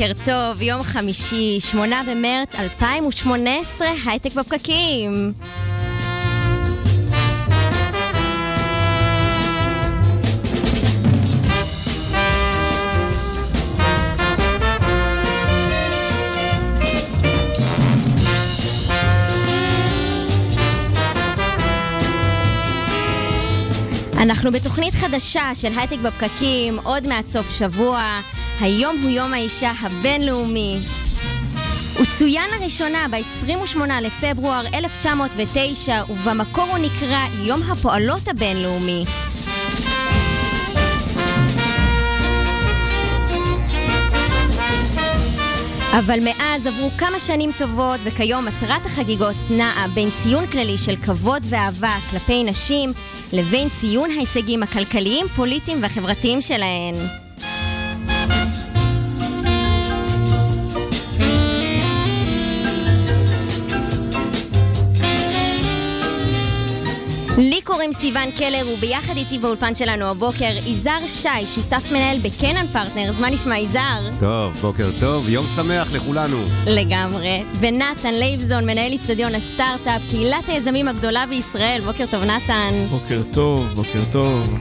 בוקר 0.00 0.12
טוב, 0.24 0.62
יום 0.62 0.82
חמישי, 0.82 1.60
8 1.60 2.02
במרץ 2.06 2.54
2018, 2.54 3.88
הייטק 4.06 4.34
בפקקים. 4.34 5.32
אנחנו 24.16 24.52
בתוכנית 24.52 24.94
חדשה 24.94 25.54
של 25.54 25.78
הייטק 25.78 25.98
בפקקים, 25.98 26.78
עוד 26.78 27.06
מעט 27.06 27.26
סוף 27.26 27.58
שבוע. 27.58 28.20
היום 28.60 28.96
הוא 29.02 29.10
יום 29.10 29.34
האישה 29.34 29.72
הבינלאומי. 29.80 30.76
הוא 31.98 32.06
צוין 32.18 32.50
לראשונה 32.50 33.06
ב-28 33.10 33.78
לפברואר 34.02 34.62
1909, 34.74 36.02
ובמקור 36.08 36.64
הוא 36.64 36.78
נקרא 36.78 37.18
יום 37.44 37.62
הפועלות 37.62 38.28
הבינלאומי. 38.28 39.04
אבל 45.98 46.18
מאז 46.24 46.66
עברו 46.66 46.90
כמה 46.98 47.18
שנים 47.18 47.50
טובות, 47.58 48.00
וכיום 48.04 48.44
מטרת 48.44 48.86
החגיגות 48.86 49.36
נעה 49.50 49.88
בין 49.94 50.08
ציון 50.22 50.46
כללי 50.46 50.78
של 50.78 50.96
כבוד 50.96 51.42
ואהבה 51.44 51.94
כלפי 52.10 52.44
נשים, 52.44 52.92
לבין 53.32 53.68
ציון 53.80 54.10
ההישגים 54.10 54.62
הכלכליים, 54.62 55.26
פוליטיים 55.28 55.82
והחברתיים 55.82 56.40
שלהן. 56.40 57.19
לי 67.40 67.60
קוראים 67.64 67.92
סיון 67.92 68.30
קלר, 68.38 68.66
וביחד 68.72 69.16
איתי 69.16 69.38
באולפן 69.38 69.74
שלנו 69.74 70.04
הבוקר, 70.04 70.50
יזהר 70.66 71.06
שי, 71.06 71.46
שותף 71.54 71.82
מנהל 71.90 72.18
ב 72.18 72.25
Canaan 72.25 72.66
Partners. 72.66 73.20
מה 73.20 73.30
נשמע, 73.30 73.58
יזהר? 73.58 74.02
טוב, 74.20 74.52
בוקר 74.52 74.90
טוב, 75.00 75.28
יום 75.28 75.46
שמח 75.56 75.92
לכולנו. 75.92 76.38
לגמרי. 76.66 77.42
ונתן 77.58 78.14
לייבזון, 78.14 78.66
מנהל 78.66 78.92
איצטדיון 78.92 79.34
הסטארט-אפ, 79.34 80.02
קהילת 80.10 80.48
היזמים 80.48 80.88
הגדולה 80.88 81.26
בישראל. 81.26 81.80
בוקר 81.84 82.04
טוב, 82.10 82.24
נתן. 82.24 82.72
בוקר 82.90 83.22
טוב, 83.32 83.66
בוקר 83.74 84.00
טוב. 84.12 84.58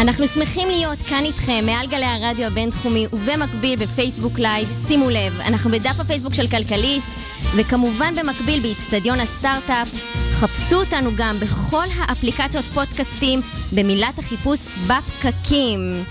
אנחנו 0.00 0.28
שמחים 0.28 0.68
להיות 0.68 0.98
כאן 0.98 1.24
איתכם 1.24 1.64
מעל 1.66 1.86
גלי 1.86 2.06
הרדיו 2.06 2.46
הבינתחומי 2.46 3.06
ובמקביל 3.12 3.76
בפייסבוק 3.76 4.38
live. 4.38 4.68
שימו 4.86 5.10
לב, 5.10 5.40
אנחנו 5.40 5.70
בדף 5.70 6.00
הפייסבוק 6.00 6.34
של 6.34 6.46
כלכליסט, 6.46 7.08
וכמובן 7.56 8.14
במקביל 8.14 8.60
באיצטדיון 8.60 9.20
הסטארט-אפ. 9.20 10.25
חפשו 10.40 10.76
אותנו 10.76 11.10
גם 11.16 11.36
בכל 11.40 11.84
האפליקציות 11.98 12.64
פודקאסטים 12.64 13.40
במילת 13.74 14.18
החיפוש 14.18 14.60
בפקקים. 14.86 16.04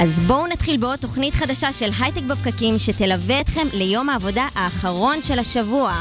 אז 0.00 0.10
בואו 0.26 0.46
נתחיל 0.46 0.76
בעוד 0.76 0.98
תוכנית 0.98 1.34
חדשה 1.34 1.72
של 1.72 1.90
הייטק 2.00 2.22
בפקקים 2.22 2.78
שתלווה 2.78 3.40
אתכם 3.40 3.66
ליום 3.74 4.08
העבודה 4.08 4.48
האחרון 4.54 5.22
של 5.22 5.38
השבוע. 5.38 5.94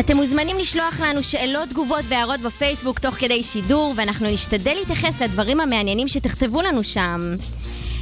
אתם 0.00 0.16
מוזמנים 0.16 0.58
לשלוח 0.58 1.00
לנו 1.00 1.22
שאלות, 1.22 1.68
תגובות 1.68 2.04
והערות 2.08 2.40
בפייסבוק 2.40 2.98
תוך 2.98 3.14
כדי 3.14 3.42
שידור, 3.42 3.94
ואנחנו 3.96 4.26
נשתדל 4.26 4.74
להתייחס 4.74 5.22
לדברים 5.22 5.60
המעניינים 5.60 6.08
שתכתבו 6.08 6.62
לנו 6.62 6.84
שם. 6.84 7.36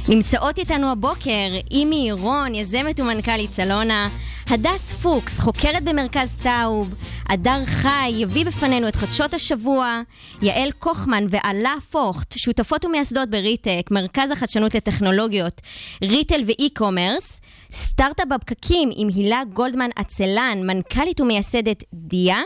נמצאות 0.09 0.59
איתנו 0.59 0.91
הבוקר 0.91 1.49
אימי 1.71 1.95
עירון, 1.95 2.55
יזמת 2.55 2.99
ומנכ"לית 2.99 3.51
סלונה, 3.51 4.09
הדס 4.49 4.91
פוקס, 4.91 5.39
חוקרת 5.39 5.83
במרכז 5.83 6.39
טאוב, 6.43 6.93
הדר 7.29 7.65
חי 7.65 8.11
יביא 8.13 8.45
בפנינו 8.45 8.87
את 8.87 8.95
חדשות 8.95 9.33
השבוע, 9.33 10.01
יעל 10.41 10.71
קוחמן 10.71 11.25
ועלה 11.29 11.73
פוכט, 11.91 12.37
שותפות 12.37 12.85
ומייסדות 12.85 13.29
בריטק, 13.29 13.83
מרכז 13.91 14.31
החדשנות 14.31 14.75
לטכנולוגיות, 14.75 15.61
retail 16.03 16.41
ו 16.45 16.53
e-commerce, 16.53 17.41
סטארט-אפ 17.71 18.27
בפקקים 18.27 18.89
עם 18.95 19.07
הילה 19.15 19.41
גולדמן 19.53 19.89
אצלן, 20.01 20.59
מנכ"לית 20.63 21.21
ומייסדת 21.21 21.83
דיה. 21.93 22.39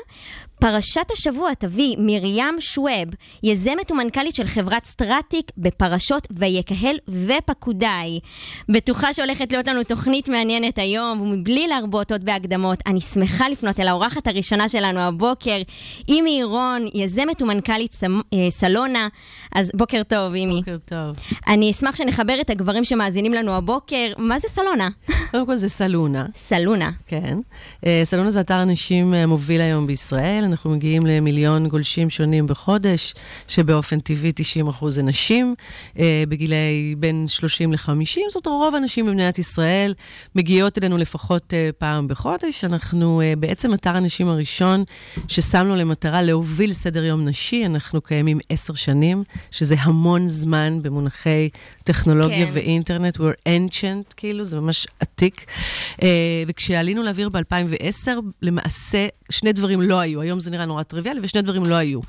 פרשת 0.65 1.11
השבוע 1.11 1.53
תביא 1.53 1.95
מרים 1.99 2.55
שווב, 2.59 3.09
יזמת 3.43 3.91
ומנכ"לית 3.91 4.35
של 4.35 4.47
חברת 4.47 4.85
סטרטיק 4.85 5.51
בפרשות 5.57 6.27
ויקהל 6.31 6.95
ופקודיי. 7.07 8.19
בטוחה 8.69 9.13
שהולכת 9.13 9.51
להיות 9.51 9.67
לנו 9.67 9.83
תוכנית 9.83 10.29
מעניינת 10.29 10.77
היום, 10.77 11.21
ומבלי 11.21 11.67
להרבות 11.67 12.11
עוד 12.11 12.25
בהקדמות, 12.25 12.79
אני 12.87 13.01
שמחה 13.01 13.49
לפנות 13.49 13.79
אל 13.79 13.87
האורחת 13.87 14.27
הראשונה 14.27 14.69
שלנו 14.69 14.99
הבוקר, 14.99 15.61
אימי 16.07 16.29
עירון, 16.29 16.85
יזמת 16.93 17.41
ומנכ"לית 17.41 17.93
סמ... 17.93 18.19
אה, 18.33 18.49
סלונה. 18.49 19.07
אז 19.51 19.71
בוקר 19.75 20.01
טוב, 20.07 20.33
אימי. 20.33 20.55
בוקר 20.55 20.77
טוב. 20.85 21.19
אני 21.47 21.71
אשמח 21.71 21.95
שנחבר 21.95 22.41
את 22.41 22.49
הגברים 22.49 22.83
שמאזינים 22.83 23.33
לנו 23.33 23.51
הבוקר. 23.53 24.13
מה 24.17 24.39
זה 24.39 24.47
סלונה? 24.47 24.89
קודם 25.31 25.45
כל 25.45 25.55
זה 25.55 25.69
סלונה. 25.69 26.25
סלונה. 26.35 26.91
כן. 27.07 27.37
אה, 27.85 28.01
סלונה 28.03 28.29
זה 28.29 28.39
אתר 28.39 28.63
נשים 28.63 29.13
אה, 29.13 29.25
מוביל 29.25 29.61
היום 29.61 29.87
בישראל. 29.87 30.54
אנחנו 30.55 30.69
מגיעים 30.69 31.05
למיליון 31.05 31.67
גולשים 31.67 32.09
שונים 32.09 32.47
בחודש, 32.47 33.13
שבאופן 33.47 33.99
טבעי 33.99 34.31
90 34.35 34.67
אחוז 34.67 34.95
זה 34.95 35.03
נשים, 35.03 35.55
אה, 35.99 36.23
בגילי 36.29 36.95
בין 36.97 37.27
30 37.27 37.73
ל-50. 37.73 38.21
זאת 38.29 38.47
אומרת, 38.47 38.47
רוב 38.47 38.75
הנשים 38.75 39.05
במדינת 39.05 39.39
ישראל 39.39 39.93
מגיעות 40.35 40.77
אלינו 40.77 40.97
לפחות 40.97 41.53
פעם 41.77 42.07
בחודש. 42.07 42.63
אנחנו 42.63 43.21
בעצם 43.39 43.73
אתר 43.73 43.97
הנשים 43.97 44.27
הראשון 44.27 44.83
ששם 45.27 45.67
לו 45.67 45.75
למטרה 45.75 46.21
להוביל 46.21 46.73
סדר 46.73 47.03
יום 47.03 47.25
נשי. 47.25 47.65
אנחנו 47.65 48.01
קיימים 48.01 48.39
עשר 48.49 48.73
שנים, 48.73 49.23
שזה 49.51 49.75
המון 49.79 50.27
זמן 50.27 50.79
במונחי 50.81 51.49
טכנולוגיה 51.83 52.45
כן. 52.45 52.51
ואינטרנט. 52.53 53.17
We're 53.17 53.49
ancient, 53.49 54.13
כאילו, 54.17 54.45
זה 54.45 54.59
ממש 54.59 54.87
עתיק. 54.99 55.45
Uh, 55.93 56.03
וכשעלינו 56.47 57.03
לאוויר 57.03 57.29
ב-2010, 57.29 58.09
למעשה 58.41 59.07
שני 59.29 59.53
דברים 59.53 59.81
לא 59.81 59.99
היו. 59.99 60.21
היום 60.21 60.39
זה 60.39 60.51
נראה 60.51 60.65
נורא 60.65 60.83
טריוויאלי, 60.83 61.19
ושני 61.23 61.41
דברים 61.41 61.65
לא 61.65 61.75
היו. 61.75 61.99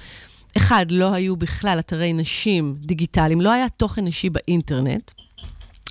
אחד, 0.56 0.86
לא 0.90 1.12
היו 1.12 1.36
בכלל 1.36 1.78
אתרי 1.78 2.12
נשים 2.12 2.76
דיגיטליים, 2.80 3.40
לא 3.40 3.52
היה 3.52 3.68
תוכן 3.68 4.04
נשי 4.04 4.30
באינטרנט. 4.30 5.10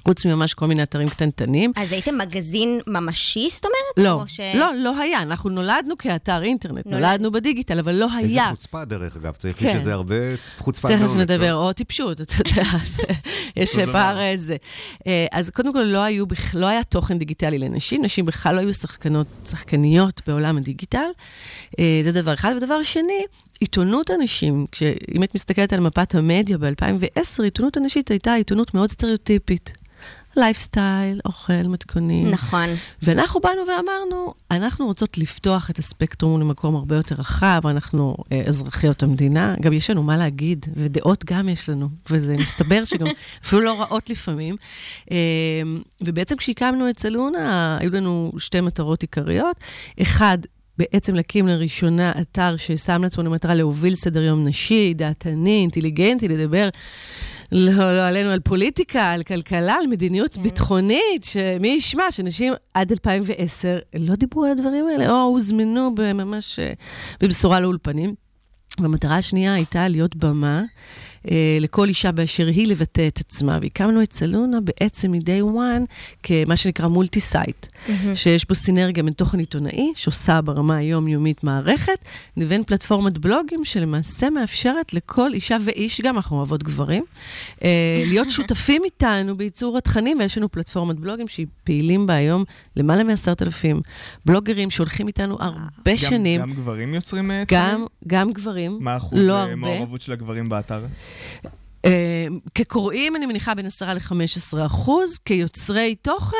חוץ 0.05 0.25
מממש 0.25 0.53
כל 0.53 0.65
מיני 0.67 0.83
אתרים 0.83 1.07
קטנטנים. 1.07 1.71
אז 1.75 1.91
הייתם 1.91 2.17
מגזין 2.17 2.79
ממשי, 2.87 3.47
זאת 3.51 3.65
אומרת? 3.65 4.09
לא, 4.09 4.23
ש... 4.27 4.39
לא, 4.55 4.71
לא 4.75 4.99
היה. 5.01 5.21
אנחנו 5.21 5.49
נולדנו 5.49 5.97
כאתר 5.97 6.43
אינטרנט, 6.43 6.85
נולד- 6.85 6.93
נולדנו 7.03 7.31
בדיגיטל, 7.31 7.79
אבל 7.79 7.95
לא 7.95 8.07
איזה 8.19 8.33
היה. 8.41 8.49
חוצפה, 8.49 8.85
דרך 8.85 9.15
אגב, 9.17 9.33
צריך 9.33 9.59
כן. 9.59 9.79
שזה 9.81 9.93
הרבה 9.93 10.15
חוצפה. 10.57 10.87
תכף 10.87 10.99
באומץ, 10.99 11.17
נדבר, 11.17 11.51
לא? 11.55 11.67
או 11.67 11.73
טיפשות, 11.73 12.21
אתה 12.21 12.33
יודע, 12.39 12.61
אז 12.83 12.97
יש 13.55 13.71
אותו 13.71 13.83
דבר. 13.83 13.91
פער 13.93 14.21
איזה. 14.21 14.55
אה, 15.07 15.25
אז 15.31 15.49
קודם 15.49 15.73
כל, 15.73 15.81
לא, 15.81 16.03
היו, 16.03 16.25
לא 16.53 16.65
היה 16.65 16.83
תוכן 16.83 17.17
דיגיטלי 17.17 17.57
לנשים, 17.59 18.05
נשים 18.05 18.25
בכלל 18.25 18.55
לא 18.55 18.59
היו 18.59 18.73
שחקנות, 18.73 19.27
שחקניות 19.49 20.21
בעולם 20.27 20.57
הדיגיטל. 20.57 21.07
אה, 21.79 22.01
זה 22.03 22.11
דבר 22.11 22.33
אחד. 22.33 22.53
ודבר 22.57 22.81
שני, 22.81 23.23
עיתונות 23.59 24.09
הנשים, 24.09 24.65
כשאם 24.71 25.23
את 25.23 25.35
מסתכלת 25.35 25.73
על 25.73 25.79
מפת 25.79 26.15
המדיה 26.15 26.57
ב-2010, 26.57 27.43
עיתונות 27.43 27.77
הנשית 27.77 28.11
הייתה 28.11 28.33
עיתונות 28.33 28.73
מאוד 28.73 28.91
סטריאוטיפית. 28.91 29.71
לייפסטייל, 30.37 31.19
אוכל, 31.25 31.63
מתכונים. 31.67 32.29
נכון. 32.29 32.69
ואנחנו 33.01 33.39
באנו 33.39 33.61
ואמרנו, 33.67 34.33
אנחנו 34.51 34.85
רוצות 34.85 35.17
לפתוח 35.17 35.69
את 35.69 35.79
הספקטרום 35.79 36.41
למקום 36.41 36.75
הרבה 36.75 36.95
יותר 36.95 37.15
רחב, 37.15 37.61
אנחנו 37.65 38.17
אה, 38.31 38.41
אזרחיות 38.47 39.03
המדינה, 39.03 39.55
גם 39.61 39.73
יש 39.73 39.89
לנו 39.89 40.03
מה 40.03 40.17
להגיד, 40.17 40.65
ודעות 40.75 41.25
גם 41.25 41.49
יש 41.49 41.69
לנו, 41.69 41.89
וזה 42.09 42.33
מסתבר 42.39 42.83
שגם 42.83 43.07
אפילו 43.45 43.61
לא 43.61 43.81
רעות 43.81 44.09
לפעמים. 44.09 44.55
אה, 45.11 45.17
ובעצם 46.01 46.35
כשהקמנו 46.35 46.89
את 46.89 46.99
סלונה, 46.99 47.77
היו 47.81 47.91
לנו 47.91 48.31
שתי 48.37 48.61
מטרות 48.61 49.01
עיקריות. 49.01 49.57
אחד, 50.01 50.37
בעצם 50.77 51.15
להקים 51.15 51.47
לראשונה 51.47 52.11
אתר 52.21 52.55
ששם 52.55 53.03
לעצמו 53.03 53.23
למטרה 53.23 53.53
להוביל 53.53 53.95
סדר 53.95 54.21
יום 54.21 54.47
נשי, 54.47 54.93
דעתני, 54.93 55.59
אינטליגנטי, 55.61 56.27
לדבר 56.27 56.69
לא, 57.57 57.97
לא 57.97 58.07
עלינו 58.07 58.29
על 58.29 58.39
פוליטיקה, 58.39 59.11
על 59.11 59.23
כלכלה, 59.23 59.73
על 59.73 59.87
מדיניות 59.87 60.35
כן. 60.35 60.43
ביטחונית, 60.43 61.23
שמי 61.23 61.67
ישמע 61.67 62.11
שנשים 62.11 62.53
עד 62.73 62.91
2010 62.91 63.77
לא 63.95 64.15
דיברו 64.15 64.45
על 64.45 64.51
הדברים 64.51 64.87
האלה, 64.87 65.11
או 65.11 65.21
הוזמנו 65.21 65.91
ממש 65.97 66.59
אה, 66.59 66.73
בבשורה 67.21 67.59
לאולפנים. 67.59 68.15
והמטרה 68.79 69.17
השנייה 69.17 69.53
הייתה 69.53 69.87
להיות 69.87 70.15
במה 70.15 70.63
לכל 71.61 71.87
אישה 71.87 72.11
באשר 72.11 72.47
היא 72.47 72.67
לבטא 72.67 73.07
את 73.07 73.19
עצמה. 73.19 73.59
והקמנו 73.61 74.03
את 74.03 74.13
סלונה 74.13 74.57
בעצם 74.61 75.11
מ-day 75.11 75.43
one 75.43 75.85
כמה 76.23 76.55
שנקרא 76.55 76.87
multi-site, 76.87 77.65
שיש 78.13 78.47
בו 78.47 78.55
סינרגיה 78.55 79.03
בין 79.03 79.13
תוכן 79.13 79.39
עיתונאי, 79.39 79.93
שעושה 79.95 80.41
ברמה 80.41 80.77
היומיומית 80.77 81.43
מערכת, 81.43 82.05
לבין 82.37 82.63
פלטפורמת 82.63 83.17
בלוגים 83.17 83.65
שלמעשה 83.65 84.29
מאפשרת 84.29 84.93
לכל 84.93 85.33
אישה 85.33 85.57
ואיש, 85.65 86.01
גם 86.01 86.15
אנחנו 86.15 86.37
אוהבות 86.37 86.63
גברים, 86.63 87.03
אה, 87.63 87.69
להיות 88.09 88.29
שותפים 88.29 88.81
איתנו 88.85 89.37
בייצור 89.37 89.77
התכנים, 89.77 90.19
ויש 90.19 90.37
לנו 90.37 90.51
פלטפורמת 90.51 90.95
בלוגים 90.95 91.27
שפעילים 91.27 92.07
בה 92.07 92.13
היום 92.13 92.43
למעלה 92.75 93.03
מ-10,000 93.03 93.81
בלוגרים 94.25 94.69
שהולכים 94.69 95.07
איתנו 95.07 95.37
הרבה 95.39 95.97
שנים. 95.97 96.41
גם 96.41 96.53
גברים 96.53 96.93
יוצרים 96.93 97.31
אה, 97.31 97.43
גם, 97.47 97.69
תכנים? 97.69 97.87
גם 98.07 98.31
גברים, 98.31 98.77
מה 98.81 98.97
אחוז 98.97 99.19
לא 99.19 99.33
אה, 99.33 99.41
הרבה. 99.41 99.55
מעורבות 99.55 100.01
של 100.01 100.11
הגברים 100.11 100.49
באתר? 100.49 100.85
אה, 101.85 102.27
כקוראים, 102.55 103.15
אני 103.15 103.25
מניחה, 103.25 103.55
בין 103.55 103.65
10 103.65 103.93
ל-15 103.93 104.65
אחוז, 104.65 105.17
כיוצרי 105.25 105.95
תוכן 106.01 106.37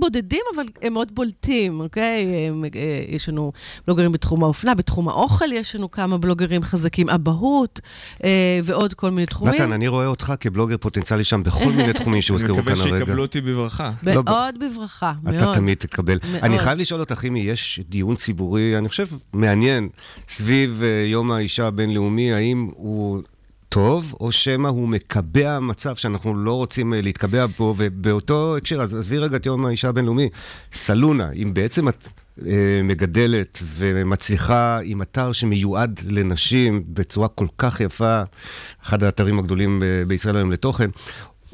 בודדים, 0.00 0.40
אבל 0.54 0.64
הם 0.82 0.92
מאוד 0.92 1.14
בולטים, 1.14 1.80
אוקיי? 1.80 2.46
הם, 2.48 2.64
אה, 2.64 3.04
יש 3.08 3.28
לנו 3.28 3.52
בלוגרים 3.86 4.12
בתחום 4.12 4.44
האופנה, 4.44 4.74
בתחום 4.74 5.08
האוכל 5.08 5.52
יש 5.52 5.76
לנו 5.76 5.90
כמה 5.90 6.18
בלוגרים 6.18 6.62
חזקים, 6.62 7.10
אבהות 7.10 7.80
אה, 8.24 8.60
ועוד 8.64 8.94
כל 8.94 9.10
מיני 9.10 9.26
תחומים. 9.26 9.54
נתן, 9.54 9.72
אני 9.72 9.88
רואה 9.88 10.06
אותך 10.06 10.32
כבלוגר 10.40 10.76
פוטנציאלי 10.76 11.24
שם 11.24 11.42
בכל 11.42 11.72
מיני 11.72 11.92
תחומים 11.98 12.12
אני 12.12 12.22
שהוזכרו 12.22 12.54
כאן 12.54 12.62
מקווה 12.62 12.84
הרגע. 12.84 12.98
שיקבלו 12.98 13.22
אותי 13.22 13.40
בברכה. 13.40 13.92
לא, 14.02 14.22
מאוד 14.24 14.54
בברכה, 14.58 15.12
מאוד. 15.22 15.34
אתה 15.34 15.52
תמיד 15.54 15.78
תקבל. 15.78 16.18
מאוד. 16.32 16.44
אני 16.44 16.58
חייב 16.58 16.78
לשאול 16.78 17.00
אותך, 17.00 17.24
אם 17.28 17.36
יש 17.36 17.80
דיון 17.88 18.16
ציבורי, 18.16 18.78
אני 18.78 18.88
חושב, 18.88 19.06
מעניין, 19.32 19.88
סביב 20.28 20.82
אה, 20.82 21.06
יום 21.06 21.32
האישה 21.32 21.66
הבינלאומי, 21.66 22.32
האם 22.32 22.70
הוא 22.74 23.22
טוב, 23.72 24.14
או 24.20 24.32
שמא 24.32 24.68
הוא 24.68 24.88
מקבע 24.88 25.58
מצב 25.60 25.96
שאנחנו 25.96 26.34
לא 26.34 26.52
רוצים 26.52 26.94
אה, 26.94 27.00
להתקבע 27.00 27.46
בו, 27.58 27.74
ובאותו 27.76 28.56
הקשר, 28.56 28.82
אז 28.82 28.94
עזבי 28.94 29.18
רגע 29.18 29.36
את 29.36 29.46
יום 29.46 29.66
האישה 29.66 29.88
הבינלאומי, 29.88 30.28
סלונה, 30.72 31.30
אם 31.32 31.54
בעצם 31.54 31.88
את... 31.88 32.08
אה, 32.46 32.80
מגדלת 32.84 33.62
ומצליחה 33.76 34.80
עם 34.84 35.02
אתר 35.02 35.32
שמיועד 35.32 36.00
לנשים 36.08 36.82
בצורה 36.88 37.28
כל 37.28 37.46
כך 37.58 37.80
יפה, 37.80 38.22
אחד 38.84 39.02
האתרים 39.02 39.38
הגדולים 39.38 39.78
ב- 39.82 40.02
בישראל 40.02 40.36
היום 40.36 40.52
לתוכן, 40.52 40.90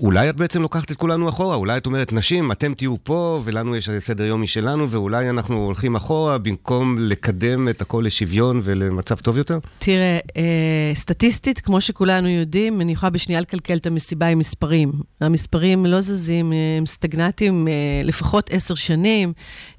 אולי 0.00 0.30
את 0.30 0.36
בעצם 0.36 0.62
לוקחת 0.62 0.92
את 0.92 0.96
כולנו 0.96 1.28
אחורה, 1.28 1.56
אולי 1.56 1.76
את 1.76 1.86
אומרת, 1.86 2.12
נשים, 2.12 2.52
אתם 2.52 2.74
תהיו 2.74 2.96
פה, 3.02 3.40
ולנו 3.44 3.76
יש 3.76 3.90
סדר 3.98 4.24
יום 4.24 4.42
משלנו, 4.42 4.90
ואולי 4.90 5.30
אנחנו 5.30 5.64
הולכים 5.64 5.96
אחורה, 5.96 6.38
במקום 6.38 6.96
לקדם 6.98 7.68
את 7.68 7.82
הכל 7.82 8.02
לשוויון 8.06 8.60
ולמצב 8.64 9.16
טוב 9.16 9.36
יותר? 9.36 9.58
תראה, 9.78 10.18
אה, 10.36 10.92
סטטיסטית, 10.94 11.60
כמו 11.60 11.80
שכולנו 11.80 12.28
יודעים, 12.28 12.80
אני 12.80 12.92
יכולה 12.92 13.10
בשנייה 13.10 13.40
לקלקל 13.40 13.76
את 13.76 13.86
המסיבה 13.86 14.26
עם 14.26 14.38
מספרים. 14.38 14.92
המספרים 15.20 15.86
לא 15.86 16.00
זזים, 16.00 16.52
אה, 16.52 16.58
הם 16.78 16.86
סטגנטיים 16.86 17.68
אה, 17.68 17.72
לפחות 18.04 18.50
עשר 18.52 18.74
שנים. 18.74 19.32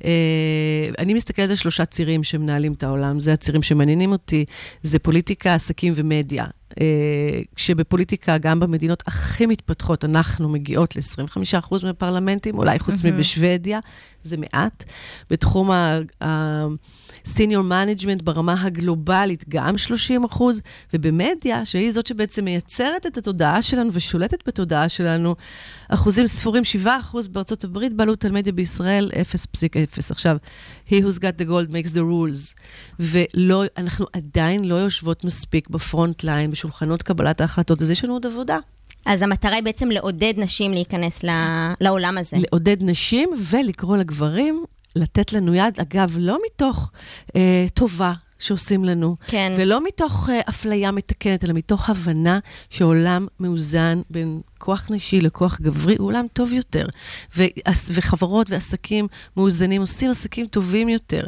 אה, 0.06 0.10
אני 0.98 1.14
מסתכלת 1.14 1.50
על 1.50 1.56
שלושה 1.56 1.86
צירים 1.86 2.24
שמנהלים 2.24 2.74
את 2.74 2.84
העולם, 2.84 3.20
זה 3.20 3.34
הצירים 3.34 3.64
שמעניינים 3.64 4.12
אותי, 4.12 4.46
זה 4.84 5.00
פוליטיקה, 5.00 5.56
עסקים 5.56 5.94
ומדיה. 5.96 6.46
אה, 6.82 6.86
כשבפוליטיקה, 7.56 8.38
גם 8.38 8.60
במדינות 8.60 9.04
הכי 9.08 9.46
מתפתחות, 9.46 10.06
אנחנו 10.06 10.50
מגיעות 10.50 10.96
ל-25% 10.96 11.76
מהפרלמנטים, 11.84 12.56
אולי 12.56 12.80
חוץ 12.80 13.04
מבשוודיה, 13.04 13.80
זה 14.24 14.38
מעט. 14.38 14.84
בתחום 15.30 15.70
ה-senior 17.28 17.72
management 17.72 18.24
ברמה 18.24 18.64
הגלובלית, 18.64 19.46
גם 19.50 19.78
30 19.78 20.24
אחוז, 20.24 20.62
ובמדיה, 20.94 21.66
שהיא 21.66 21.92
זאת 21.92 22.08
שבעצם 22.08 22.46
מייצרת 22.46 23.06
את 23.06 23.18
התודעה 23.18 23.62
שלנו 23.62 23.90
ושולטת 23.94 24.48
בתודעה 24.48 24.90
שלנו, 24.90 25.36
אחוזים 25.90 26.28
ספורים, 26.28 26.64
7 26.64 26.98
אחוז 27.00 27.28
בארצות 27.28 27.64
הברית, 27.64 27.94
בעלות 27.94 28.26
על 28.26 28.32
מדיה 28.32 28.54
בישראל, 28.54 29.12
0.0. 29.12 30.12
עכשיו, 30.12 30.38
he 30.88 30.92
who's 30.92 31.20
got 31.20 31.42
the 31.42 31.50
gold 31.50 31.72
makes 31.72 31.92
the 31.94 32.00
rules. 32.00 32.62
ואנחנו 33.00 34.06
עדיין 34.14 34.66
לא 34.66 34.76
יושבות 34.76 35.24
מספיק 35.26 35.70
בפרונט 35.70 36.24
ליין, 36.24 36.52
בשולחנות 36.52 37.04
קבלת 37.04 37.42
ההחלטות, 37.42 37.82
אז 37.82 37.90
יש 37.90 38.04
לנו 38.04 38.14
עוד 38.14 38.26
עבודה. 38.26 38.58
אז 39.06 39.22
המטרה 39.22 39.56
היא 39.56 39.64
בעצם 39.64 39.90
לעודד 39.92 40.34
נשים 40.38 40.72
להיכנס 40.72 41.24
ל- 41.24 41.74
לעולם 41.82 42.18
הזה. 42.18 42.38
לעודד 42.40 42.78
נשים 42.82 43.30
ולקרוא 43.50 43.98
לגברים 43.98 44.64
לתת 45.00 45.34
לנו 45.34 45.56
יד, 45.56 45.80
אגב, 45.80 46.16
לא 46.20 46.38
מתוך 46.46 46.92
אה, 47.36 47.66
טובה 47.74 48.14
שעושים 48.40 48.86
לנו, 48.86 49.16
כן. 49.28 49.54
ולא 49.58 49.84
מתוך 49.88 50.30
אה, 50.30 50.40
אפליה 50.50 50.92
מתקנת, 50.92 51.46
אלא 51.46 51.54
מתוך 51.54 51.90
הבנה 51.90 52.40
שעולם 52.70 53.28
מאוזן 53.40 54.02
בין 54.10 54.42
כוח 54.58 54.88
נשי 54.90 55.22
לכוח 55.22 55.62
גברי 55.62 55.96
הוא 56.00 56.08
עולם 56.08 56.26
טוב 56.34 56.54
יותר. 56.54 56.88
ו- 57.38 57.44
וחברות 57.94 58.50
ועסקים 58.50 59.08
מאוזנים 59.38 59.82
עושים 59.82 60.12
עסקים 60.12 60.48
טובים 60.48 60.90
יותר. 60.90 61.24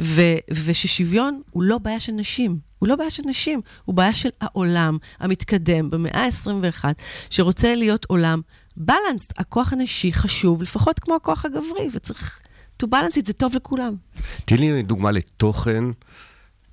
ו- 0.00 0.38
וששוויון 0.50 1.42
הוא 1.50 1.62
לא 1.62 1.78
בעיה 1.78 2.00
של 2.00 2.12
נשים. 2.12 2.58
הוא 2.78 2.88
לא 2.88 2.96
בעיה 2.96 3.10
של 3.10 3.22
נשים, 3.26 3.60
הוא 3.84 3.94
בעיה 3.94 4.14
של 4.14 4.28
העולם 4.40 4.98
המתקדם 5.18 5.90
במאה 5.90 6.24
ה-21, 6.24 6.84
שרוצה 7.30 7.74
להיות 7.74 8.04
עולם 8.04 8.40
balanced. 8.76 9.32
הכוח 9.38 9.72
הנשי 9.72 10.12
חשוב 10.12 10.62
לפחות 10.62 10.98
כמו 10.98 11.14
הכוח 11.14 11.44
הגברי, 11.44 11.88
וצריך 11.92 12.40
to 12.82 12.86
balance 12.86 13.16
it, 13.16 13.26
זה 13.26 13.32
טוב 13.32 13.56
לכולם. 13.56 13.94
תני 14.44 14.72
לי 14.72 14.82
דוגמה 14.82 15.10
לתוכן 15.10 15.84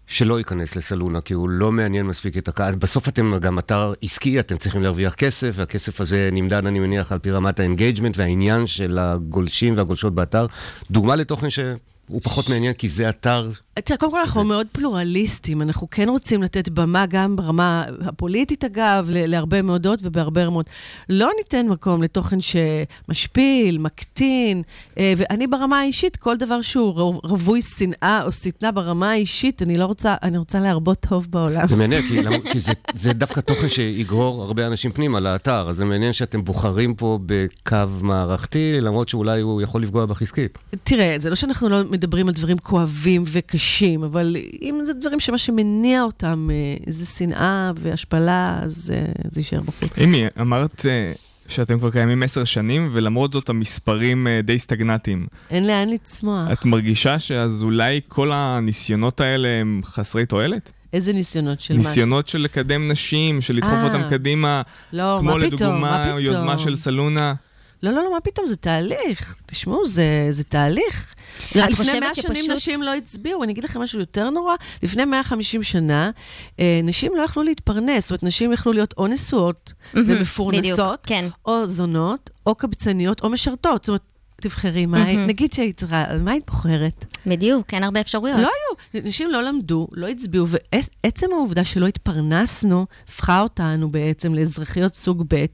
שלא 0.07 0.37
ייכנס 0.37 0.75
לסלונה, 0.75 1.21
כי 1.21 1.33
הוא 1.33 1.49
לא 1.49 1.71
מעניין 1.71 2.05
מספיק 2.05 2.37
את 2.37 2.47
הקהל. 2.47 2.75
בסוף 2.75 3.07
אתם 3.07 3.37
גם 3.37 3.59
אתר 3.59 3.93
עסקי, 4.01 4.39
אתם 4.39 4.57
צריכים 4.57 4.81
להרוויח 4.81 5.13
כסף, 5.13 5.51
והכסף 5.53 6.01
הזה 6.01 6.29
נמדד, 6.31 6.65
אני 6.65 6.79
מניח, 6.79 7.11
על 7.11 7.19
פי 7.19 7.31
רמת 7.31 7.59
ה 7.59 7.65
engagement 7.65 8.17
והעניין 8.17 8.67
של 8.67 8.97
הגולשים 8.97 9.77
והגולשות 9.77 10.15
באתר. 10.15 10.45
דוגמה 10.91 11.15
לתוכן 11.15 11.49
שהוא 11.49 12.21
פחות 12.23 12.49
מעניין, 12.49 12.73
כי 12.73 12.89
זה 12.89 13.09
אתר 13.09 13.51
תראה, 13.79 13.97
קודם 13.97 14.11
כל 14.11 14.19
אנחנו 14.19 14.43
מאוד 14.43 14.67
פלורליסטים, 14.71 15.61
אנחנו 15.61 15.87
כן 15.91 16.09
רוצים 16.09 16.43
לתת 16.43 16.69
במה 16.69 17.05
גם 17.05 17.35
ברמה 17.35 17.83
הפוליטית 18.01 18.63
אגב, 18.63 19.07
להרבה 19.11 19.61
מאוד 19.61 19.81
דעות 19.83 19.99
ובהרבה 20.03 20.43
רמות. 20.45 20.69
לא 21.09 21.29
ניתן 21.37 21.65
מקום 21.69 22.03
לתוכן 22.03 22.37
שמשפיל, 22.41 23.77
מקטין, 23.77 24.61
אה, 24.97 25.13
ואני 25.17 25.47
ברמה 25.47 25.79
האישית, 25.79 26.15
כל 26.15 26.37
דבר 26.37 26.61
שהוא 26.61 26.93
רו- 26.93 27.21
רווי 27.23 27.61
שנאה 27.61 28.23
או 28.23 28.31
שטנה 28.31 28.71
ברמה 28.71 29.11
האישית, 29.11 29.61
אני 29.61 29.77
לא 29.77 29.85
רוצה, 29.85 30.15
אני 30.23 30.37
רוצה 30.37 30.59
להרבות 30.59 30.97
טוב 31.09 31.27
בעולם. 31.29 31.67
זה 31.67 31.75
מעניין, 31.75 32.01
כי, 32.01 32.23
למ- 32.23 32.51
כי 32.51 32.59
זה, 32.59 32.71
זה 32.93 33.13
דווקא 33.13 33.39
תוכן 33.41 33.69
שיגרור 33.69 34.43
הרבה 34.43 34.67
אנשים 34.67 34.91
פנימה 34.91 35.19
לאתר, 35.19 35.69
אז 35.69 35.75
זה 35.75 35.85
מעניין 35.85 36.13
שאתם 36.13 36.43
בוחרים 36.43 36.95
פה 36.95 37.19
בקו 37.25 37.75
מערכתי, 38.01 38.77
למרות 38.81 39.09
שאולי 39.09 39.41
הוא 39.41 39.61
יכול 39.61 39.83
לפגוע 39.83 40.05
בך 40.05 40.21
עסקית. 40.21 40.57
תראה, 40.83 41.15
זה 41.19 41.29
לא 41.29 41.35
שאנחנו 41.35 41.69
לא 41.69 41.83
מדברים 41.89 42.27
על 42.27 42.33
דברים 42.33 42.57
כואבים 42.57 43.23
וקשים, 43.31 43.62
אבל 44.05 44.37
אם 44.61 44.79
זה 44.85 44.93
דברים 44.93 45.19
שמה 45.19 45.37
שמניע 45.37 46.03
אותם 46.03 46.49
אה, 46.51 46.91
זה 46.91 47.05
שנאה 47.05 47.71
והשפלה, 47.75 48.59
אז 48.61 48.93
אה, 48.95 49.11
זה 49.31 49.39
יישאר 49.39 49.61
בחוץ. 49.61 49.91
אימי, 49.97 50.21
אמרת 50.41 50.85
אה, 50.85 51.11
שאתם 51.47 51.79
כבר 51.79 51.91
קיימים 51.91 52.23
עשר 52.23 52.43
שנים, 52.43 52.89
ולמרות 52.93 53.33
זאת 53.33 53.49
המספרים 53.49 54.27
די 54.43 54.59
סטגנטיים. 54.59 55.27
אין 55.49 55.67
לאן 55.67 55.89
לצמוח. 55.89 56.51
את 56.51 56.65
מרגישה 56.65 57.19
שאז 57.19 57.63
אולי 57.63 58.01
כל 58.07 58.31
הניסיונות 58.33 59.21
האלה 59.21 59.47
הם 59.47 59.81
חסרי 59.83 60.25
תועלת? 60.25 60.71
איזה 60.93 61.13
ניסיונות 61.13 61.59
של 61.59 61.73
מה? 61.73 61.79
ניסיונות 61.79 62.27
של 62.27 62.41
לקדם 62.41 62.87
נשים, 62.91 63.41
של 63.41 63.55
לדחוף 63.55 63.73
אה. 63.73 63.83
אותם 63.83 64.01
קדימה, 64.09 64.61
לא, 64.93 65.17
כמו 65.19 65.29
מה 65.29 65.35
פתאום, 65.35 65.41
מה 65.41 65.47
לדוגמה 65.47 66.03
פתאום? 66.05 66.19
יוזמה 66.19 66.57
של 66.57 66.75
סלונה. 66.75 67.33
לא, 67.83 67.91
לא, 67.91 68.03
לא, 68.03 68.13
מה 68.13 68.21
פתאום, 68.21 68.47
זה 68.47 68.55
תהליך. 68.55 69.35
תשמעו, 69.45 69.85
זה, 69.85 70.03
זה 70.29 70.43
תהליך. 70.43 71.15
לפני 71.55 71.75
חושבת 71.75 71.99
100 71.99 72.13
שנים 72.13 72.35
שפשוט- 72.35 72.49
נשים 72.51 72.83
לא 72.83 72.93
הצביעו, 72.95 73.43
אני 73.43 73.51
אגיד 73.51 73.63
לכם 73.63 73.81
משהו 73.81 73.99
יותר 73.99 74.29
נורא. 74.29 74.53
לפני 74.83 75.05
150 75.05 75.63
שנה, 75.63 76.11
אה, 76.59 76.79
נשים 76.83 77.11
לא 77.15 77.21
יכלו 77.21 77.43
להתפרנס, 77.43 78.03
זאת 78.03 78.11
אומרת, 78.11 78.23
נשים 78.23 78.53
יכלו 78.53 78.73
להיות 78.73 78.93
או 78.97 79.07
נשואות 79.07 79.73
בדיוק, 79.93 80.07
ומפורנסות, 80.09 80.99
כן. 81.05 81.25
או 81.45 81.67
זונות, 81.67 82.29
או 82.45 82.55
קבצניות, 82.55 83.21
או 83.23 83.29
משרתות. 83.29 83.83
זאת 83.83 83.87
אומרת, 83.89 84.01
תבחרי 84.41 84.85
מה 84.85 85.03
היית, 85.03 85.19
נגיד 85.27 85.53
שהיית 85.53 85.77
צריכה, 85.77 86.03
על 86.07 86.19
מה 86.21 86.31
היית 86.31 86.45
בוחרת? 86.51 87.05
בדיוק, 87.25 87.73
אין 87.73 87.83
הרבה 87.83 88.01
אפשרויות. 88.01 88.39
לא 88.39 88.49
היו, 88.93 89.03
נשים 89.03 89.31
לא 89.31 89.43
למדו, 89.43 89.87
לא 89.91 90.07
הצביעו, 90.07 90.45
ועצם 90.47 91.27
העובדה 91.33 91.63
שלא 91.63 91.87
התפרנסנו, 91.87 92.85
הפכה 93.07 93.41
אותנו 93.41 93.91
בעצם 93.91 94.33
לאזרחיות 94.33 94.93
סוג 94.95 95.23
ב', 95.27 95.45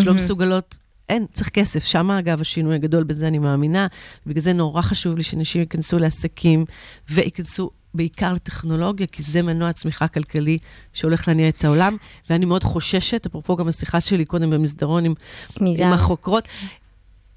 שלא 0.00 0.14
מסוגלות 0.14 0.74
אין, 1.08 1.26
צריך 1.32 1.48
כסף. 1.48 1.84
שם, 1.84 2.10
אגב, 2.10 2.40
השינוי 2.40 2.74
הגדול, 2.74 3.04
בזה 3.04 3.28
אני 3.28 3.38
מאמינה. 3.38 3.86
בגלל 4.26 4.40
זה 4.40 4.52
נורא 4.52 4.82
חשוב 4.82 5.16
לי 5.16 5.22
שנשים 5.22 5.60
ייכנסו 5.60 5.98
לעסקים 5.98 6.64
וייכנסו 7.10 7.70
בעיקר 7.94 8.32
לטכנולוגיה, 8.32 9.06
כי 9.06 9.22
זה 9.22 9.42
מנוע 9.42 9.72
צמיחה 9.72 10.08
כלכלי 10.08 10.58
שהולך 10.92 11.28
להניע 11.28 11.48
את 11.48 11.64
העולם. 11.64 11.96
ואני 12.30 12.44
מאוד 12.44 12.64
חוששת, 12.64 13.26
אפרופו 13.26 13.56
גם 13.56 13.68
השיחה 13.68 14.00
שלי 14.00 14.24
קודם 14.24 14.50
במסדרון 14.50 15.04
עם? 15.04 15.14
עם 15.60 15.92
החוקרות. 15.92 16.48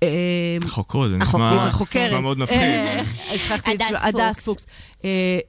אה, 0.03 0.57
החוקרות, 0.65 1.09
זה 1.09 1.17
נשמע 1.17 2.19
מאוד 2.19 2.37
מפחיד. 2.37 2.57
אה, 2.57 3.03
שכחתי 3.37 3.75
את 3.75 3.81
הדס 3.81 3.89
פוקס. 3.89 4.05
הדס 4.05 4.39
פוקס. 4.39 4.65
אה, 5.05 5.39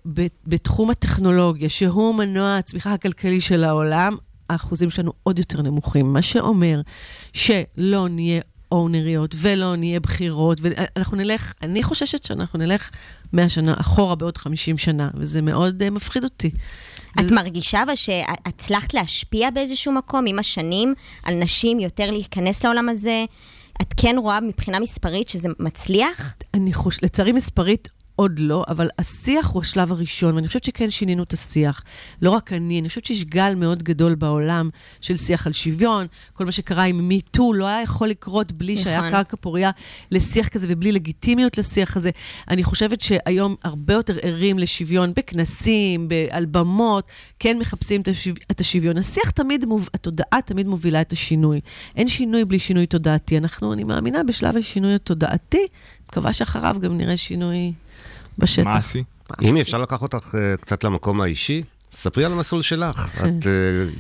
בתחום 0.47 0.91
הטכנולוגיה, 0.91 1.69
שהוא 1.69 2.15
מנוע 2.15 2.57
הצמיחה 2.57 2.93
הכלכלי 2.93 3.41
של 3.41 3.65
העולם, 3.65 4.17
האחוזים 4.51 4.91
שלנו 4.91 5.13
עוד 5.23 5.39
יותר 5.39 5.63
נמוכים. 5.63 6.13
מה 6.13 6.23
שאומר 6.23 6.81
שלא 7.33 8.09
נהיה 8.09 8.41
אונריות 8.73 9.35
ולא 9.39 9.77
נהיה 9.77 10.01
בכירות, 10.01 10.59
ואנחנו 10.61 11.17
נלך, 11.17 11.53
אני 11.63 11.83
חוששת 11.83 12.25
שאנחנו 12.25 12.59
נלך 12.59 12.91
100 13.33 13.49
שנה 13.49 13.75
אחורה 13.81 14.15
בעוד 14.15 14.39
50 14.39 14.79
שנה, 14.79 15.11
וזה 15.15 15.43
מאוד 15.43 15.83
אה, 15.83 15.91
מפחיד 15.91 16.25
אותי. 16.25 16.51
את 17.21 17.31
מרגישה 17.31 17.83
אבל 17.83 17.95
שהצלחת 17.95 18.95
להשפיע 18.95 19.51
באיזשהו 19.51 19.93
מקום 19.93 20.25
עם 20.27 20.39
השנים 20.39 20.95
על 21.23 21.35
נשים 21.35 21.81
יותר 21.81 22.11
להיכנס 22.11 22.65
לעולם 22.65 22.89
הזה? 22.89 23.25
את 23.83 23.95
כן 23.97 24.17
רואה 24.19 24.41
מבחינה 24.41 24.79
מספרית 24.79 25.29
שזה 25.29 25.49
מצליח? 25.59 26.35
אני 26.55 26.73
חושבת, 26.73 27.03
לצערי 27.03 27.33
מספרית 27.33 27.89
עוד 28.23 28.39
לא, 28.39 28.65
אבל 28.69 28.89
השיח 28.99 29.47
הוא 29.47 29.63
השלב 29.63 29.93
הראשון, 29.93 30.35
ואני 30.35 30.47
חושבת 30.47 30.65
שכן 30.65 30.91
שינינו 30.91 31.23
את 31.23 31.33
השיח. 31.33 31.83
לא 32.23 32.31
רק 32.31 32.53
אני, 32.53 32.81
אני 32.81 32.89
חושבת 32.89 33.05
שיש 33.05 33.25
גל 33.25 33.55
מאוד 33.57 33.83
גדול 33.83 34.15
בעולם 34.15 34.71
של 35.01 35.17
שיח 35.17 35.47
על 35.47 35.53
שוויון. 35.53 36.07
כל 36.33 36.45
מה 36.45 36.53
שקרה 36.53 36.83
עם 36.83 37.11
MeToo 37.11 37.55
לא 37.55 37.67
היה 37.67 37.83
יכול 37.83 38.09
לקרות 38.09 38.53
בלי 38.53 38.73
נכון. 38.73 38.85
שהיה 38.85 39.11
קרקע 39.11 39.37
פוריה 39.41 39.71
לשיח 40.11 40.49
כזה 40.49 40.67
ובלי 40.71 40.93
לגיטימיות 40.93 41.59
לשיח 41.59 41.97
הזה. 41.97 42.11
אני 42.49 42.63
חושבת 42.63 43.01
שהיום 43.01 43.57
הרבה 43.65 43.95
יותר 43.95 44.17
ערים 44.23 44.59
לשוויון 44.59 45.13
בכנסים, 45.17 46.09
על 46.31 46.47
במות, 46.47 47.11
כן 47.39 47.59
מחפשים. 47.59 48.03
את 48.51 48.61
השוויון. 48.61 48.99
השיח 48.99 49.31
תמיד, 49.31 49.65
מוב... 49.65 49.89
התודעה 49.95 50.43
תמיד 50.45 50.67
מובילה 50.67 51.01
את 51.01 51.13
השינוי. 51.13 51.61
אין 51.97 52.09
שינוי 52.09 52.45
בלי 52.45 52.59
שינוי 52.59 52.87
תודעתי. 52.87 53.39
אנחנו, 53.39 53.73
אני 53.73 53.85
מאמינה, 53.85 54.23
בשלב 54.25 54.57
השינוי 54.57 54.95
התודעתי, 54.95 55.67
מקווה 56.13 56.33
שאחריו 56.33 56.77
גם 56.81 56.97
נראה 56.97 57.17
שינוי 57.17 57.73
בשטח. 58.39 58.67
מעשי. 58.67 59.03
אם 59.43 59.57
אפשר 59.57 59.79
לקחת 59.79 60.15
אותך 60.15 60.35
אה, 60.35 60.57
קצת 60.57 60.85
למקום 60.85 61.21
האישי, 61.21 61.63
ספרי 61.93 62.25
על 62.25 62.33
המסלול 62.33 62.63
שלך. 62.63 63.09
את 63.17 63.47
אה, 63.47 63.53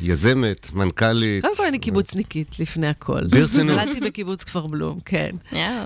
יזמת, 0.03 0.73
מנכ"לית. 0.73 1.45
קודם 1.45 1.57
כל 1.57 1.67
אני 1.67 1.79
קיבוצניקית, 1.79 2.61
לפני 2.61 2.89
הכל. 2.89 3.27
ברצינות. 3.27 3.77
נולדתי 3.77 4.01
בקיבוץ 4.01 4.45
כפר 4.45 4.67
בלום, 4.67 4.99
כן. 5.05 5.31
אה, 5.53 5.83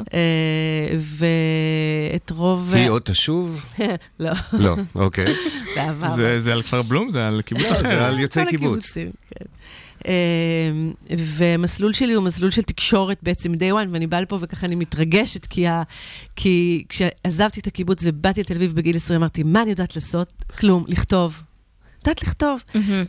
ואת 0.98 2.30
רוב... 2.30 2.74
היא 2.74 2.90
עוד 2.90 3.02
תשוב? 3.02 3.64
לא, 4.20 4.32
לא, 4.52 4.76
אוקיי. 4.94 5.34
בעבר. 5.76 6.10
זה 6.10 6.40
זה 6.40 6.52
על 6.52 6.62
כפר 6.62 6.82
בלום? 6.82 7.10
זה 7.10 7.28
על 7.28 7.42
קיבוץ 7.42 7.64
לא, 7.64 7.72
אחר. 7.72 7.82
זה 7.82 8.06
על 8.06 8.20
יוצאי 8.20 8.46
קיבוץ. 8.46 8.96
אה, 10.06 10.12
ומסלול 11.18 11.92
שלי 11.92 12.12
הוא 12.12 12.24
מסלול 12.24 12.50
של 12.50 12.62
תקשורת 12.62 13.18
בעצם 13.22 13.54
day 13.54 13.72
one, 13.72 13.88
ואני 13.92 14.06
באה 14.06 14.20
לפה 14.20 14.38
וככה 14.40 14.66
אני 14.66 14.74
מתרגשת, 14.74 15.46
כי, 15.46 15.66
ה... 15.66 15.82
כי 16.36 16.84
כשעזבתי 16.88 17.60
את 17.60 17.66
הקיבוץ 17.66 18.00
ובאתי 18.04 18.40
לתל 18.40 18.54
אביב 18.54 18.72
בגיל 18.72 18.96
20, 18.96 19.20
אמרתי, 19.20 19.42
מה 19.42 19.62
אני 19.62 19.70
יודעת 19.70 19.96
לעשות? 19.96 20.32
כלום, 20.58 20.84
לכתוב. 20.88 21.42
יודעת 22.06 22.22
לכתוב. 22.22 22.60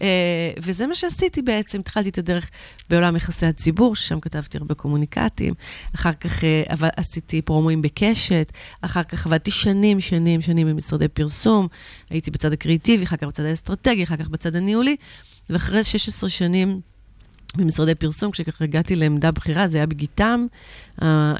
אה, 0.01 0.51
וזה 0.61 0.87
מה 0.87 0.95
שעשיתי 0.95 1.41
בעצם, 1.41 1.79
התחלתי 1.79 2.09
את 2.09 2.17
הדרך 2.17 2.49
בעולם 2.89 3.15
יחסי 3.15 3.45
הציבור, 3.45 3.95
ששם 3.95 4.19
כתבתי 4.19 4.57
הרבה 4.57 4.75
קומוניקטים, 4.75 5.53
אחר 5.95 6.13
כך 6.13 6.43
אה, 6.43 6.63
עבד- 6.67 6.89
עשיתי 6.97 7.41
פרומואים 7.41 7.81
בקשת, 7.81 8.51
אחר 8.81 9.03
כך 9.03 9.25
עבדתי 9.25 9.51
שנים, 9.51 9.99
שנים, 9.99 10.41
שנים 10.41 10.67
במשרדי 10.67 11.07
פרסום, 11.07 11.67
הייתי 12.09 12.31
בצד 12.31 12.53
הקריאיטיבי, 12.53 13.03
אחר 13.03 13.17
כך 13.17 13.27
בצד 13.27 13.45
האסטרטגי, 13.45 14.03
אחר 14.03 14.17
כך 14.17 14.27
בצד 14.29 14.55
הניהולי, 14.55 14.95
ואחרי 15.49 15.83
16 15.83 16.29
שנים... 16.29 16.81
במשרדי 17.55 17.95
פרסום, 17.95 18.31
כשככה 18.31 18.63
הגעתי 18.63 18.95
לעמדה 18.95 19.31
בכירה, 19.31 19.67
זה 19.67 19.77
היה 19.77 19.85
בגיטם, 19.85 20.45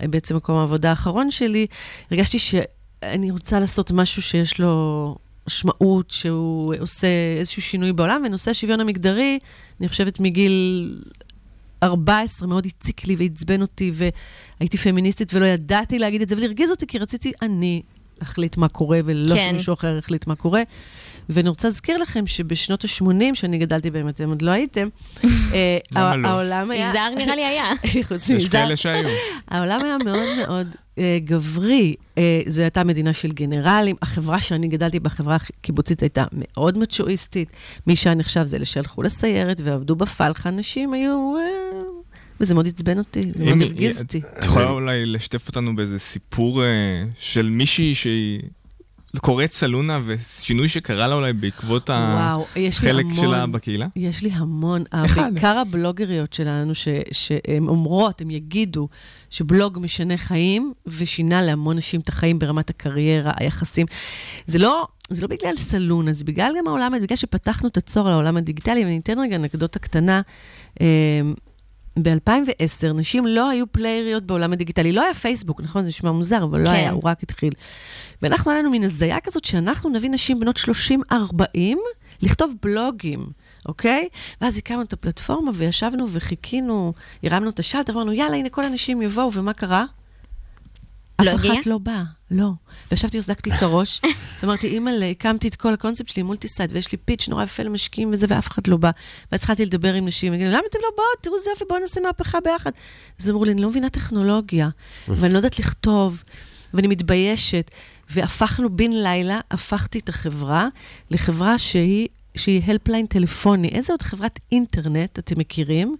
בעצם 0.09 0.35
מקום 0.35 0.57
העבודה 0.57 0.89
האחרון 0.89 1.31
שלי, 1.31 1.67
הרגשתי 2.11 2.39
שאני 2.39 3.31
רוצה 3.31 3.59
לעשות 3.59 3.91
משהו 3.91 4.21
שיש 4.21 4.59
לו 4.59 5.15
משמעות, 5.47 6.11
שהוא 6.11 6.75
עושה 6.79 7.07
איזשהו 7.39 7.61
שינוי 7.61 7.93
בעולם, 7.93 8.21
ונושא 8.25 8.51
השוויון 8.51 8.79
המגדרי, 8.79 9.39
אני 9.79 9.87
חושבת 9.87 10.19
מגיל 10.19 10.97
14 11.83 12.47
מאוד 12.47 12.65
הציק 12.65 13.07
לי 13.07 13.15
ועצבן 13.15 13.61
אותי, 13.61 13.91
והייתי 13.93 14.77
פמיניסטית 14.77 15.33
ולא 15.33 15.45
ידעתי 15.45 15.99
להגיד 15.99 16.21
את 16.21 16.29
זה, 16.29 16.35
אבל 16.35 16.43
הרגיז 16.43 16.71
אותי, 16.71 16.87
כי 16.87 16.97
רציתי 16.97 17.31
אני 17.41 17.81
להחליט 18.19 18.57
מה 18.57 18.69
קורה, 18.69 18.99
ולא 19.05 19.35
כן. 19.35 19.49
שמישהו 19.49 19.73
אחר 19.73 19.97
יחליט 19.97 20.27
מה 20.27 20.35
קורה. 20.35 20.61
ואני 21.29 21.49
רוצה 21.49 21.67
להזכיר 21.67 21.97
לכם 21.97 22.27
שבשנות 22.27 22.85
ה-80, 22.85 23.35
שאני 23.35 23.57
גדלתי 23.57 23.91
בהם, 23.91 24.09
אתם 24.09 24.29
עוד 24.29 24.41
לא 24.41 24.51
הייתם, 24.51 24.87
אה, 25.53 25.77
לא? 25.95 26.27
העולם 26.27 26.71
היה... 26.71 26.89
יזהר 26.89 27.09
נראה 27.09 27.35
לי 27.35 27.45
היה. 27.45 27.65
חוץ 28.07 28.29
יש 28.29 28.31
מיזהר, 28.31 28.63
כאלה 28.63 28.75
שהיו. 28.75 29.09
העולם 29.47 29.83
היה 29.83 29.97
מאוד 30.05 30.37
מאוד 30.37 30.75
אה, 30.97 31.17
גברי. 31.23 31.95
אה, 32.17 32.41
זו 32.47 32.61
הייתה 32.61 32.83
מדינה 32.83 33.13
של 33.13 33.31
גנרלים. 33.31 33.95
החברה 34.01 34.41
שאני 34.41 34.67
גדלתי 34.67 34.99
בה, 34.99 35.07
החברה 35.07 35.35
הקיבוצית, 35.35 36.01
הייתה 36.01 36.25
מאוד 36.31 36.77
מצ'ואיסטית. 36.77 37.49
מי 37.87 37.95
שהיה 37.95 38.15
נחשב 38.15 38.45
זה 38.45 38.57
אלה 38.57 38.65
שהלכו 38.65 39.03
לסיירת 39.03 39.61
ועבדו 39.63 39.95
בפלחה. 39.95 40.49
נשים 40.49 40.93
היו... 40.93 41.35
וזה 42.39 42.53
מאוד 42.53 42.67
עצבן 42.67 42.97
אותי, 42.97 43.23
זה 43.23 43.45
מאוד 43.45 43.61
הרגיז 43.61 44.01
אותי. 44.01 44.21
את 44.39 44.43
יכולה 44.43 44.69
אולי 44.69 45.05
לשתף 45.05 45.47
אותנו 45.47 45.75
באיזה 45.75 45.99
סיפור 45.99 46.63
של 47.19 47.49
מישהי 47.49 47.95
שהיא 47.95 48.39
קוראת 49.17 49.51
סלונה 49.51 49.99
ושינוי 50.05 50.67
שקרה 50.67 51.07
לה 51.07 51.15
אולי 51.15 51.33
בעקבות 51.33 51.89
וואו, 51.89 52.45
החלק 52.67 53.05
המון. 53.05 53.15
שלה 53.15 53.47
בקהילה? 53.47 53.87
יש 53.95 54.23
לי 54.23 54.29
המון, 54.33 54.83
אחד. 54.91 55.33
בעיקר 55.33 55.57
הבלוגריות 55.57 56.33
שלנו, 56.33 56.75
ש- 56.75 56.87
שהן 57.11 57.67
אומרות, 57.67 58.21
הן 58.21 58.29
יגידו, 58.31 58.87
שבלוג 59.29 59.79
משנה 59.81 60.17
חיים, 60.17 60.73
ושינה 60.87 61.41
להמון 61.41 61.77
נשים 61.77 62.01
את 62.01 62.09
החיים 62.09 62.39
ברמת 62.39 62.69
הקריירה, 62.69 63.31
היחסים. 63.39 63.85
זה 64.45 64.57
לא, 64.57 64.87
זה 65.09 65.21
לא 65.21 65.27
בגלל 65.27 65.55
סלונה, 65.55 66.13
זה 66.13 66.23
בגלל 66.23 66.51
גם 66.59 66.67
העולם, 66.67 66.93
בגלל 67.01 67.15
שפתחנו 67.15 67.69
את 67.69 67.77
הצוהר 67.77 68.09
לעולם 68.09 68.37
הדיגיטלי, 68.37 68.83
ואני 68.85 68.99
אתן 69.03 69.19
רגע 69.19 69.35
אנקדוטה 69.35 69.79
קטנה. 69.79 70.21
ב-2010 72.01 72.93
נשים 72.93 73.27
לא 73.27 73.49
היו 73.49 73.71
פלייריות 73.71 74.23
בעולם 74.23 74.53
הדיגיטלי. 74.53 74.91
לא 74.91 75.03
היה 75.03 75.13
פייסבוק, 75.13 75.61
נכון? 75.61 75.83
זה 75.83 75.89
נשמע 75.89 76.11
מוזר, 76.11 76.43
אבל 76.43 76.59
לא 76.59 76.65
כן. 76.65 76.75
היה, 76.75 76.91
הוא 76.91 77.01
רק 77.05 77.23
התחיל. 77.23 77.51
ואנחנו, 78.21 78.51
היה 78.51 78.59
לנו 78.59 78.71
מין 78.71 78.83
הזיה 78.83 79.19
כזאת 79.19 79.45
שאנחנו 79.45 79.89
נביא 79.89 80.09
נשים 80.09 80.39
בנות 80.39 80.59
30-40 81.11 81.13
לכתוב 82.21 82.53
בלוגים, 82.61 83.25
אוקיי? 83.65 84.07
ואז 84.41 84.57
הקמנו 84.57 84.81
את 84.81 84.93
הפלטפורמה 84.93 85.51
וישבנו 85.53 86.05
וחיכינו, 86.09 86.93
הרמנו 87.23 87.49
את 87.49 87.59
השלט, 87.59 87.89
אמרנו, 87.89 88.13
יאללה, 88.13 88.37
הנה 88.37 88.49
כל 88.49 88.63
הנשים 88.63 89.01
יבואו, 89.01 89.33
ומה 89.33 89.53
קרה? 89.53 89.85
לא 91.21 91.31
אף? 91.31 91.35
אחת 91.35 91.65
לא 91.65 91.77
באה, 91.77 92.03
לא. 92.31 92.49
וישבתי, 92.91 93.19
החזקתי 93.19 93.49
את 93.49 93.63
הראש, 93.63 94.01
ואמרתי, 94.43 94.67
אימא'לה, 94.67 95.09
הקמתי 95.09 95.47
את 95.47 95.55
כל 95.55 95.73
הקונספט 95.73 96.07
שלי, 96.07 96.23
multi-site, 96.23 96.69
ויש 96.73 96.91
לי 96.91 96.97
pitch 96.97 97.27
נורא 97.29 97.43
יפה 97.43 97.63
למשקיעים 97.63 98.09
וזה, 98.13 98.25
ואף 98.29 98.47
אחד 98.47 98.67
לא 98.67 98.77
בא. 98.77 98.91
ואז 99.31 99.39
התחלתי 99.39 99.65
לדבר 99.65 99.93
עם 99.93 100.05
נשים, 100.05 100.33
תגידו, 100.33 100.49
למה 100.49 100.61
אתם 100.69 100.79
לא 100.81 100.89
באות? 100.97 101.17
תראו 101.21 101.35
איזה 101.35 101.49
יופי, 101.49 101.65
בואו 101.69 101.79
נעשה 101.79 102.01
מהפכה 102.01 102.39
ביחד. 102.43 102.71
אז 103.19 103.29
אמרו 103.29 103.45
לי, 103.45 103.51
אני 103.51 103.61
לא 103.61 103.69
מבינה 103.69 103.89
טכנולוגיה, 103.89 104.69
ואני 105.07 105.33
לא 105.33 105.37
יודעת 105.37 105.59
לכתוב, 105.59 106.23
ואני 106.73 106.87
מתביישת. 106.87 107.71
והפכנו 108.09 108.75
בן 108.75 108.91
לילה, 108.91 109.39
הפכתי 109.51 109.99
את 109.99 110.09
החברה 110.09 110.67
לחברה 111.11 111.57
שהיא... 111.57 112.07
שהיא 112.37 112.61
helpline 112.65 113.05
טלפוני. 113.05 113.67
איזה 113.67 113.93
עוד 113.93 114.01
חברת 114.01 114.39
אינטרנט 114.51 115.19
אתם 115.19 115.39
מכירים? 115.39 115.95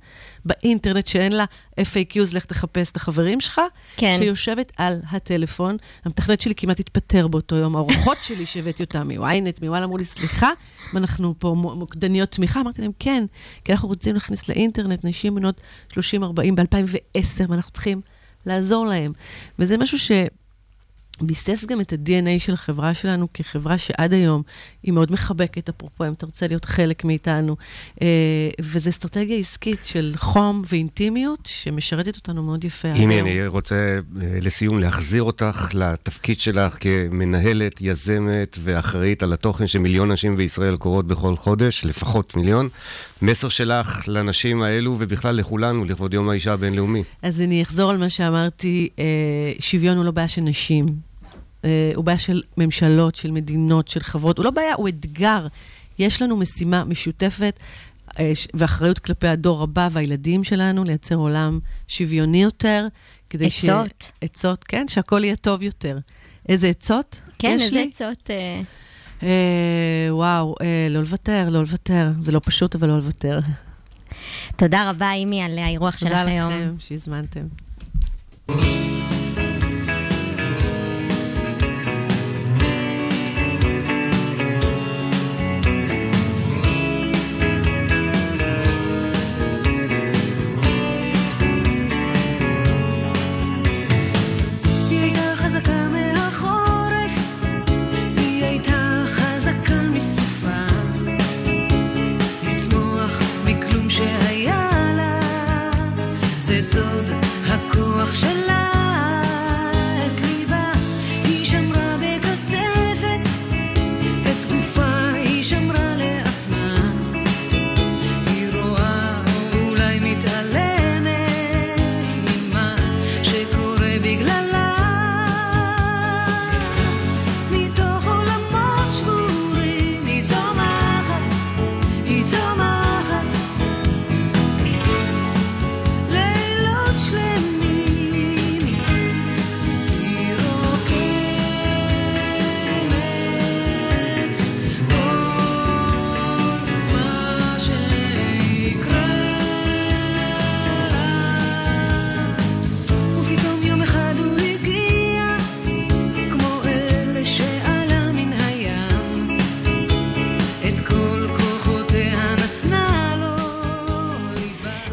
באינטרנט 0.45 1.07
שאין 1.07 1.31
לה 1.31 1.45
FAQs, 1.79 2.33
לך 2.35 2.45
תחפש 2.45 2.91
את 2.91 2.95
החברים 2.95 3.41
שלך? 3.41 3.61
כן. 3.97 4.17
שיושבת 4.19 4.71
על 4.77 4.99
הטלפון. 5.11 5.77
המתכנת 6.05 6.41
שלי 6.41 6.55
כמעט 6.55 6.79
התפטר 6.79 7.27
באותו 7.27 7.55
יום. 7.55 7.75
האורחות 7.75 8.17
שלי 8.21 8.45
שהבאתי 8.45 8.83
אותם 8.83 9.07
מ-ynet, 9.07 9.65
מוואלה, 9.65 9.85
אמרו 9.85 9.97
לי, 9.97 10.03
סליחה, 10.03 10.49
אנחנו 10.95 11.33
פה 11.39 11.55
מו- 11.57 11.75
מוקדניות 11.75 12.31
תמיכה? 12.31 12.61
אמרתי 12.61 12.81
להם, 12.81 12.91
כן, 12.99 13.25
כי 13.63 13.71
אנחנו 13.71 13.87
רוצים 13.87 14.13
להכניס 14.13 14.49
לאינטרנט 14.49 15.05
נשים 15.05 15.35
בנות 15.35 15.61
30-40 15.93 15.95
ב-2010, 16.55 17.45
ואנחנו 17.49 17.71
צריכים 17.71 18.01
לעזור 18.45 18.85
להם. 18.85 19.11
וזה 19.59 19.77
משהו 19.77 19.99
ש... 19.99 20.11
ביסס 21.21 21.65
גם 21.65 21.81
את 21.81 21.93
ה-DNA 21.93 22.39
של 22.39 22.53
החברה 22.53 22.93
שלנו 22.93 23.27
כחברה 23.33 23.77
שעד 23.77 24.13
היום 24.13 24.41
היא 24.87 24.93
מאוד 24.93 25.11
מחבקת, 25.11 25.69
אפרופו, 25.69 26.07
אם 26.07 26.13
אתה 26.13 26.25
רוצה 26.25 26.47
להיות 26.47 26.65
חלק 26.65 27.05
מאיתנו. 27.05 27.55
אה, 28.01 28.07
וזו 28.61 28.89
אסטרטגיה 28.89 29.37
עסקית 29.37 29.79
של 29.85 30.13
חום 30.17 30.61
ואינטימיות 30.69 31.39
שמשרתת 31.45 32.15
אותנו 32.15 32.43
מאוד 32.43 32.65
יפה. 32.65 32.87
היום. 32.93 33.11
אני 33.11 33.47
רוצה 33.47 33.75
אה, 33.75 33.99
לסיום 34.41 34.79
להחזיר 34.79 35.23
אותך 35.23 35.69
לתפקיד 35.73 36.39
שלך 36.39 36.77
כמנהלת, 36.79 37.81
יזמת 37.81 38.57
ואחראית 38.63 39.23
על 39.23 39.33
התוכן 39.33 39.67
שמיליון 39.67 40.11
נשים 40.11 40.35
בישראל 40.35 40.75
קוראות 40.77 41.07
בכל 41.07 41.35
חודש, 41.35 41.85
לפחות 41.85 42.35
מיליון. 42.35 42.69
המסר 43.21 43.49
שלך 43.49 44.03
לנשים 44.07 44.61
האלו 44.61 44.95
ובכלל 44.99 45.35
לכולנו, 45.35 45.85
לכבוד 45.85 46.13
יום 46.13 46.29
האישה 46.29 46.53
הבינלאומי. 46.53 47.03
אז 47.21 47.41
אני 47.41 47.61
אחזור 47.61 47.91
על 47.91 47.97
מה 47.97 48.09
שאמרתי, 48.09 48.89
אה, 48.99 49.03
שוויון 49.59 49.97
הוא 49.97 50.05
לא 50.05 50.11
בעיה 50.11 50.27
של 50.27 50.41
נשים. 50.41 51.06
אה, 51.67 51.91
הוא 51.95 52.05
בעיה 52.05 52.17
של 52.17 52.41
ממשלות, 52.57 53.15
של 53.15 53.31
מדינות, 53.31 53.87
של 53.87 53.99
חברות. 53.99 54.37
הוא 54.37 54.45
לא 54.45 54.51
בעיה, 54.51 54.73
הוא 54.75 54.87
אתגר. 54.87 55.47
יש 55.99 56.21
לנו 56.21 56.37
משימה 56.37 56.83
משותפת 56.83 57.59
אה, 58.19 58.31
ואחריות 58.53 58.99
כלפי 58.99 59.27
הדור 59.27 59.63
הבא 59.63 59.89
והילדים 59.91 60.43
שלנו, 60.43 60.83
לייצר 60.83 61.15
עולם 61.15 61.59
שוויוני 61.87 62.43
יותר. 62.43 62.87
כדי 63.29 63.49
ש... 63.49 63.65
עצות. 63.65 64.11
עצות, 64.21 64.63
כן, 64.63 64.87
שהכל 64.87 65.23
יהיה 65.23 65.35
טוב 65.35 65.63
יותר. 65.63 65.97
איזה 66.49 66.67
עצות 66.67 67.21
כן, 67.39 67.53
יש 67.55 67.61
איזה 67.61 67.75
לי? 67.75 67.89
עצות... 67.93 68.29
אה, 68.29 68.61
אה, 69.23 70.07
וואו, 70.09 70.55
אה, 70.61 70.87
לא 70.89 70.99
לוותר, 70.99 71.47
לא 71.49 71.59
לוותר. 71.59 72.07
זה 72.19 72.31
לא 72.31 72.41
פשוט, 72.43 72.75
אבל 72.75 72.87
לא 72.87 72.95
לוותר. 72.95 73.39
תודה 74.55 74.89
רבה, 74.89 75.11
אימי, 75.11 75.41
על 75.41 75.59
האירוח 75.59 75.97
שלך 75.97 76.09
תודה 76.09 76.21
היום. 76.21 76.51
לכם 76.51 76.75
שהזמנתם. 76.79 77.47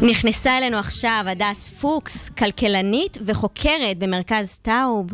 נכנסה 0.01 0.57
אלינו 0.57 0.77
עכשיו 0.77 1.25
הדס 1.27 1.69
פוקס, 1.69 2.29
כלכלנית 2.29 3.17
וחוקרת 3.25 3.97
במרכז 3.97 4.59
טאוב. 4.61 5.07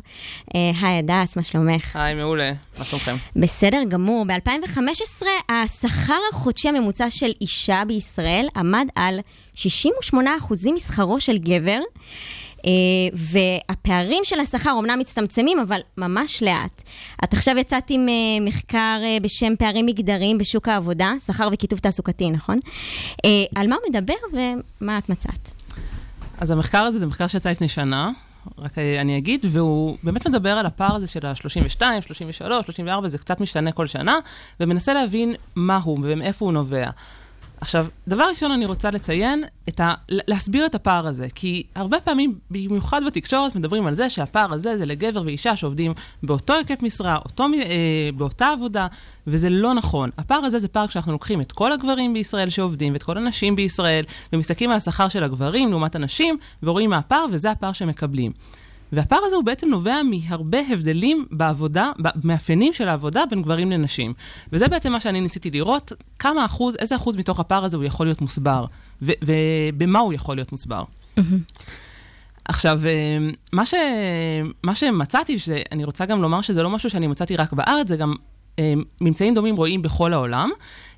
אה, 0.56 0.72
היי 0.82 0.98
הדס, 0.98 1.36
מה 1.38 1.44
שלומך? 1.44 1.96
היי, 1.96 2.14
מעולה. 2.14 2.52
מה 2.80 2.86
שלומכם? 2.86 3.16
בסדר 3.36 3.84
גמור. 3.88 4.26
ב-2015 4.26 5.26
השכר 5.50 6.20
החודשי 6.32 6.70
הממוצע 6.70 7.10
של 7.10 7.32
אישה 7.42 7.84
בישראל 7.88 8.48
עמד 8.56 8.88
על 8.96 9.20
68% 9.56 9.60
משכרו 10.74 11.20
של 11.20 11.38
גבר. 11.38 11.80
אה, 12.66 12.72
והפערים 13.14 14.24
של 14.24 14.40
השכר 14.40 14.72
אומנם 14.72 15.00
מצטמצמים, 15.00 15.60
אבל 15.60 15.80
ממש 15.98 16.44
לאט. 16.44 16.82
את 17.24 17.34
עכשיו 17.34 17.58
יצאת 17.58 17.84
עם 17.90 18.10
אה, 18.10 18.14
מחקר 18.46 19.00
אה, 19.04 19.18
בשם 19.22 19.54
פערים 19.60 19.86
מגדריים 19.86 20.38
בשוק 20.38 20.68
העבודה, 20.68 21.12
שכר 21.26 21.50
וכיתוב 21.52 21.80
תעסוקתי, 21.80 22.30
נכון? 22.30 22.60
על 23.56 23.68
מה 23.68 23.76
הוא 23.76 23.90
מדבר 23.90 24.14
ומה 24.82 24.98
את 24.98 25.10
מצאת? 25.10 25.50
אז 26.38 26.52
המחקר 26.52 26.78
הזה 26.78 27.00
זה 27.00 27.06
מחקר 27.06 27.28
שיצא 27.28 27.52
לפני 27.52 27.68
שנה, 27.68 28.12
רק 28.58 28.78
אני 28.78 29.18
אגיד, 29.18 29.46
והוא 29.50 29.98
באמת 30.04 30.28
מדבר 30.28 30.50
על 30.50 30.66
הפער 30.66 30.96
הזה 30.96 31.08
של 31.08 31.26
ה-32, 31.26 31.82
33, 32.02 32.66
34, 32.66 33.08
זה 33.08 33.18
קצת 33.18 33.40
משתנה 33.40 33.72
כל 33.72 33.88
שנה, 33.88 34.16
ומנסה 34.60 34.94
להבין 34.94 35.36
מה 35.56 35.80
הוא 35.84 36.00
ומאיפה 36.04 36.46
הוא 36.46 36.54
נובע. 36.54 36.90
עכשיו, 37.62 37.86
דבר 38.08 38.24
ראשון 38.30 38.52
אני 38.52 38.66
רוצה 38.66 38.92
לציין, 38.92 39.44
את 39.70 39.80
ה... 39.80 39.94
להסביר 40.10 40.66
את 40.66 40.76
הפער 40.76 41.08
הזה, 41.08 41.28
כי 41.36 41.64
הרבה 41.76 42.00
פעמים, 42.00 42.36
במיוחד 42.52 43.02
בתקשורת, 43.08 43.56
מדברים 43.56 43.86
על 43.86 43.96
זה 43.96 44.10
שהפער 44.10 44.54
הזה 44.54 44.78
זה 44.78 44.86
לגבר 44.86 45.22
ואישה 45.26 45.56
שעובדים 45.56 45.92
באותו 46.24 46.54
היקף 46.54 46.84
משרה, 46.84 47.16
אותו, 47.16 47.44
אה, 47.44 48.10
באותה 48.16 48.48
עבודה, 48.48 48.88
וזה 49.28 49.50
לא 49.50 49.74
נכון. 49.74 50.10
הפער 50.18 50.46
הזה 50.46 50.60
זה 50.60 50.68
פער 50.68 50.88
כשאנחנו 50.88 51.12
לוקחים 51.12 51.42
את 51.42 51.52
כל 51.52 51.72
הגברים 51.72 52.14
בישראל 52.14 52.50
שעובדים, 52.50 52.94
ואת 52.94 53.04
כל 53.04 53.18
הנשים 53.18 53.56
בישראל, 53.56 54.04
ומסתכלים 54.34 54.70
על 54.70 54.78
השכר 54.78 55.10
של 55.10 55.24
הגברים 55.24 55.70
לעומת 55.70 55.96
הנשים, 55.96 56.38
ורואים 56.64 56.90
מה 56.90 56.98
הפער, 56.98 57.26
וזה 57.32 57.52
הפער 57.52 57.74
שהם 57.74 57.88
מקבלים. 57.88 58.32
והפער 58.92 59.20
הזה 59.24 59.36
הוא 59.36 59.44
בעצם 59.44 59.70
נובע 59.70 60.02
מהרבה 60.04 60.60
הבדלים 60.70 61.26
בעבודה, 61.32 61.92
במאפיינים 62.00 62.74
של 62.74 62.88
העבודה 62.88 63.24
בין 63.30 63.42
גברים 63.42 63.72
לנשים. 63.72 64.14
וזה 64.52 64.68
בעצם 64.68 64.92
מה 64.92 65.00
שאני 65.00 65.22
ניסיתי 65.22 65.52
לראות, 65.52 65.92
כמה 66.20 66.46
אחוז, 66.46 66.76
איזה 66.80 66.96
אחוז 66.96 67.16
מתוך 67.16 67.40
הפער 67.40 67.66
הזה 67.66 67.78
הוא 67.78 67.86
יכול 67.86 68.06
להיות 68.06 68.22
מוסבר, 68.22 68.66
ובמה 69.02 70.00
הוא 70.00 70.14
יכול 70.14 70.36
להיות 70.36 70.52
מוסבר. 70.52 70.84
עכשיו, 72.46 72.82
אה, 72.86 73.18
מה, 73.54 73.66
ש... 73.66 73.74
מה 74.64 74.76
שמצאתי, 74.76 75.40
שאני 75.40 75.84
רוצה 75.84 76.06
גם 76.06 76.22
לומר 76.22 76.42
שזה 76.42 76.64
לא 76.64 76.70
משהו 76.70 76.90
שאני 76.90 77.08
מצאתי 77.08 77.36
רק 77.36 77.54
בארץ, 77.54 77.88
זה 77.88 77.96
גם 77.96 78.16
אה, 78.60 78.74
ממצאים 79.02 79.34
דומים 79.34 79.56
רואים 79.56 79.82
בכל 79.82 80.14
העולם, 80.14 80.50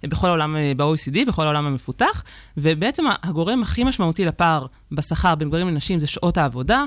בכל 0.04 0.28
העולם 0.28 0.56
אה, 0.56 0.72
ב-OECD, 0.78 1.28
בכל 1.28 1.44
העולם 1.44 1.66
המפותח, 1.66 2.24
ובעצם 2.58 3.04
הגורם 3.24 3.62
הכי 3.62 3.84
משמעותי 3.84 4.26
לפער 4.26 4.66
בשכר 4.92 5.36
בין 5.36 5.50
גברים 5.50 5.68
לנשים 5.68 6.00
זה 6.00 6.08
שעות 6.08 6.38
העבודה. 6.38 6.86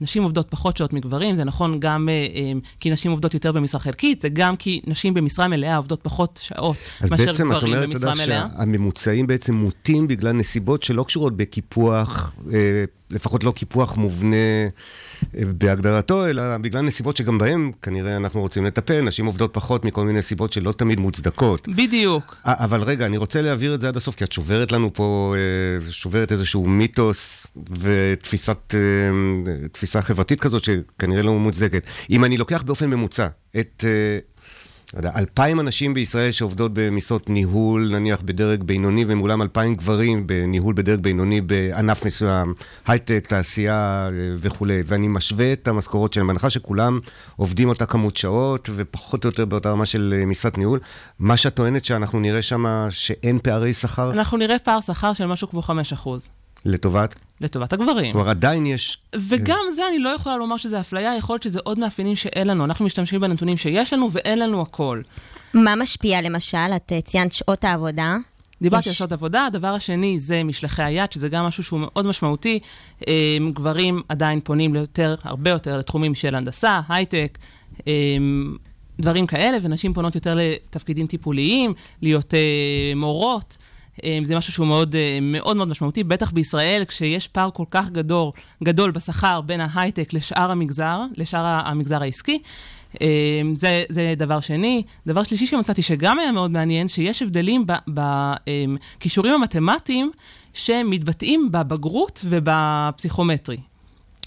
נשים 0.00 0.22
עובדות 0.22 0.50
פחות 0.50 0.76
שעות 0.76 0.92
מגברים, 0.92 1.34
זה 1.34 1.44
נכון 1.44 1.80
גם 1.80 2.08
אה, 2.08 2.26
אה, 2.34 2.52
כי 2.80 2.90
נשים 2.90 3.10
עובדות 3.10 3.34
יותר 3.34 3.52
במשרה 3.52 3.80
חלקית, 3.80 4.22
זה 4.22 4.28
גם 4.28 4.56
כי 4.56 4.80
נשים 4.86 5.14
במשרה 5.14 5.48
מלאה 5.48 5.76
עובדות 5.76 6.00
פחות 6.02 6.40
שעות 6.42 6.76
אז 7.00 7.10
מאשר 7.10 7.24
בעצם 7.26 7.52
את 7.52 7.56
גברים 7.56 7.74
אומרת, 7.74 7.88
אתה 7.88 7.96
יודע, 7.96 8.08
במשרה 8.08 8.26
מלאה. 8.26 8.46
שהממוצעים 8.58 9.26
בעצם 9.26 9.54
מוטים 9.54 10.08
בגלל 10.08 10.32
נסיבות 10.32 10.82
שלא 10.82 11.02
קשורות 11.02 11.36
בקיפוח, 11.36 12.32
אה, 12.52 12.84
לפחות 13.10 13.44
לא 13.44 13.50
קיפוח 13.50 13.96
מובנה 13.96 14.36
בהגדרתו, 15.34 16.26
אלא 16.26 16.58
בגלל 16.58 16.82
נסיבות 16.82 17.16
שגם 17.16 17.38
בהן 17.38 17.70
כנראה 17.82 18.16
אנחנו 18.16 18.40
רוצים 18.40 18.64
לטפל. 18.64 19.00
נשים 19.00 19.26
עובדות 19.26 19.54
פחות 19.54 19.84
מכל 19.84 20.04
מיני 20.04 20.22
סיבות 20.22 20.52
שלא 20.52 20.72
תמיד 20.72 21.00
מוצדקות. 21.00 21.68
בדיוק. 21.68 22.36
아, 22.44 22.48
אבל 22.48 22.82
רגע, 22.82 23.06
אני 23.06 23.16
רוצה 23.16 23.42
להעביר 23.42 23.74
את 23.74 23.80
זה 23.80 23.88
עד 23.88 23.96
הסוף, 23.96 24.14
כי 24.14 24.24
את 24.24 24.32
שוברת 24.32 24.72
לנו 24.72 24.90
פה, 24.94 25.34
אה, 25.36 25.90
שוברת 25.90 26.32
איזשהו 26.32 26.66
מיתוס 26.66 27.46
ותפיסת, 27.70 28.74
אה, 29.94 30.02
חברתית 30.02 30.40
כזאת 30.40 30.64
שכנראה 30.64 31.22
לא 31.22 31.32
מוצדקת. 31.32 31.82
אם 32.10 32.24
אני 32.24 32.36
לוקח 32.36 32.62
באופן 32.62 32.90
ממוצע 32.90 33.26
את, 33.60 33.84
אה, 33.86 34.18
אלפיים 35.16 35.60
אנשים 35.60 35.94
בישראל 35.94 36.30
שעובדות 36.30 36.70
במשרות 36.74 37.30
ניהול, 37.30 37.90
נניח 37.92 38.20
בדרג 38.24 38.62
בינוני, 38.62 39.04
ומולם 39.08 39.42
אלפיים 39.42 39.74
גברים 39.74 40.26
בניהול 40.26 40.74
בדרג 40.74 41.00
בינוני 41.00 41.40
בענף 41.40 42.06
מסוים, 42.06 42.54
הייטק, 42.86 43.26
תעשייה 43.28 44.08
אה, 44.12 44.34
וכולי, 44.38 44.82
ואני 44.86 45.08
משווה 45.08 45.52
את 45.52 45.68
המשכורות 45.68 46.12
שלהם, 46.12 46.26
בהנחה 46.26 46.50
שכולם 46.50 46.98
עובדים 47.36 47.68
אותה 47.68 47.86
כמות 47.86 48.16
שעות, 48.16 48.70
ופחות 48.74 49.24
או 49.24 49.28
יותר 49.28 49.44
באותה 49.44 49.70
רמה 49.70 49.86
של 49.86 50.14
אה, 50.18 50.26
משרת 50.26 50.58
ניהול, 50.58 50.80
מה 51.18 51.36
שאת 51.36 51.54
טוענת 51.54 51.84
שאנחנו 51.84 52.20
נראה 52.20 52.42
שם 52.42 52.86
שאין 52.90 53.38
פערי 53.38 53.72
שכר? 53.72 54.12
אנחנו 54.12 54.38
נראה 54.38 54.58
פער 54.58 54.80
שכר 54.80 55.12
של 55.12 55.26
משהו 55.26 55.48
כמו 55.48 55.60
5% 55.60 55.70
לטובת? 56.64 57.14
לטובת 57.40 57.72
הגברים. 57.72 58.12
כלומר, 58.12 58.30
עדיין 58.30 58.66
יש... 58.66 58.98
וגם 59.16 59.60
זה 59.76 59.82
אני 59.88 59.98
לא 59.98 60.08
יכולה 60.08 60.36
לומר 60.36 60.56
שזה 60.56 60.80
אפליה, 60.80 61.16
יכול 61.16 61.34
להיות 61.34 61.42
שזה 61.42 61.58
עוד 61.64 61.78
מאפיינים 61.78 62.16
שאין 62.16 62.46
לנו. 62.46 62.64
אנחנו 62.64 62.84
משתמשים 62.84 63.20
בנתונים 63.20 63.56
שיש 63.56 63.92
לנו 63.92 64.08
ואין 64.12 64.38
לנו 64.38 64.62
הכל. 64.62 65.00
מה 65.54 65.74
משפיע 65.74 66.20
למשל? 66.22 66.58
את 66.76 66.92
אה, 66.92 67.00
ציינת 67.00 67.32
שעות 67.32 67.64
העבודה. 67.64 68.16
דיברתי 68.62 68.88
על 68.88 68.92
יש- 68.92 68.98
שעות 68.98 69.12
עבודה, 69.12 69.46
הדבר 69.46 69.68
השני 69.74 70.20
זה 70.20 70.42
משלחי 70.44 70.82
היד, 70.82 71.12
שזה 71.12 71.28
גם 71.28 71.44
משהו 71.44 71.62
שהוא 71.64 71.80
מאוד 71.80 72.06
משמעותי. 72.06 72.58
אה, 73.08 73.12
גברים 73.52 74.02
עדיין 74.08 74.40
פונים 74.40 74.74
ליותר, 74.74 75.14
הרבה 75.22 75.50
יותר 75.50 75.78
לתחומים 75.78 76.14
של 76.14 76.34
הנדסה, 76.34 76.80
הייטק, 76.88 77.38
אה, 77.88 77.92
דברים 79.00 79.26
כאלה, 79.26 79.58
ונשים 79.62 79.94
פונות 79.94 80.14
יותר 80.14 80.34
לתפקידים 80.40 81.06
טיפוליים, 81.06 81.74
להיות 82.02 82.34
אה, 82.34 82.40
מורות. 82.96 83.56
אה, 84.04 84.18
זה 84.22 84.36
משהו 84.36 84.52
שהוא 84.52 84.66
מאוד 84.66 84.96
אה, 84.96 85.18
מאוד 85.22 85.56
מאוד 85.56 85.68
משמעותי, 85.68 86.04
בטח 86.04 86.30
בישראל, 86.30 86.84
כשיש 86.88 87.28
פער 87.28 87.50
כל 87.50 87.64
כך 87.70 87.90
גדול, 87.90 88.30
גדול 88.64 88.90
בשכר 88.90 89.40
בין 89.40 89.60
ההייטק 89.60 90.12
לשאר 90.12 90.50
המגזר, 90.50 91.00
לשאר 91.16 91.44
המגזר 91.44 92.02
העסקי. 92.02 92.38
אה, 93.02 93.06
זה, 93.54 93.84
זה 93.88 94.14
דבר 94.16 94.40
שני. 94.40 94.82
דבר 95.06 95.22
שלישי 95.22 95.46
שמצאתי 95.46 95.82
שגם 95.82 96.18
היה 96.18 96.32
מאוד 96.32 96.50
מעניין, 96.50 96.88
שיש 96.88 97.22
הבדלים 97.22 97.66
בכישורים 97.88 99.34
המתמטיים 99.34 100.10
שמתבטאים 100.54 101.48
בבגרות 101.52 102.24
ובפסיכומטרי. 102.28 103.73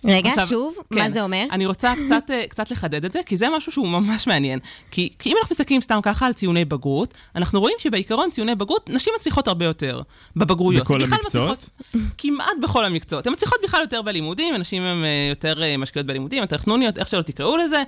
רגע, 0.07 0.29
עכשיו, 0.29 0.47
שוב, 0.47 0.75
כן. 0.93 0.99
מה 0.99 1.09
זה 1.09 1.21
אומר? 1.23 1.45
אני 1.51 1.65
רוצה 1.65 1.93
קצת, 2.05 2.31
אה, 2.31 2.43
קצת 2.49 2.71
לחדד 2.71 3.05
את 3.05 3.13
זה, 3.13 3.19
כי 3.25 3.37
זה 3.37 3.47
משהו 3.57 3.71
שהוא 3.71 3.87
ממש 3.87 4.27
מעניין. 4.27 4.59
כי, 4.91 5.09
כי 5.19 5.29
אם 5.31 5.35
אנחנו 5.41 5.53
מסתכלים 5.53 5.81
סתם 5.81 5.99
ככה 6.03 6.25
על 6.25 6.33
ציוני 6.33 6.65
בגרות, 6.65 7.13
אנחנו 7.35 7.59
רואים 7.59 7.75
שבעיקרון 7.79 8.29
ציוני 8.31 8.55
בגרות, 8.55 8.89
נשים 8.89 9.13
מצליחות 9.19 9.47
הרבה 9.47 9.65
יותר 9.65 10.01
בבגרויות. 10.35 10.83
בכל 10.83 11.01
המקצועות? 11.03 11.25
מצליחות- 11.25 11.69
כמעט 12.17 12.47
בכל 12.61 12.85
המקצועות. 12.85 13.27
הן 13.27 13.33
מצליחות 13.33 13.57
בכלל 13.63 13.81
יותר 13.81 14.01
בלימודים, 14.01 14.55
הנשים 14.55 14.83
הן 14.83 15.03
אה, 15.03 15.09
יותר 15.29 15.63
אה, 15.63 15.77
משקיעות 15.77 16.07
בלימודים, 16.07 16.41
יותר 16.41 16.57
חנוניות, 16.57 16.97
איך 16.97 17.07
שלא 17.07 17.21
תקראו 17.21 17.57
לזה. 17.57 17.83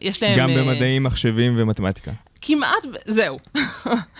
יש 0.00 0.22
להן... 0.22 0.38
גם 0.38 0.50
במדעים, 0.54 1.02
מחשבים 1.02 1.54
ומתמטיקה. 1.56 2.10
כמעט, 2.42 2.86
זהו. 3.06 3.38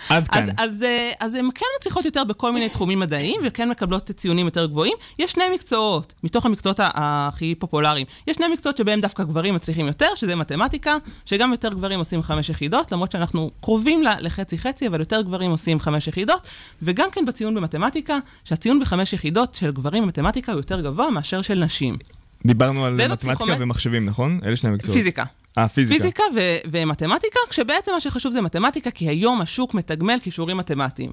עד 0.09 0.27
כאן. 0.31 0.43
אז, 0.43 0.49
אז, 0.57 0.83
אה, 0.83 1.11
אז 1.19 1.35
הן 1.35 1.49
כן 1.55 1.65
מצליחות 1.79 2.05
יותר 2.05 2.23
בכל 2.23 2.51
מיני 2.51 2.69
תחומים 2.69 2.99
מדעיים, 2.99 3.41
וכן 3.45 3.69
מקבלות 3.69 4.11
ציונים 4.11 4.45
יותר 4.45 4.65
גבוהים. 4.65 4.93
יש 5.19 5.31
שני 5.31 5.43
מקצועות, 5.53 6.13
מתוך 6.23 6.45
המקצועות 6.45 6.79
הכי 6.83 7.55
פופולריים. 7.55 8.05
יש 8.27 8.35
שני 8.35 8.47
מקצועות 8.47 8.77
שבהם 8.77 9.01
דווקא 9.01 9.23
גברים 9.23 9.55
מצליחים 9.55 9.87
יותר, 9.87 10.07
שזה 10.15 10.35
מתמטיקה, 10.35 10.97
שגם 11.25 11.51
יותר 11.51 11.73
גברים 11.73 11.99
עושים 11.99 12.21
חמש 12.21 12.49
יחידות, 12.49 12.91
למרות 12.91 13.11
שאנחנו 13.11 13.51
קרובים 13.61 14.03
לחצי-חצי, 14.19 14.87
אבל 14.87 14.99
יותר 14.99 15.21
גברים 15.21 15.51
עושים 15.51 15.79
חמש 15.79 16.07
יחידות. 16.07 16.47
וגם 16.81 17.11
כן 17.11 17.25
בציון 17.25 17.55
במתמטיקה, 17.55 18.17
שהציון 18.43 18.79
בחמש 18.79 19.13
יחידות 19.13 19.55
של 19.55 19.71
גברים 19.71 20.03
במתמטיקה 20.03 20.51
הוא 20.51 20.59
יותר 20.59 20.81
גבוה 20.81 21.09
מאשר 21.09 21.41
של 21.41 21.59
נשים. 21.63 21.97
דיברנו 22.45 22.85
על 22.85 23.07
מתמטיקה 23.07 23.55
ומחשבים, 23.59 24.05
נכון? 24.05 24.39
אלה 24.45 24.55
שני 24.55 24.69
המקצועות. 24.69 24.97
פיזיקה. 24.97 25.23
אה, 25.57 25.67
פיזיקה. 25.67 25.99
פיזיקה 25.99 26.23
ו- 26.35 26.57
ומתמטיקה, 26.71 27.39
כשבעצם 27.49 27.91
מה 27.91 27.99
שחשוב 27.99 28.31
זה 28.31 28.41
מתמטיקה, 28.41 28.91
כי 28.91 29.09
היום 29.09 29.41
השוק 29.41 29.73
מתגמל 29.73 30.19
כישורים 30.23 30.57
מתמטיים. 30.57 31.11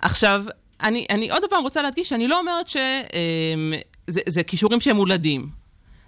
עכשיו, 0.00 0.44
אני, 0.82 1.06
אני 1.10 1.30
עוד 1.30 1.42
פעם 1.50 1.62
רוצה 1.62 1.82
להדגיש 1.82 2.08
שאני 2.08 2.28
לא 2.28 2.38
אומרת 2.38 2.68
שזה 2.68 4.20
זה 4.28 4.42
כישורים 4.42 4.80
שהם 4.80 4.96
מולדים. 4.96 5.62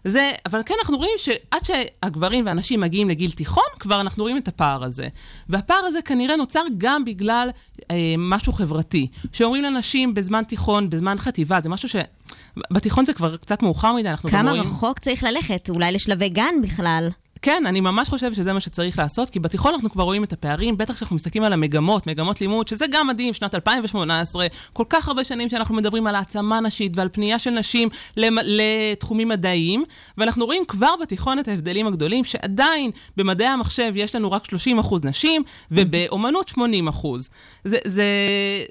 זה, 0.05 0.33
אבל 0.47 0.61
כן 0.67 0.75
אנחנו 0.83 0.97
רואים 0.97 1.15
שעד 1.17 1.65
שהגברים 1.65 2.47
והנשים 2.47 2.81
מגיעים 2.81 3.09
לגיל 3.09 3.31
תיכון, 3.31 3.65
כבר 3.79 4.01
אנחנו 4.01 4.23
רואים 4.23 4.37
את 4.37 4.49
הפער 4.49 4.85
הזה. 4.85 5.09
והפער 5.49 5.77
הזה 5.77 6.03
כנראה 6.03 6.37
נוצר 6.37 6.63
גם 6.79 7.05
בגלל 7.05 7.49
אה, 7.91 8.15
משהו 8.19 8.53
חברתי. 8.53 9.07
שאומרים 9.33 9.63
לנשים 9.63 10.15
בזמן 10.15 10.43
תיכון, 10.45 10.91
בזמן 10.91 11.17
חטיבה, 11.19 11.61
זה 11.61 11.69
משהו 11.69 11.89
ש... 11.89 11.97
בתיכון 12.73 13.07
זה 13.07 13.13
כבר 13.13 13.37
קצת 13.37 13.63
מאוחר 13.63 13.93
מדי, 13.93 14.09
אנחנו 14.09 14.29
גם 14.29 14.39
כמה 14.39 14.51
רואים... 14.51 14.63
רחוק 14.65 14.99
צריך 14.99 15.25
ללכת? 15.25 15.71
אולי 15.71 15.93
לשלבי 15.93 16.29
גן 16.29 16.55
בכלל. 16.63 17.09
כן, 17.45 17.67
אני 17.67 17.81
ממש 17.81 18.09
חושבת 18.09 18.35
שזה 18.35 18.53
מה 18.53 18.61
שצריך 18.61 18.99
לעשות, 18.99 19.31
כי 19.31 19.41
בתיכון 19.41 19.75
אנחנו 19.75 19.91
כבר 19.91 20.03
רואים 20.03 20.25
את 20.25 20.33
הפערים, 20.33 20.77
בטח 20.77 20.95
כשאנחנו 20.95 21.17
מסתכלים 21.17 21.45
על 21.45 21.53
המגמות, 21.53 22.07
מגמות 22.07 22.41
לימוד, 22.41 22.69
שזה 22.69 22.87
גם 22.91 23.07
מדהים, 23.07 23.35
שנת 23.35 23.55
2018, 23.55 24.47
כל 24.73 24.85
כך 24.89 25.09
הרבה 25.09 25.25
שנים 25.25 25.49
שאנחנו 25.49 25.75
מדברים 25.75 26.07
על 26.07 26.15
העצמה 26.15 26.61
נשית 26.61 26.97
ועל 26.97 27.09
פנייה 27.13 27.39
של 27.39 27.51
נשים 27.51 27.89
לתחומים 28.17 29.29
מדעיים, 29.29 29.85
ואנחנו 30.19 30.45
רואים 30.45 30.65
כבר 30.69 30.95
בתיכון 31.03 31.39
את 31.39 31.49
ההבדלים 31.49 31.87
הגדולים, 31.87 32.25
שעדיין 32.25 32.91
במדעי 33.17 33.47
המחשב 33.47 33.93
יש 33.97 34.15
לנו 34.15 34.33
רק 34.33 34.45
30 34.45 34.79
אחוז 34.79 35.05
נשים, 35.05 35.43
ובאומנות 35.71 36.49
80 36.49 36.89
אחוז. 36.89 37.29
זה, 37.65 37.79
זה, 37.87 38.05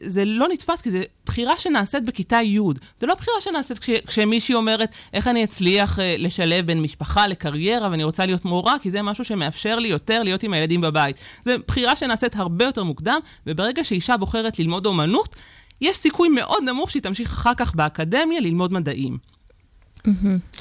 זה 0.01 0.25
לא 0.25 0.47
נתפס, 0.47 0.81
כי 0.81 0.91
זו 0.91 0.97
בחירה 1.25 1.57
שנעשית 1.57 2.05
בכיתה 2.05 2.41
י'. 2.41 2.59
זה 3.01 3.07
לא 3.07 3.15
בחירה 3.15 3.41
שנעשית 3.41 3.79
כש, 3.79 3.89
כשמישהי 3.89 4.55
אומרת, 4.55 4.95
איך 5.13 5.27
אני 5.27 5.43
אצליח 5.43 5.99
אה, 5.99 6.15
לשלב 6.17 6.65
בין 6.65 6.81
משפחה 6.81 7.27
לקריירה, 7.27 7.89
ואני 7.91 8.03
רוצה 8.03 8.25
להיות 8.25 8.45
מורה, 8.45 8.62
כי 8.81 8.91
זה 8.91 9.01
משהו 9.01 9.25
שמאפשר 9.25 9.79
לי 9.79 9.87
יותר 9.87 10.23
להיות 10.23 10.43
עם 10.43 10.53
הילדים 10.53 10.81
בבית. 10.81 11.19
זו 11.45 11.51
בחירה 11.67 11.95
שנעשית 11.95 12.35
הרבה 12.35 12.65
יותר 12.65 12.83
מוקדם, 12.83 13.19
וברגע 13.47 13.83
שאישה 13.83 14.17
בוחרת 14.17 14.59
ללמוד 14.59 14.85
אומנות, 14.85 15.35
יש 15.81 15.97
סיכוי 15.97 16.29
מאוד 16.29 16.63
נמוך 16.63 16.91
שהיא 16.91 17.01
תמשיך 17.01 17.31
אחר 17.31 17.53
כך 17.57 17.75
באקדמיה 17.75 18.39
ללמוד 18.39 18.73
מדעים. 18.73 19.17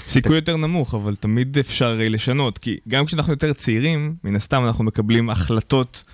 סיכוי 0.08 0.36
יותר 0.36 0.56
נמוך, 0.56 0.94
אבל 0.94 1.16
תמיד 1.16 1.58
אפשר 1.58 1.98
אה, 2.00 2.08
לשנות, 2.08 2.58
כי 2.58 2.76
גם 2.88 3.06
כשאנחנו 3.06 3.32
יותר 3.32 3.52
צעירים, 3.52 4.14
מן 4.24 4.36
הסתם 4.36 4.64
אנחנו 4.66 4.84
מקבלים 4.84 5.30
החלטות 5.30 6.04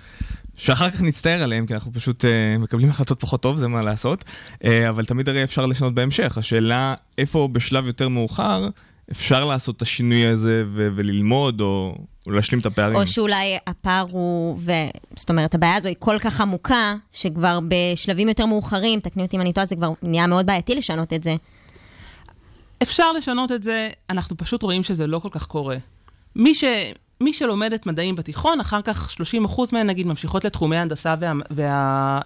שאחר 0.57 0.89
כך 0.89 1.01
נצטער 1.01 1.43
עליהן, 1.43 1.65
כי 1.65 1.73
אנחנו 1.73 1.93
פשוט 1.93 2.25
uh, 2.25 2.59
מקבלים 2.59 2.89
החלטות 2.89 3.19
פחות 3.19 3.41
טוב, 3.41 3.57
זה 3.57 3.67
מה 3.67 3.81
לעשות, 3.81 4.23
uh, 4.53 4.67
אבל 4.89 5.05
תמיד 5.05 5.29
הרי 5.29 5.43
אפשר 5.43 5.65
לשנות 5.65 5.93
בהמשך. 5.93 6.37
השאלה, 6.37 6.95
איפה 7.17 7.49
בשלב 7.51 7.85
יותר 7.85 8.09
מאוחר 8.09 8.69
אפשר 9.11 9.45
לעשות 9.45 9.75
את 9.77 9.81
השינוי 9.81 10.27
הזה 10.27 10.63
ו- 10.73 10.87
וללמוד, 10.95 11.61
או, 11.61 11.95
או 12.27 12.31
להשלים 12.31 12.59
את 12.61 12.65
הפערים. 12.65 12.95
או 12.95 13.07
שאולי 13.07 13.57
הפער 13.67 14.05
הוא, 14.11 14.57
ו... 14.59 14.71
זאת 15.15 15.29
אומרת, 15.29 15.55
הבעיה 15.55 15.75
הזו 15.75 15.87
היא 15.87 15.95
כל 15.99 16.19
כך 16.19 16.41
עמוקה, 16.41 16.95
שכבר 17.13 17.59
בשלבים 17.67 18.29
יותר 18.29 18.45
מאוחרים, 18.45 18.99
תקני 18.99 19.23
אותי 19.23 19.35
אם 19.37 19.41
אני 19.41 19.53
טועה, 19.53 19.65
זה 19.65 19.75
כבר 19.75 19.91
נהיה 20.03 20.27
מאוד 20.27 20.45
בעייתי 20.45 20.75
לשנות 20.75 21.13
את 21.13 21.23
זה. 21.23 21.35
אפשר 22.83 23.11
לשנות 23.11 23.51
את 23.51 23.63
זה, 23.63 23.89
אנחנו 24.09 24.37
פשוט 24.37 24.63
רואים 24.63 24.83
שזה 24.83 25.07
לא 25.07 25.19
כל 25.19 25.29
כך 25.31 25.45
קורה. 25.45 25.77
מי, 26.35 26.55
ש, 26.55 26.63
מי 27.23 27.33
שלומדת 27.33 27.85
מדעים 27.85 28.15
בתיכון, 28.15 28.59
אחר 28.59 28.81
כך 28.81 29.15
30% 29.47 29.59
מהן 29.71 29.87
נגיד 29.87 30.07
ממשיכות 30.07 30.45
לתחומי 30.45 30.77
ההנדסה 30.77 31.15
וה, 31.19 31.33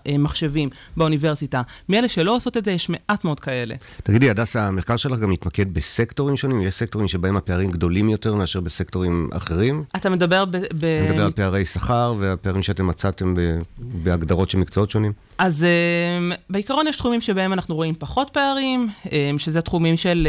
והמחשבים 0.06 0.70
באוניברסיטה. 0.98 1.62
מאלה 1.90 2.08
שלא 2.08 2.36
עושות 2.36 2.58
את 2.58 2.66
זה, 2.66 2.72
יש 2.72 2.90
מעט 2.90 3.26
מאוד 3.26 3.40
כאלה. 3.40 3.76
תגידי, 4.04 4.30
הדסה, 4.30 4.68
המחקר 4.68 4.98
שלך 4.98 5.20
גם 5.20 5.30
מתמקד 5.30 5.74
בסקטורים 5.74 6.38
שונים? 6.38 6.62
יש 6.62 6.76
סקטורים 6.76 7.08
שבהם 7.08 7.38
הפערים 7.38 7.72
גדולים 7.72 8.10
יותר 8.10 8.36
מאשר 8.36 8.62
בסקטורים 8.62 9.30
אחרים? 9.34 9.84
אתה 9.96 10.10
מדבר 10.10 10.46
ב... 10.46 10.52
ב... 10.52 10.86
אני 10.86 11.10
מדבר 11.10 11.26
על 11.26 11.32
פערי 11.32 11.66
שכר 11.66 12.16
והפערים 12.20 12.62
שאתם 12.62 12.88
מצאתם 12.88 13.36
ב- 13.36 13.62
בהגדרות 13.78 14.50
של 14.50 14.58
מקצועות 14.58 14.92
שונים. 14.92 15.12
אז 15.38 15.66
um, 16.32 16.36
בעיקרון 16.50 16.88
יש 16.88 16.96
תחומים 16.96 17.22
שבהם 17.22 17.54
אנחנו 17.54 17.76
רואים 17.76 17.94
פחות 18.00 18.30
פערים, 18.30 18.90
um, 19.04 19.10
שזה 19.38 19.62
תחומים 19.62 19.98
של... 19.98 20.28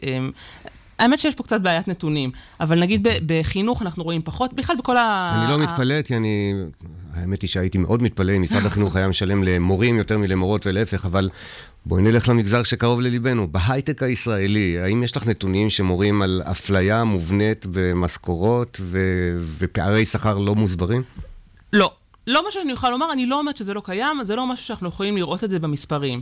Um, 0.00 0.61
האמת 1.02 1.18
שיש 1.18 1.34
פה 1.34 1.42
קצת 1.42 1.60
בעיית 1.60 1.88
נתונים, 1.88 2.30
אבל 2.60 2.80
נגיד 2.80 3.06
בחינוך 3.26 3.82
אנחנו 3.82 4.04
רואים 4.04 4.22
פחות, 4.24 4.52
בכלל 4.52 4.76
בכל 4.76 4.96
ה... 4.96 5.32
אני 5.36 5.50
לא 5.50 5.58
מתפלא, 5.58 6.02
כי 6.02 6.16
אני... 6.16 6.54
האמת 7.14 7.42
היא 7.42 7.50
שהייתי 7.50 7.78
מאוד 7.78 8.02
מתפלא 8.02 8.36
אם 8.36 8.42
משרד 8.42 8.66
החינוך 8.66 8.96
היה 8.96 9.08
משלם 9.08 9.44
למורים 9.44 9.98
יותר 9.98 10.18
מלמורות 10.18 10.66
ולהפך, 10.66 11.04
אבל 11.04 11.28
בואי 11.86 12.02
נלך 12.02 12.28
למגזר 12.28 12.62
שקרוב 12.62 13.00
לליבנו. 13.00 13.48
בהייטק 13.48 14.02
הישראלי, 14.02 14.78
האם 14.78 15.02
יש 15.02 15.16
לך 15.16 15.26
נתונים 15.26 15.70
שמורים 15.70 16.22
על 16.22 16.42
אפליה 16.50 17.04
מובנית 17.04 17.66
במשכורות 17.70 18.80
ו- 18.82 19.36
ופערי 19.58 20.04
שכר 20.04 20.38
לא 20.38 20.54
מוסברים? 20.54 21.02
לא. 21.72 21.90
לא 22.26 22.44
מה 22.44 22.50
שאני 22.50 22.72
יכולה 22.72 22.92
לומר, 22.92 23.12
אני 23.12 23.26
לא 23.26 23.38
אומרת 23.38 23.56
שזה 23.56 23.74
לא 23.74 23.82
קיים, 23.84 24.16
זה 24.24 24.36
לא 24.36 24.46
משהו 24.46 24.66
שאנחנו 24.66 24.88
יכולים 24.88 25.16
לראות 25.16 25.44
את 25.44 25.50
זה 25.50 25.58
במספרים. 25.58 26.20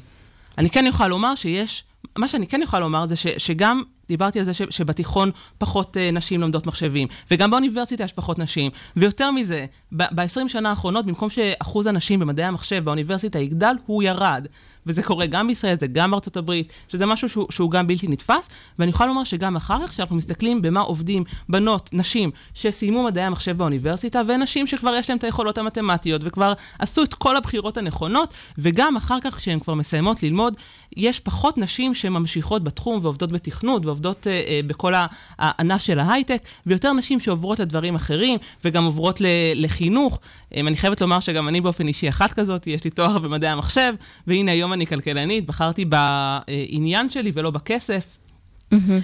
אני 0.59 0.71
כן 0.71 0.87
יכולה 0.87 1.09
לומר 1.09 1.35
שיש, 1.35 1.85
מה 2.19 2.29
שאני 2.29 2.47
כן 2.47 2.61
יכולה 2.63 2.81
לומר 2.81 3.07
זה 3.07 3.17
ש, 3.17 3.27
שגם, 3.27 3.83
דיברתי 4.09 4.39
על 4.39 4.45
זה 4.45 4.55
ש, 4.55 4.63
שבתיכון 4.71 5.31
פחות 5.59 5.97
uh, 5.97 6.15
נשים 6.15 6.41
לומדות 6.41 6.67
מחשבים, 6.67 7.09
וגם 7.31 7.51
באוניברסיטה 7.51 8.05
יש 8.05 8.13
פחות 8.13 8.39
נשים, 8.39 8.71
ויותר 8.97 9.31
מזה, 9.31 9.67
ב-20 9.93 10.49
שנה 10.49 10.71
האחרונות, 10.71 11.07
במקום 11.07 11.31
שאחוז 11.31 11.87
הנשים 11.87 12.21
במדעי 12.21 12.47
המחשב 12.47 12.85
באוניברסיטה 12.85 13.39
יגדל, 13.39 13.75
הוא 13.87 14.03
ירד. 14.03 14.47
וזה 14.87 15.03
קורה 15.03 15.27
גם 15.27 15.47
בישראל, 15.47 15.77
זה 15.81 15.87
גם 15.87 16.11
בארצות 16.11 16.37
הברית, 16.37 16.73
שזה 16.89 17.07
משהו 17.07 17.29
שהוא, 17.29 17.47
שהוא 17.51 17.71
גם 17.71 17.87
בלתי 17.87 18.09
נתפס, 18.09 18.49
ואני 18.79 18.91
יכולה 18.91 19.09
לומר 19.09 19.25
שגם 19.25 19.57
אחר 19.57 19.87
כך, 19.87 19.91
כשאנחנו 19.91 20.17
מסתכלים 20.17 20.63
במה 20.63 20.81
עובדים 20.81 21.25
בנות, 21.49 21.91
נשים, 21.93 22.31
שסיימו 22.55 23.03
מדעי 23.03 23.25
המחשב 23.25 23.57
באוניברסיטה, 23.57 24.23
ונשים 24.29 24.67
שכבר 24.67 24.95
יש 24.95 25.09
להן 25.09 25.19
את 25.19 25.25
היכולות 25.25 25.59
המתמטיות, 25.59 26.23
וכבר 26.25 26.53
עשו 26.79 27.03
את 27.03 27.15
כל 27.15 27.37
הבחירות 27.37 27.77
הנכונות, 27.77 28.35
וגם 28.59 28.97
אחר 28.97 29.19
כך, 29.21 29.37
כשהן 29.37 29.61
כבר 29.61 29.75
מסיימות 29.75 30.23
ללמוד, 30.23 30.55
יש 30.97 31.21
פחות 31.21 31.59
נשים 31.59 31.95
שממשיכות 31.95 32.65
בתחום 32.65 32.99
ועובדות 33.03 33.33
בתכנות, 33.33 33.87
ועובדות 33.87 34.27
אה, 34.27 34.33
אה, 34.47 34.61
בכל 34.67 34.93
הענף 35.39 35.83
של 35.83 35.99
ההייטק, 35.99 36.37
ויותר 36.67 36.93
נשים 36.93 37.21
שעוברות 37.21 37.59
לדברים 37.59 37.95
אחרים, 37.95 38.39
וגם 38.65 38.85
עוברות 38.85 39.21
ל- 39.21 39.27
לחינוך. 39.55 40.19
אה, 40.55 40.61
אני 40.61 40.77
חייבת 40.77 41.01
לומר 41.01 41.21
שגם 41.21 41.49
אני 41.49 41.61
באופן 41.61 41.89
אישי 41.89 42.09
אחת 42.09 42.33
כזאת, 42.33 42.67
יש 42.67 42.85
לי 42.85 42.91
תואר 42.91 43.19
במדעי 43.19 43.51
המחשב, 43.51 43.93
והנה 44.27 44.53
היום 44.53 44.73
אני 44.73 44.87
כלכלנית, 44.87 45.47
בחרתי 45.47 45.85
בעניין 45.85 47.11
שלי 47.11 47.33
ולא 47.35 47.51
בכסף. 47.51 48.19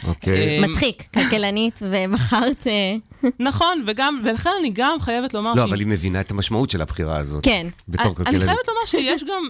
אוקיי. 0.09 0.59
אה, 0.63 0.67
מצחיק, 0.69 1.03
כלכלנית, 1.15 1.81
ובחרת... 1.83 2.67
אה, 2.67 3.31
נכון, 3.41 3.85
וגם, 3.87 4.21
ולכן 4.25 4.51
אני 4.61 4.71
גם 4.75 4.97
חייבת 5.01 5.35
לומר 5.35 5.55
לא, 5.55 5.65
אבל 5.65 5.79
היא 5.79 5.87
מבינה 5.87 6.21
את 6.21 6.31
המשמעות 6.31 6.71
של 6.71 6.83
הבחירה 6.83 7.19
הזאת. 7.19 7.45
כן. 7.45 7.67
בתור 7.89 8.03
אני- 8.05 8.11
אני 8.11 8.17
כלכלנית. 8.17 8.43
חייבת 8.45 8.69
לומר 8.69 8.81
שיש 8.87 9.25
גם, 9.25 9.49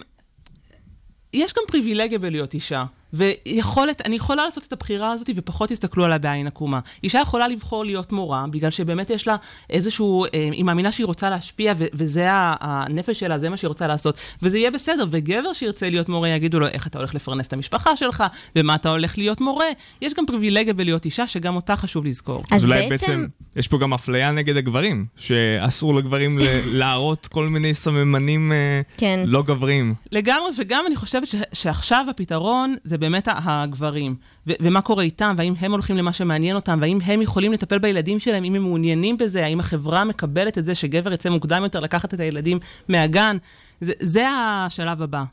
יש 1.37 1.53
גם 1.53 1.63
פריבילגיה 1.69 2.19
בלהיות 2.19 2.55
אישה. 2.55 2.85
ויכולת, 3.17 4.03
אני 4.05 4.17
יכולה 4.17 4.45
לעשות 4.45 4.65
את 4.69 4.73
הבחירה 4.73 5.11
הזאת 5.13 5.31
ופחות 5.37 5.71
יסתכלו 5.71 6.05
עליה 6.05 6.19
בעין 6.19 6.47
עקומה. 6.47 6.81
אישה 7.05 7.19
יכולה 7.23 7.49
לבחור 7.49 7.85
להיות 7.85 8.13
מורה, 8.13 8.45
בגלל 8.51 8.71
שבאמת 8.71 9.11
יש 9.11 9.27
לה 9.27 9.37
איזשהו, 9.71 10.25
אה, 10.25 10.31
היא 10.53 10.65
מאמינה 10.65 10.93
שהיא 10.93 11.07
רוצה 11.07 11.31
להשפיע, 11.31 11.75
ו- 11.79 11.85
וזה 11.95 12.33
ה- 12.33 12.55
הנפש 12.61 13.21
שלה, 13.21 13.39
זה 13.39 13.49
מה 13.51 13.57
שהיא 13.57 13.69
רוצה 13.69 13.87
לעשות, 13.87 14.17
וזה 14.43 14.59
יהיה 14.59 14.71
בסדר, 14.71 15.07
וגבר 15.11 15.53
שירצה 15.53 15.91
להיות 15.91 16.09
מורה, 16.09 16.29
יגידו 16.29 16.61
לו 16.61 16.67
איך 16.67 16.87
אתה 16.87 16.99
הולך 16.99 17.15
לפרנס 17.15 17.47
את 17.47 17.53
המשפחה 17.53 17.97
שלך, 17.97 18.25
ומה 18.57 18.75
אתה 18.75 18.91
הולך 18.91 19.19
להיות 19.19 19.41
מורה. 19.41 19.67
יש 20.03 20.15
גם 20.15 20.27
פריבילגיה 20.27 20.75
בלהיות 20.75 21.05
אישה, 21.05 21.27
שגם 21.27 21.57
אותה 21.57 21.77
חשוב 21.77 22.05
לזכור. 22.07 22.43
אז 22.53 22.65
אולי 22.65 22.89
בעצם- 22.89 23.07
בעצם, 23.07 23.27
יש 23.57 23.69
פה 23.69 23.79
גם 23.79 23.93
אפליה 23.95 24.31
נגד 24.33 24.57
הגברים, 24.57 25.07
שאסור 25.17 25.95
לגברים 25.95 26.39
ל- 26.39 26.43
להראות 26.79 27.27
כל 27.27 27.49
מיני 27.49 27.75
סממנים 27.75 28.53
אה, 28.53 28.81
כן. 28.97 29.21
לא 29.27 29.43
גבריים. 29.43 29.95
לגמרי, 30.13 30.51
וגם 30.59 30.85
אני 30.87 30.97
חושבת 30.97 31.27
ש- 31.29 31.35
שעכשיו 31.53 32.07
הפתרון 32.11 32.75
זה 32.85 32.99
באמת 33.07 33.29
הגברים. 33.45 34.17
ו- 34.47 34.53
ומה 34.61 34.81
קורה 34.81 35.03
איתם, 35.03 35.35
והאם 35.39 35.55
הם 35.61 35.73
הולכים 35.73 35.97
למה 35.97 36.13
שמעניין 36.13 36.57
אותם, 36.57 36.79
והאם 36.81 36.99
הם 37.05 37.23
יכולים 37.23 37.53
לטפל 37.53 37.79
בילדים 37.79 38.19
שלהם, 38.19 38.45
אם 38.45 38.55
הם 38.55 38.63
מעוניינים 38.63 39.17
בזה, 39.17 39.45
האם 39.45 39.61
החברה 39.61 40.05
מקבלת 40.05 40.59
את 40.59 40.65
זה 40.65 40.75
שגבר 40.75 41.13
יצא 41.13 41.31
מוקדם 41.31 41.63
יותר 41.63 41.81
לקחת 41.81 42.15
את 42.15 42.21
הילדים 42.21 42.59
מהגן. 42.89 43.37
זה, 43.81 43.93
זה 44.01 44.29
השלב 44.29 45.03
הבא. 45.03 45.25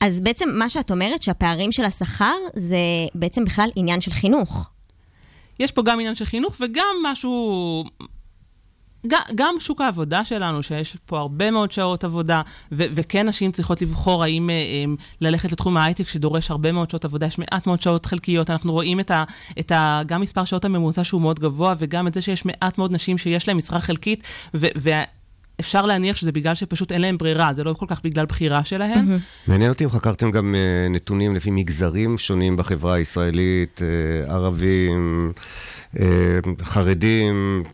אז 0.00 0.20
בעצם 0.20 0.48
מה 0.52 0.68
שאת 0.68 0.90
אומרת, 0.90 1.22
שהפערים 1.22 1.72
של 1.72 1.84
השכר 1.84 2.36
זה 2.56 2.76
בעצם 3.14 3.44
בכלל 3.44 3.68
עניין 3.76 4.00
של 4.00 4.10
חינוך. 4.10 4.70
יש 5.60 5.72
פה 5.72 5.82
גם 5.82 6.00
עניין 6.00 6.14
של 6.14 6.24
חינוך 6.24 6.56
וגם 6.60 6.96
משהו... 7.02 7.84
גם, 9.34 9.54
שוק 9.60 9.80
העבודה 9.80 10.24
שלנו, 10.24 10.62
שיש 10.62 10.96
פה 11.06 11.18
הרבה 11.18 11.50
מאוד 11.50 11.72
שעות 11.72 12.04
עבודה, 12.04 12.42
ו- 12.72 12.84
וכן 12.94 13.28
נשים 13.28 13.52
צריכות 13.52 13.82
לבחור 13.82 14.22
האם 14.22 14.50
אה, 14.50 14.54
אה, 14.54 14.84
ללכת 15.20 15.52
לתחום 15.52 15.76
ההייטק 15.76 16.08
שדורש 16.08 16.50
הרבה 16.50 16.72
מאוד 16.72 16.90
שעות 16.90 17.04
עבודה, 17.04 17.26
יש 17.26 17.38
מעט 17.38 17.66
מאוד 17.66 17.82
שעות 17.82 18.06
חלקיות, 18.06 18.50
אנחנו 18.50 18.72
רואים 18.72 19.00
את 19.00 19.10
ה, 19.10 19.24
את 19.60 19.72
ה, 19.72 20.02
גם 20.06 20.20
מספר 20.20 20.44
שעות 20.44 20.64
הממוצע 20.64 21.04
שהוא 21.04 21.20
מאוד 21.20 21.40
גבוה, 21.40 21.74
וגם 21.78 22.06
את 22.06 22.14
זה 22.14 22.20
שיש 22.20 22.44
מעט 22.44 22.78
מאוד 22.78 22.92
נשים 22.92 23.18
שיש 23.18 23.48
להן 23.48 23.56
משרה 23.56 23.80
חלקית, 23.80 24.22
ו- 24.54 24.66
ואפשר 24.76 25.86
להניח 25.86 26.16
שזה 26.16 26.32
בגלל 26.32 26.54
שפשוט 26.54 26.92
אין 26.92 27.00
להן 27.00 27.18
ברירה, 27.18 27.54
זה 27.54 27.64
לא 27.64 27.74
כל 27.74 27.86
כך 27.88 28.00
בגלל 28.04 28.26
בחירה 28.26 28.64
שלהן. 28.64 29.18
מעניין 29.46 29.70
אותי 29.70 29.84
אם 29.84 29.90
חקרתם 29.90 30.30
גם 30.30 30.54
אה, 30.54 30.88
נתונים 30.90 31.34
לפי 31.34 31.50
מגזרים 31.50 32.18
שונים 32.18 32.56
בחברה 32.56 32.94
הישראלית, 32.94 33.80
ערבים, 34.28 35.32
חרדים, 36.62 37.64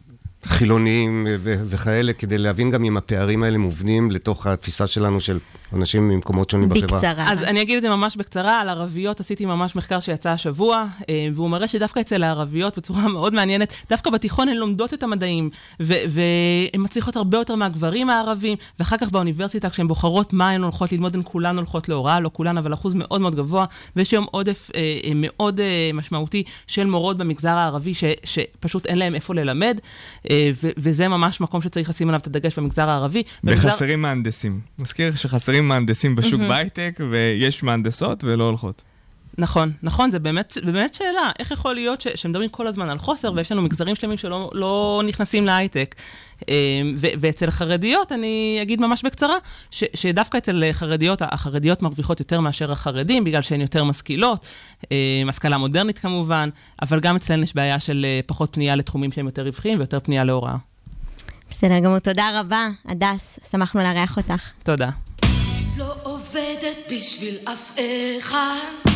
חילונים 0.45 1.27
וכאלה, 1.41 2.13
כדי 2.13 2.39
להבין 2.39 2.71
גם 2.71 2.85
אם 2.85 2.97
הפערים 2.97 3.43
האלה 3.43 3.59
מובנים 3.59 4.11
לתוך 4.11 4.47
התפיסה 4.47 4.87
שלנו 4.87 5.21
של 5.21 5.39
אנשים 5.73 6.09
ממקומות 6.09 6.51
שונים 6.51 6.69
בחברה. 6.69 6.87
בקצרה. 6.99 7.33
אז 7.33 7.43
אני 7.43 7.63
אגיד 7.63 7.77
את 7.77 7.83
זה 7.83 7.89
ממש 7.89 8.17
בקצרה, 8.17 8.61
על 8.61 8.69
ערביות 8.69 9.21
עשיתי 9.21 9.47
ממש 9.47 9.77
מחקר 9.77 10.01
שיצא 10.01 10.31
השבוע, 10.31 10.85
אה, 11.09 11.29
והוא 11.35 11.51
מראה 11.51 11.69
שדווקא 11.69 12.01
אצל 12.01 12.23
הערביות, 12.23 12.79
בצורה 12.79 13.09
מאוד 13.15 13.35
מעניינת, 13.35 13.73
דווקא 13.91 14.11
בתיכון 14.11 14.49
הן 14.49 14.57
לומדות 14.57 14.95
את 14.95 15.03
המדעים, 15.03 15.51
והן 15.81 16.03
מצליחות 16.83 17.17
הרבה 17.17 17.39
יותר 17.39 17.55
מהגברים 17.55 18.11
הערבים, 18.11 18.57
ואחר 18.79 18.97
כך 18.97 19.11
באוניברסיטה, 19.11 19.71
כשהן 19.71 19.89
בוחרות 19.89 20.33
מה 20.33 20.51
הן 20.51 20.63
הולכות 20.63 20.93
ללמוד, 20.93 21.15
הן 21.15 21.23
כולן 21.25 21.57
הולכות 21.57 21.89
להוראה, 21.89 22.21
לא 22.21 22.31
כולן, 22.33 22.59
אבל 22.59 22.75
אחוז 22.75 22.95
מאוד 22.95 23.21
מאוד 23.21 23.35
גבוה, 23.35 23.65
ויש 23.97 24.11
היום 24.11 24.27
עודף 24.31 24.71
אה, 24.75 24.81
אה, 25.05 25.13
מאוד 25.15 25.61
אה, 25.61 25.91
משמעותי 25.95 26.43
של 26.67 26.87
מורות 26.87 27.17
במגזר 27.19 27.49
הערבי, 27.51 27.95
ש- 27.95 28.05
שפשוט 28.25 28.87
אין 28.87 28.99
להן 28.99 29.15
איפה 29.15 29.35
ללמד, 29.35 29.79
אה, 30.31 30.51
ו- 30.63 30.71
וזה 30.79 31.09
ממש 31.09 31.41
מקום 31.41 31.63
שצריך 31.63 31.89
לשים 31.89 32.09
עליו 32.09 32.21
את 32.21 32.27
הדגש 32.27 32.59
במגזר 32.59 32.89
הערבי. 32.89 33.23
במגזר- 33.45 33.69
וחסרים 33.69 34.03
מהנדסים. 34.03 34.61
מזכיר 34.79 35.15
שחסרים 35.17 35.60
מהנדסים 35.69 36.17
בשוק 36.17 36.41
בהייטק, 36.41 37.01
ויש 37.11 37.63
מהנדסות 37.63 38.25
ולא 38.25 38.45
הולכות. 38.45 38.83
נכון, 39.39 39.73
נכון, 39.83 40.11
זה 40.11 40.19
באמת, 40.19 40.57
באמת 40.65 40.95
שאלה. 40.95 41.31
איך 41.39 41.51
יכול 41.51 41.75
להיות 41.75 42.01
ש, 42.01 42.09
שמדברים 42.09 42.49
כל 42.49 42.67
הזמן 42.67 42.91
על 42.91 42.99
חוסר, 42.99 43.33
ויש 43.37 43.53
לנו 43.53 43.63
מגזרים 43.63 43.97
שלמים 43.97 44.17
שלא 44.17 44.51
לא 44.53 45.03
נכנסים 45.07 45.47
להייטק? 45.47 45.95
אה, 46.49 46.55
ו, 46.97 47.07
ואצל 47.21 47.51
חרדיות, 47.51 48.13
אני 48.13 48.59
אגיד 48.63 48.81
ממש 48.81 49.05
בקצרה, 49.05 49.35
ש, 49.71 49.85
שדווקא 49.95 50.39
אצל 50.39 50.65
חרדיות, 50.73 51.23
החרדיות 51.23 51.83
מרוויחות 51.83 52.21
יותר 52.21 52.41
מאשר 52.41 52.73
החרדים, 52.73 53.25
בגלל 53.25 53.43
שהן 53.43 53.61
יותר 53.61 53.85
משכילות, 53.85 54.47
אה, 54.93 55.23
השכלה 55.29 55.59
מודרנית 55.59 55.99
כמובן, 55.99 56.49
אבל 56.83 57.01
גם 57.01 57.17
אצלן 57.17 57.43
יש 57.43 57.55
בעיה 57.55 57.81
של 57.81 58.07
אה, 58.09 58.21
פחות 58.27 58.53
פנייה 58.53 58.77
לתחומים 58.77 59.13
שהם 59.13 59.27
יותר 59.27 59.43
רווחיים 59.43 59.79
ויותר 59.79 60.01
פנייה 60.01 60.25
להוראה. 60.25 60.57
בסדר 61.51 61.79
גמור, 61.79 61.99
תודה 61.99 62.41
רבה, 62.41 62.69
הדס, 62.87 63.39
שמחנו 63.51 63.81
לארח 63.81 64.17
אותך. 64.17 64.51
תודה. 64.63 64.91
בשביל 66.91 67.39
אף 67.45 67.73
אחד. 68.19 68.90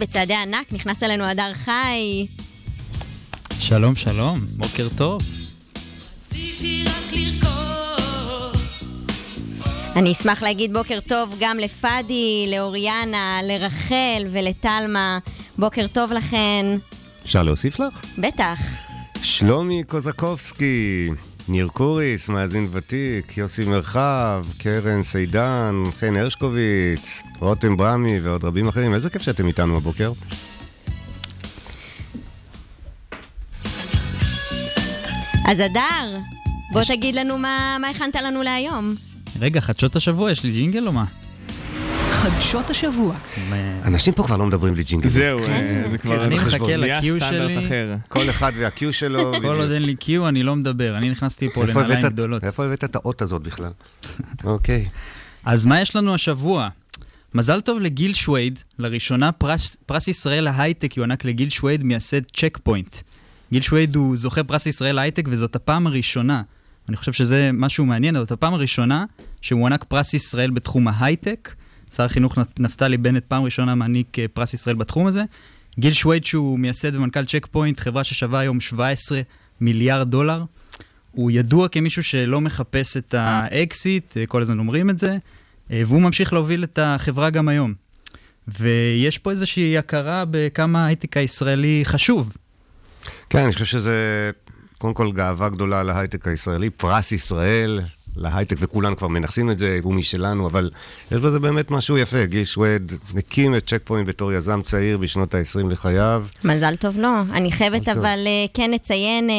ובצעדי 0.00 0.34
ענק 0.34 0.72
נכנס 0.72 1.02
אלינו 1.02 1.24
הדר 1.24 1.54
חי. 1.54 2.26
שלום, 3.60 3.96
שלום, 3.96 4.38
בוקר 4.56 4.88
טוב. 4.98 5.22
אני 9.96 10.12
אשמח 10.12 10.42
להגיד 10.42 10.72
בוקר 10.72 10.98
טוב 11.08 11.36
גם 11.40 11.58
לפאדי, 11.58 12.46
לאוריאנה, 12.50 13.40
לרחל 13.42 14.26
ולטלמה. 14.30 15.18
בוקר 15.58 15.86
טוב 15.92 16.12
לכן. 16.12 16.66
אפשר 17.22 17.42
להוסיף 17.42 17.80
לך? 17.80 18.00
בטח. 18.18 18.58
שלומי 19.22 19.84
קוזקובסקי, 19.84 21.08
ניר 21.50 21.68
קוריס, 21.68 22.28
מאזין 22.28 22.68
ותיק, 22.70 23.36
יוסי 23.36 23.64
מרחב, 23.64 24.44
קרן 24.58 25.02
סיידן, 25.02 25.82
חן 26.00 26.16
הרשקוביץ, 26.16 27.22
רותם 27.38 27.76
ברמי 27.76 28.20
ועוד 28.20 28.44
רבים 28.44 28.68
אחרים. 28.68 28.94
איזה 28.94 29.10
כיף 29.10 29.22
שאתם 29.22 29.46
איתנו 29.46 29.76
הבוקר. 29.76 30.12
אז 35.46 35.60
הדר, 35.60 36.18
בוא 36.72 36.82
תגיד 36.88 37.14
לנו 37.14 37.38
מה, 37.38 37.76
מה 37.80 37.88
הכנת 37.88 38.16
לנו 38.16 38.42
להיום. 38.42 38.94
רגע, 39.40 39.60
חדשות 39.60 39.96
השבוע, 39.96 40.30
יש 40.30 40.44
לי 40.44 40.52
ג'ינגל 40.52 40.86
או 40.86 40.92
מה? 40.92 41.04
חדשות 42.20 42.70
השבוע. 42.70 43.14
אנשים 43.84 44.14
פה 44.14 44.24
כבר 44.24 44.36
לא 44.36 44.46
מדברים 44.46 44.74
בלי 44.74 44.82
ג'ינגל. 44.82 45.08
זהו, 45.08 45.38
אה, 45.38 45.88
זה 45.88 45.98
כבר 45.98 46.24
אני 46.24 46.34
מחכה 46.34 46.50
סטנדרט 46.50 47.62
שלי. 47.68 47.96
כל 48.08 48.30
אחד 48.30 48.52
וה-cue 48.58 48.92
שלו. 48.92 49.32
כל 49.42 49.60
עוד 49.60 49.70
אין 49.70 49.82
לי 49.82 49.94
cue, 49.94 50.28
אני 50.28 50.42
לא 50.42 50.56
מדבר. 50.56 50.96
אני 50.96 51.10
נכנסתי 51.10 51.48
פה 51.54 51.62
איפה 51.62 51.80
לנעליים 51.80 52.06
גדולות. 52.06 52.44
איפה 52.44 52.64
הבאת 52.64 52.84
את 52.84 52.96
האות 52.96 53.22
הזאת 53.22 53.42
בכלל? 53.42 53.70
אוקיי. 54.44 54.88
אז 55.44 55.64
מה 55.64 55.80
יש 55.80 55.96
לנו 55.96 56.14
השבוע? 56.14 56.68
מזל 57.34 57.60
טוב 57.60 57.80
לגיל 57.80 58.14
שווייד, 58.14 58.58
לראשונה 58.78 59.32
פרס, 59.32 59.76
פרס 59.86 60.08
ישראל 60.08 60.44
להייטק 60.44 60.96
יוענק 60.96 61.24
לגיל 61.24 61.50
שווייד, 61.50 61.82
מייסד 61.82 62.22
צ'ק 62.36 62.58
פוינט. 62.62 62.96
גיל 63.52 63.62
שווייד 63.62 63.96
הוא 63.96 64.16
זוכה 64.16 64.44
פרס 64.44 64.66
ישראל 64.66 64.94
להייטק, 64.94 65.24
וזאת 65.28 65.56
הפעם 65.56 65.86
הראשונה, 65.86 66.42
אני 66.88 66.96
חושב 66.96 67.12
שזה 67.12 67.50
משהו 67.52 67.84
מעניין, 67.84 68.14
זאת 68.14 68.32
הפעם 68.32 68.54
הראשונה 68.54 69.04
שמוענק 69.42 69.84
פרס 69.84 70.14
ישראל 70.14 70.50
בתחום 70.50 70.88
ההייטק. 70.88 71.54
שר 71.94 72.04
החינוך 72.04 72.38
נפתלי 72.58 72.96
בנט 72.96 73.24
פעם 73.24 73.42
ראשונה 73.42 73.74
מעניק 73.74 74.18
אה, 74.18 74.28
פרס 74.28 74.54
ישראל 74.54 74.76
בתחום 74.76 75.06
הזה. 75.06 75.24
גיל 75.78 75.92
שווייד 75.92 76.24
שהוא 76.24 76.58
מייסד 76.58 76.94
ומנכ"ל 76.94 77.24
צ'ק 77.24 77.46
פוינט, 77.50 77.80
חברה 77.80 78.04
ששווה 78.04 78.38
היום 78.40 78.60
17 78.60 79.20
מיליארד 79.60 80.10
דולר. 80.10 80.44
הוא 81.12 81.30
ידוע 81.30 81.68
כמישהו 81.68 82.02
שלא 82.02 82.40
מחפש 82.40 82.96
את 82.96 83.14
האקזיט, 83.14 84.16
אה, 84.16 84.26
כל 84.26 84.42
הזמן 84.42 84.58
אומרים 84.58 84.90
את 84.90 84.98
זה, 84.98 85.16
אה, 85.70 85.82
והוא 85.86 86.02
ממשיך 86.02 86.32
להוביל 86.32 86.64
את 86.64 86.78
החברה 86.82 87.30
גם 87.30 87.48
היום. 87.48 87.74
ויש 88.58 89.18
פה 89.18 89.30
איזושהי 89.30 89.78
הכרה 89.78 90.24
בכמה 90.30 90.84
ההייטק 90.84 91.16
הישראלי 91.16 91.80
חשוב. 91.84 92.32
כן, 93.30 93.38
אני 93.38 93.52
חושב 93.52 93.64
שזה 93.64 94.30
קודם 94.78 94.94
כל 94.94 95.12
גאווה 95.12 95.48
גדולה 95.48 95.82
להייטק 95.82 96.28
הישראלי, 96.28 96.70
פרס 96.70 97.12
ישראל 97.12 97.80
להייטק, 98.16 98.56
וכולנו 98.58 98.96
כבר 98.96 99.08
מנכסים 99.08 99.50
את 99.50 99.58
זה, 99.58 99.78
הוא 99.82 99.94
משלנו, 99.94 100.46
אבל 100.46 100.70
יש 101.12 101.18
בזה 101.18 101.38
באמת 101.38 101.70
משהו 101.70 101.98
יפה. 101.98 102.24
גיל 102.24 102.44
שוויד 102.44 102.92
הקים 103.16 103.54
את 103.54 103.66
צ'ק 103.66 103.82
פוינט 103.84 104.08
בתור 104.08 104.32
יזם 104.32 104.62
צעיר 104.62 104.98
בשנות 104.98 105.34
ה-20 105.34 105.66
לחייו. 105.70 106.26
מזל 106.44 106.76
טוב 106.76 106.98
לו. 106.98 107.08
אני 107.32 107.52
חייבת 107.52 107.84
טוב. 107.84 107.98
אבל 107.98 108.18
אה, 108.26 108.44
כן 108.54 108.70
לציין 108.70 109.30
אה, 109.30 109.34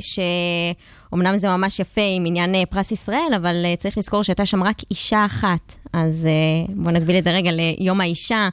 שאומנם 0.00 1.38
זה 1.38 1.48
ממש 1.48 1.80
יפה 1.80 2.00
עם 2.16 2.26
עניין 2.26 2.54
אה, 2.54 2.62
פרס 2.70 2.92
ישראל, 2.92 3.34
אבל 3.36 3.56
צריך 3.78 3.98
לזכור 3.98 4.22
שהייתה 4.22 4.46
שם 4.46 4.62
רק 4.62 4.76
אישה 4.90 5.26
אחת. 5.26 5.74
אז 5.92 6.28
בואו 6.68 6.94
נגביל 6.94 7.18
את 7.18 7.24
זה 7.24 7.30
רגע 7.30 7.50
ליום 7.52 8.00
האישה. 8.00 8.48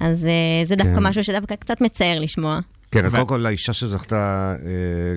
אז 0.00 0.28
זה 0.64 0.76
דווקא 0.76 0.94
כן. 0.94 1.06
משהו 1.06 1.24
שדווקא 1.24 1.54
קצת 1.54 1.80
מצער 1.80 2.18
לשמוע. 2.18 2.60
כן, 2.90 3.04
אז 3.04 3.12
קודם 3.12 3.26
כל 3.26 3.36
לאישה 3.36 3.72
שזכתה, 3.72 4.54
אה, 4.64 4.70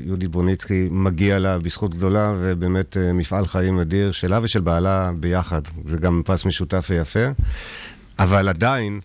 יהודית 0.05 0.29
בוניצקי, 0.29 0.87
מגיע 0.91 1.39
לה 1.39 1.59
בזכות 1.59 1.95
גדולה, 1.95 2.35
ובאמת 2.39 2.97
אה, 2.97 3.13
מפעל 3.13 3.47
חיים 3.47 3.79
אדיר 3.79 4.11
שלה 4.11 4.39
ושל 4.43 4.61
בעלה 4.61 5.11
ביחד. 5.19 5.61
זה 5.85 5.97
גם 5.97 6.21
פרס 6.25 6.45
משותף 6.45 6.87
ויפה. 6.89 7.25
אבל 8.19 8.49
עדיין, 8.49 8.99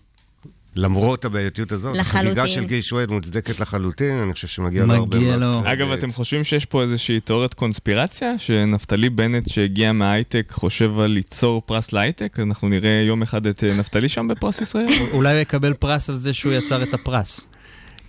למרות 0.75 1.25
הבעייתיות 1.25 1.71
הזאת, 1.71 1.95
לחלוטין. 1.95 2.27
החגיגה 2.27 2.47
של 2.47 2.65
גיל 2.65 2.81
שוויד 2.81 3.11
מוצדקת 3.11 3.59
לחלוטין, 3.59 4.17
אני 4.17 4.33
חושב 4.33 4.47
שמגיע 4.47 4.85
לו 4.85 4.93
הרבה... 4.93 5.17
מגיע 5.17 5.37
מאוד 5.37 5.65
לו. 5.65 5.71
אגב, 5.71 5.91
אתם 5.91 6.11
חושבים 6.11 6.43
שיש 6.43 6.65
פה 6.65 6.81
איזושהי 6.81 7.19
תיאוריית 7.19 7.53
קונספירציה? 7.53 8.39
שנפתלי 8.39 9.09
בנט 9.09 9.49
שהגיע 9.49 9.91
מההייטק 9.91 10.51
חושב 10.51 10.99
על 10.99 11.11
ליצור 11.11 11.61
פרס 11.65 11.93
להייטק? 11.93 12.39
אנחנו 12.39 12.69
נראה 12.69 13.03
יום 13.07 13.21
אחד 13.21 13.45
את 13.45 13.63
אה, 13.63 13.73
נפתלי 13.79 14.09
שם 14.09 14.27
בפרס 14.27 14.61
ישראל? 14.61 14.87
אולי 15.13 15.33
הוא 15.33 15.39
יקבל 15.41 15.73
פרס 15.73 16.09
על 16.09 16.17
זה 16.17 16.33
שהוא 16.33 16.53
יצר 16.53 16.83
את 16.83 16.93
הפרס. 16.93 17.47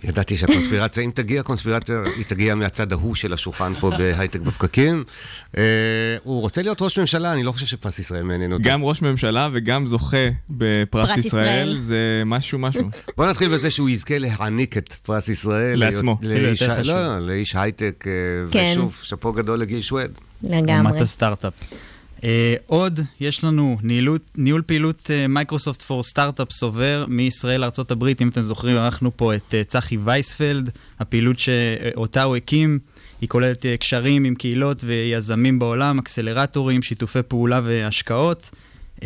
ידעתי 0.03 0.37
שהקונספירציה, 0.37 1.03
אם 1.03 1.11
תגיע 1.13 1.43
קונספירציה, 1.43 2.01
היא 2.15 2.25
תגיע 2.25 2.55
מהצד 2.55 2.91
ההוא 2.91 3.15
של 3.15 3.33
השולחן 3.33 3.73
פה 3.79 3.89
בהייטק 3.97 4.39
בפקקים. 4.39 5.03
אה, 5.57 5.63
הוא 6.23 6.41
רוצה 6.41 6.61
להיות 6.61 6.81
ראש 6.81 6.99
ממשלה, 6.99 7.33
אני 7.33 7.43
לא 7.43 7.51
חושב 7.51 7.65
שפרס 7.65 7.99
ישראל 7.99 8.23
מעניין 8.23 8.53
אותו. 8.53 8.63
גם 8.63 8.83
ראש 8.83 9.01
ממשלה 9.01 9.49
וגם 9.53 9.87
זוכה 9.87 10.17
בפרס 10.49 11.09
פרס 11.09 11.25
ישראל. 11.25 11.75
זה 11.77 12.23
משהו 12.25 12.59
משהו. 12.59 12.89
בוא 13.17 13.25
נתחיל 13.29 13.49
בזה 13.49 13.71
שהוא 13.71 13.89
יזכה 13.89 14.17
להעניק 14.17 14.77
את 14.77 14.93
פרס 14.93 15.29
ישראל. 15.29 15.79
לעצמו, 15.79 16.17
לאיש-. 16.21 16.61
לא, 16.61 17.19
לאיש 17.19 17.55
הייטק, 17.55 18.05
אה, 18.07 18.51
כן. 18.51 18.71
ושוב, 18.71 18.99
שאפו 19.03 19.33
גדול 19.33 19.59
לגיל 19.59 19.81
שוויד. 19.81 20.11
לגמרי. 20.43 20.73
רמת 20.73 21.01
הסטארט-אפ. 21.01 21.53
אה, 22.19 22.21
עוד, 22.65 22.99
יש 23.19 23.43
לנו 23.43 23.77
ניהול, 23.83 24.19
ניהול 24.35 24.61
פעילות 24.61 25.11
Microsoft 25.29 25.81
for 25.81 26.03
Startup 26.03 26.47
עובר 26.61 27.05
מישראל 27.07 27.61
לארה"ב, 27.61 28.03
אם 28.21 28.29
אתם 28.29 28.43
זוכרים, 28.43 28.77
ערכנו 28.77 29.17
פה 29.17 29.35
את 29.35 29.51
אה, 29.51 29.67
צחי 29.67 29.97
וייספלד, 30.03 30.69
הפעילות 30.99 31.39
שאותה 31.39 32.23
הוא 32.23 32.35
הקים, 32.35 32.79
היא 33.21 33.29
כוללת 33.29 33.61
אה, 33.61 33.77
קשרים 33.79 34.23
עם 34.23 34.35
קהילות 34.35 34.83
ויזמים 34.83 35.59
בעולם, 35.59 35.99
אקסלרטורים, 35.99 36.81
שיתופי 36.81 37.19
פעולה 37.27 37.61
והשקעות. 37.63 38.51
אה, 38.97 39.01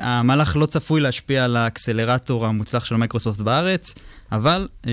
המהלך 0.00 0.56
לא 0.56 0.66
צפוי 0.66 1.00
להשפיע 1.00 1.44
על 1.44 1.56
האקסלרטור 1.56 2.46
המוצלח 2.46 2.84
של 2.84 2.96
מייקרוסופט 2.96 3.40
בארץ, 3.40 3.94
אבל 4.32 4.68
אה, 4.82 4.86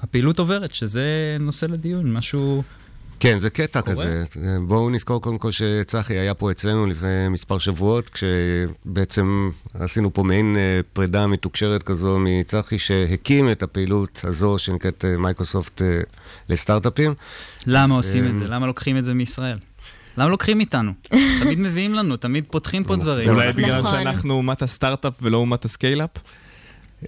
הפעילות 0.00 0.38
עוברת, 0.38 0.74
שזה 0.74 1.36
נושא 1.40 1.66
לדיון, 1.66 2.12
משהו... 2.12 2.62
כן, 3.24 3.38
זה 3.38 3.50
קטע 3.50 3.80
קורה. 3.80 3.94
כזה. 3.94 4.24
בואו 4.66 4.90
נזכור 4.90 5.20
קודם 5.20 5.38
כל 5.38 5.50
שצחי 5.52 6.14
היה 6.14 6.34
פה 6.34 6.50
אצלנו 6.50 6.86
לפני 6.86 7.28
מספר 7.28 7.58
שבועות, 7.58 8.10
כשבעצם 8.10 9.50
עשינו 9.74 10.14
פה 10.14 10.22
מעין 10.22 10.56
אה, 10.56 10.80
פרידה 10.92 11.26
מתוקשרת 11.26 11.82
כזו 11.82 12.18
מצחי, 12.18 12.78
שהקים 12.78 13.50
את 13.50 13.62
הפעילות 13.62 14.20
הזו 14.24 14.58
שנקראת 14.58 15.04
אה, 15.04 15.16
מייקרוסופט 15.16 15.82
אה, 15.82 16.00
לסטארט-אפים. 16.48 17.14
למה 17.66 17.94
עושים 17.94 18.26
את 18.26 18.38
זה? 18.38 18.48
למה 18.48 18.66
לוקחים 18.66 18.98
את 18.98 19.04
זה 19.04 19.14
מישראל? 19.14 19.58
למה 20.18 20.30
לוקחים 20.30 20.60
איתנו? 20.60 20.92
תמיד 21.40 21.58
מביאים 21.58 21.94
לנו, 21.94 22.16
תמיד 22.16 22.44
פותחים 22.50 22.84
פה 22.84 22.96
דברים. 22.96 23.30
אולי 23.30 23.52
בגלל 23.52 23.80
נכון. 23.80 23.90
שאנחנו 23.90 24.34
אומת 24.34 24.62
הסטארט-אפ 24.62 25.12
ולא 25.22 25.36
אומת 25.36 25.64
ה 25.64 25.69
scale-up? 25.69 26.10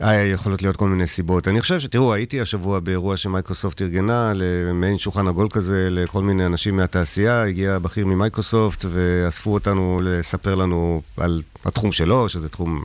אה, 0.02 0.14
יכולות 0.14 0.62
להיות 0.62 0.76
כל 0.76 0.88
מיני 0.88 1.06
סיבות. 1.06 1.48
אני 1.48 1.60
חושב 1.60 1.80
שתראו, 1.80 2.14
הייתי 2.14 2.40
השבוע 2.40 2.80
באירוע 2.80 3.16
שמייקרוסופט 3.16 3.82
ארגנה, 3.82 4.32
למעין 4.34 4.98
שולחן 4.98 5.28
עגול 5.28 5.48
כזה, 5.50 5.88
לכל 5.90 6.22
מיני 6.22 6.46
אנשים 6.46 6.76
מהתעשייה. 6.76 7.42
הגיע 7.42 7.78
בכיר 7.78 8.06
ממייקרוסופט 8.06 8.84
ואספו 8.90 9.54
אותנו 9.54 10.00
לספר 10.02 10.54
לנו 10.54 11.02
על 11.16 11.42
התחום 11.64 11.92
שלו, 11.92 12.28
שזה 12.28 12.48
תחום 12.48 12.84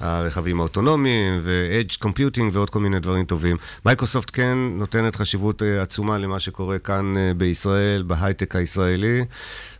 הרכבים 0.00 0.60
האוטונומיים, 0.60 1.40
ו-Edge 1.42 1.96
Computing 2.04 2.50
ועוד 2.52 2.70
כל 2.70 2.80
מיני 2.80 3.00
דברים 3.00 3.24
טובים. 3.24 3.56
מייקרוסופט 3.86 4.30
כן 4.32 4.58
נותנת 4.72 5.16
חשיבות 5.16 5.62
אה, 5.62 5.82
עצומה 5.82 6.18
למה 6.18 6.40
שקורה 6.40 6.78
כאן 6.78 7.16
אה, 7.16 7.32
בישראל, 7.36 8.02
בהייטק 8.02 8.56
הישראלי, 8.56 9.24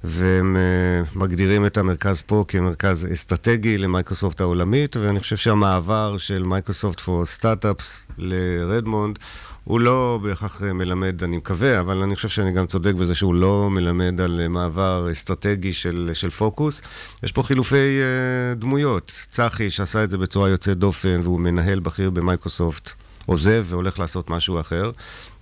והם 0.04 0.56
אה, 0.56 1.02
מגדירים 1.14 1.66
את 1.66 1.78
המרכז 1.78 2.22
פה 2.22 2.44
כמרכז 2.48 3.06
אסטרטגי 3.12 3.78
למייקרוסופט 3.78 4.40
העולמית, 4.40 4.96
ואני 4.96 5.20
חושב 5.20 5.36
שהמעבר 5.36 6.18
של 6.18 6.42
Microsoft 6.42 7.00
for 7.00 7.24
Startups 7.24 8.00
לרדמונד 8.18 9.18
הוא 9.66 9.80
לא 9.80 10.18
בהכרח 10.22 10.62
אה, 10.62 10.72
מלמד, 10.72 11.22
אני 11.22 11.36
מקווה, 11.36 11.80
אבל 11.80 12.02
אני 12.02 12.16
חושב 12.16 12.28
שאני 12.28 12.52
גם 12.52 12.66
צודק 12.66 12.94
בזה 12.94 13.14
שהוא 13.14 13.34
לא 13.34 13.70
מלמד 13.70 14.20
על 14.20 14.40
אה, 14.40 14.48
מעבר 14.48 15.08
אסטרטגי 15.12 15.72
של, 15.72 16.10
של 16.14 16.30
פוקוס. 16.30 16.82
יש 17.22 17.32
פה 17.32 17.42
חילופי 17.42 17.76
אה, 17.76 18.54
דמויות. 18.54 19.12
צחי, 19.28 19.70
שעשה 19.70 20.04
את 20.04 20.10
זה 20.10 20.18
בצורה 20.18 20.48
יוצאת 20.48 20.78
דופן, 20.78 21.20
והוא 21.22 21.40
מנהל 21.40 21.78
בכיר 21.78 22.10
במייקרוסופט, 22.10 22.90
עוזב 23.26 23.64
והולך 23.68 23.98
לעשות 23.98 24.30
משהו 24.30 24.60
אחר. 24.60 24.90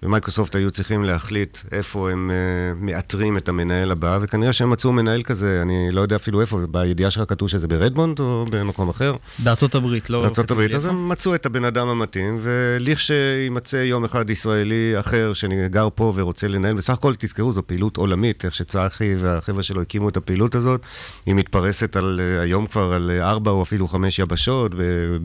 ומייקרוסופט 0.04 0.56
היו 0.56 0.70
צריכים 0.70 1.04
להחליט 1.04 1.58
איפה 1.72 2.10
הם 2.10 2.30
אה, 2.30 2.84
מאתרים 2.84 3.36
את 3.36 3.48
המנהל 3.48 3.90
הבא, 3.90 4.18
וכנראה 4.22 4.52
שהם 4.52 4.70
מצאו 4.70 4.92
מנהל 4.92 5.22
כזה, 5.22 5.58
אני 5.62 5.90
לא 5.90 6.00
יודע 6.00 6.16
אפילו 6.16 6.40
איפה, 6.40 6.60
בידיעה 6.70 7.10
שלך 7.10 7.28
כתוב 7.28 7.48
שזה 7.48 7.68
ברדמונד 7.68 8.20
או 8.20 8.46
במקום 8.50 8.88
אחר? 8.88 9.14
בארצות 9.38 9.74
הברית, 9.74 10.10
לא... 10.10 10.22
בארצות 10.22 10.50
הברית, 10.50 10.74
אז. 10.74 10.84
הם 10.84 11.08
מצאו 11.08 11.34
את 11.34 11.46
הבן 11.46 11.64
אדם 11.64 11.88
המתאים, 11.88 12.38
ולכשיימצא 12.40 13.76
יום 13.76 14.04
אחד 14.04 14.30
ישראלי 14.30 14.94
אחר 15.00 15.32
שגר 15.34 15.88
פה 15.94 16.12
ורוצה 16.16 16.48
לנהל, 16.48 16.74
בסך 16.74 16.94
הכל 16.94 17.14
תזכרו, 17.18 17.52
זו 17.52 17.62
פעילות 17.66 17.96
עולמית, 17.96 18.44
איך 18.44 18.54
שצחי 18.54 19.14
והחבר'ה 19.20 19.62
שלו 19.62 19.82
הקימו 19.82 20.08
את 20.08 20.16
הפעילות 20.16 20.54
הזאת, 20.54 20.80
היא 21.26 21.34
מתפרסת 21.34 21.96
על, 21.96 22.20
אה, 22.22 22.40
היום 22.40 22.66
כבר 22.66 22.92
על 22.92 23.10
אה, 23.10 23.30
ארבע 23.30 23.50
או 23.50 23.62
אפילו 23.62 23.88
חמש 23.88 24.18
יבשות, 24.18 24.72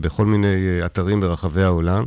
בכל 0.00 0.26
מיני 0.26 0.80
אתרים 0.84 1.20
ברחבי 1.20 1.62
העולם. 1.62 2.04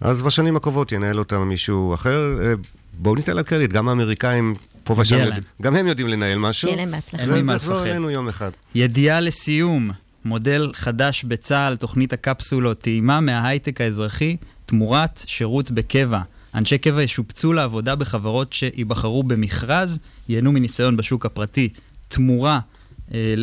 אז 0.00 0.22
בשנים 0.22 0.56
הקרובות 0.56 0.92
ינהל 0.92 1.18
אותם 1.18 1.48
מישהו 1.48 1.94
אחר. 1.94 2.38
אה, 2.42 2.52
בואו 2.98 3.14
ניתן 3.14 3.36
לה 3.36 3.42
קרדיט, 3.42 3.70
גם 3.70 3.88
האמריקאים 3.88 4.54
פה 4.84 4.94
ושם. 4.98 5.28
גם 5.62 5.76
הם 5.76 5.86
יודעים 5.86 6.08
לנהל 6.08 6.38
משהו. 6.38 6.68
שיהיה 6.68 6.76
להם 6.76 6.90
בהצלחה. 6.90 7.22
אין 7.22 7.32
לי 7.32 7.42
מה 7.42 7.52
וזה 7.52 7.52
יחזור 7.56 7.74
לפחד. 7.74 7.86
אלינו 7.86 8.10
יום 8.10 8.28
אחד. 8.28 8.50
ידיעה 8.74 9.20
לסיום, 9.20 9.90
מודל 10.24 10.70
חדש 10.74 11.24
בצה"ל, 11.24 11.76
תוכנית 11.76 12.12
הקפסולות, 12.12 12.78
טעימה 12.78 13.20
מההייטק 13.20 13.80
האזרחי 13.80 14.36
תמורת 14.66 15.24
שירות 15.26 15.70
בקבע. 15.70 16.20
אנשי 16.54 16.78
קבע 16.78 17.02
ישופצו 17.02 17.52
לעבודה 17.52 17.94
בחברות 17.94 18.52
שייבחרו 18.52 19.22
במכרז, 19.22 19.98
ייהנו 20.28 20.52
מניסיון 20.52 20.96
בשוק 20.96 21.26
הפרטי 21.26 21.68
תמורה, 22.08 22.60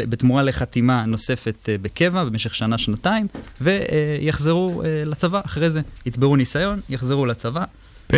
בתמורה 0.10 0.44
לחתימה 0.44 1.06
נוספת 1.06 1.70
אה, 1.70 1.76
בקבע 1.82 2.24
במשך 2.24 2.56
שנה-שנתיים, 2.56 3.28
ויחזרו 3.62 4.84
אה, 4.84 5.06
לצבא 5.06 5.42
אחרי 5.46 5.70
זה. 5.70 5.82
יצברו 6.06 6.36
ניסיון, 6.36 6.80
יחזרו 6.90 7.26
לצבא. 7.26 7.64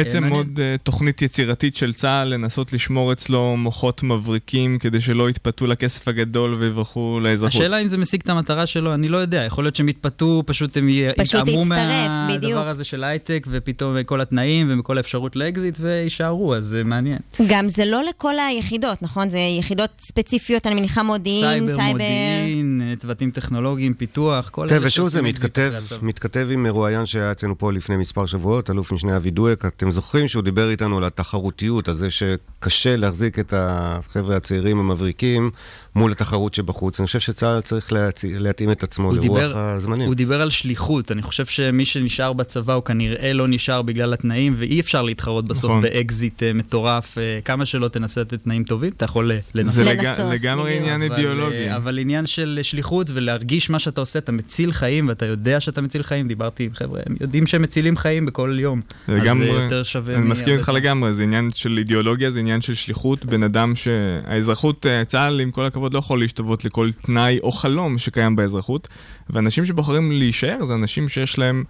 בעצם 0.04 0.22
מעניין. 0.24 0.40
עוד 0.40 0.48
אה, 0.60 0.82
תוכנית 0.84 1.22
יצירתית 1.22 1.76
של 1.76 1.94
צה"ל 1.94 2.28
לנסות 2.28 2.74
לשמור 2.74 3.12
אצלו 3.14 3.58
מוחות 3.58 4.04
מבריקים 4.04 4.78
כדי 4.80 5.02
שלא 5.02 5.30
יתפתו 5.30 5.68
לכסף 5.68 6.08
הגדול 6.08 6.54
ויברחו 6.54 7.20
לאזרחות. 7.22 7.56
השאלה 7.62 7.78
אם 7.82 7.88
זה 7.88 7.98
משיג 7.98 8.22
את 8.24 8.30
המטרה 8.30 8.66
שלו, 8.66 8.94
אני 8.94 9.10
לא 9.10 9.18
יודע. 9.18 9.44
יכול 9.44 9.64
להיות 9.64 9.76
שהם 9.76 9.90
יתפתו, 9.90 10.44
פשוט 10.46 10.78
הם 10.78 10.90
י- 10.90 11.04
פשוט 11.18 11.42
יתעמרו 11.42 11.64
יצטרף, 11.64 12.12
בדיוק. 12.30 12.54
מהדבר 12.54 12.68
הזה 12.68 12.84
של 12.84 13.04
הייטק, 13.04 13.48
ופתאום 13.52 14.04
כל 14.04 14.22
התנאים 14.22 14.68
ומכל 14.70 14.98
האפשרות 14.98 15.36
לאקזיט, 15.36 15.78
ויישארו, 15.82 16.56
אז 16.56 16.66
זה 16.66 16.84
מעניין. 16.84 17.18
גם 17.48 17.70
זה 17.70 17.86
לא 17.86 18.04
לכל 18.04 18.34
היחידות, 18.50 19.02
נכון? 19.02 19.30
זה 19.30 19.40
יחידות 19.60 19.90
ספציפיות, 20.00 20.68
אני 20.68 20.76
מניחה 20.76 21.04
מודיעין, 21.04 21.42
סייבר, 21.68 21.76
סייבר. 21.76 21.92
מודיעין, 21.92 22.82
אה, 22.86 22.96
צוותים 22.96 23.32
טכנולוגיים, 23.32 23.94
פיתוח, 23.94 24.50
כל 24.50 24.66
כן, 24.70 24.76
אלה 24.76 24.88
ושוב 24.88 25.06
זה 25.08 25.12
שעושים 25.12 25.30
מתכתב. 25.30 25.74
מתכתב 26.02 26.48
עם 26.52 26.64
מרואיין 26.64 27.06
שהיה 27.06 27.32
אצלנו 27.32 27.58
פה 27.58 27.72
לפני 27.74 27.98
מספר 27.98 28.26
שבועות, 28.26 28.70
אלוף 28.70 28.92
משנה 28.92 29.18
אבי 29.18 29.32
דואק. 29.32 29.66
אתם 29.86 29.92
זוכרים 29.92 30.28
שהוא 30.28 30.44
דיבר 30.44 30.70
איתנו 30.70 30.98
על 30.98 31.04
התחרותיות, 31.04 31.88
על 31.88 31.96
זה 31.96 32.08
שקשה 32.10 32.96
להחזיק 32.96 33.40
את 33.40 33.54
החבר'ה 33.58 34.36
הצעירים 34.36 34.80
המבריקים 34.80 35.52
מול 35.96 36.12
התחרות 36.12 36.54
שבחוץ. 36.54 37.00
אני 37.00 37.06
חושב 37.08 37.20
שצה"ל 37.20 37.62
צריך 37.62 37.94
להצ... 37.94 38.24
להתאים 38.28 38.72
את 38.72 38.84
עצמו 38.84 39.14
לרוח 39.14 39.22
דיבר, 39.22 39.58
הזמנים. 39.58 40.08
הוא 40.08 40.16
דיבר 40.16 40.42
על 40.42 40.50
שליחות, 40.50 41.12
אני 41.12 41.22
חושב 41.22 41.46
שמי 41.46 41.86
שנשאר 41.86 42.34
בצבא 42.34 42.74
הוא 42.74 42.84
כנראה 42.84 43.34
לא 43.34 43.48
נשאר 43.48 43.82
בגלל 43.82 44.14
התנאים, 44.14 44.54
ואי 44.58 44.80
אפשר 44.80 45.02
להתחרות 45.02 45.46
בסוף 45.46 45.72
נכון. 45.72 45.82
באקזיט 45.82 46.44
אה, 46.44 46.54
מטורף, 46.54 47.18
אה, 47.18 47.40
כמה 47.46 47.66
שלא 47.66 47.88
תנסה 47.88 48.22
לתת 48.22 48.44
תנאים 48.44 48.64
טובים, 48.64 48.92
אתה 48.98 49.06
יכול 49.06 49.32
לנסות. 49.56 49.76
זה 49.76 49.84
לג- 49.86 50.06
לגמרי 50.32 50.78
עניין 50.78 51.02
אבל, 51.02 51.12
אידיאולוגי. 51.12 51.56
אה, 51.70 51.76
אבל 51.76 52.00
עניין 52.00 52.26
של 52.26 52.60
שליחות 52.62 53.08
ולהרגיש 53.14 53.70
מה 53.70 53.80
שאתה 53.80 54.02
עושה, 54.02 54.20
אתה 54.20 54.32
מציל 54.32 54.72
חיים 54.72 55.08
ואתה 55.08 55.26
יודע 55.26 55.60
שאתה 55.60 55.82
מציל 55.82 56.04
חיים, 56.04 56.28
דיברתי 56.28 56.64
עם 56.64 56.74
חבר'ה, 56.74 57.00
הם 57.06 57.16
יודעים 57.22 57.48
שהם 57.48 57.62
מצילים 57.62 57.98
חיים 57.98 58.26
בכל 58.26 58.58
יום. 58.60 58.82
אז 59.08 59.14
לגמרי, 59.22 59.46
זה 59.46 59.52
יותר 59.52 59.84
שווה 59.84 60.16
אני 60.16 60.28
מסכים 60.28 60.54
איתך 60.54 60.72
לגמרי, 60.76 61.14
זה 61.14 61.24
עניין 61.24 61.50
של 61.54 61.78
אידיאולוגיה, 61.78 62.32
זה 62.32 62.40
עניין 62.40 62.62
של 62.62 62.74
שליחות. 62.74 63.26
בן 63.26 63.44
אדם 63.44 63.74
שהאזרחות, 63.76 64.86
צה"ל, 65.08 65.40
עם 65.42 65.52
כל 65.52 65.66
הכבוד, 65.66 65.85
לא 65.94 66.00
יכול 66.00 66.20
להשתוות 66.20 66.66
לכל 66.66 66.90
תנאי 67.02 67.40
או 67.44 67.52
חלום 67.52 67.98
שקיים 67.98 68.36
באזרחות. 68.36 68.88
ואנשים 69.30 69.66
שבוחרים 69.66 70.12
להישאר 70.12 70.66
זה 70.66 70.74
אנשים 70.74 71.10
שיש 71.10 71.38
להם... 71.40 71.64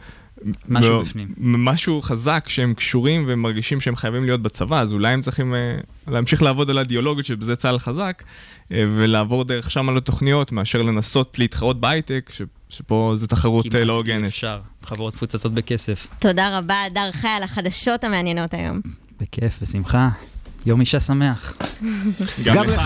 משהו 0.70 0.92
לא- 0.92 1.02
בפנים. 1.02 1.28
משהו 1.38 2.02
חזק 2.02 2.46
שהם 2.48 2.74
קשורים 2.74 3.28
והם 3.28 3.42
מרגישים 3.42 3.82
שהם 3.82 3.96
חייבים 3.96 4.24
להיות 4.24 4.42
בצבא, 4.42 4.80
אז 4.82 4.94
אולי 4.94 5.14
הם 5.14 5.22
צריכים 5.22 5.56
אה, 5.56 5.78
להמשיך 6.08 6.42
לעבוד 6.44 6.70
על 6.70 6.78
האידיאולוגיות 6.78 7.26
שבזה 7.26 7.56
צה"ל 7.56 7.80
חזק, 7.80 8.24
אה, 8.72 8.86
ולעבור 8.98 9.44
דרך 9.44 9.72
שם 9.72 9.90
על 9.90 9.98
התוכניות, 9.98 10.52
מאשר 10.52 10.82
לנסות 10.82 11.40
להתחרות 11.40 11.80
בהייטק, 11.80 12.30
ש- 12.34 12.42
שפה 12.70 13.14
זה 13.16 13.28
תחרות 13.28 13.76
אה, 13.76 13.86
לא 13.86 13.94
הוגנת. 13.94 14.26
אפשר, 14.28 14.60
חברות 14.86 15.14
מפוצצות 15.16 15.54
בכסף. 15.54 16.08
תודה 16.20 16.58
רבה, 16.58 16.84
הדר 16.84 17.12
חי, 17.12 17.28
על 17.28 17.44
החדשות 17.44 18.04
המעניינות 18.04 18.54
היום. 18.54 18.82
בכיף, 19.22 19.58
בשמחה. 19.62 20.10
יום 20.66 20.80
אישה 20.82 21.00
שמח. 21.00 21.58
גם 22.46 22.64
לך. 22.66 22.82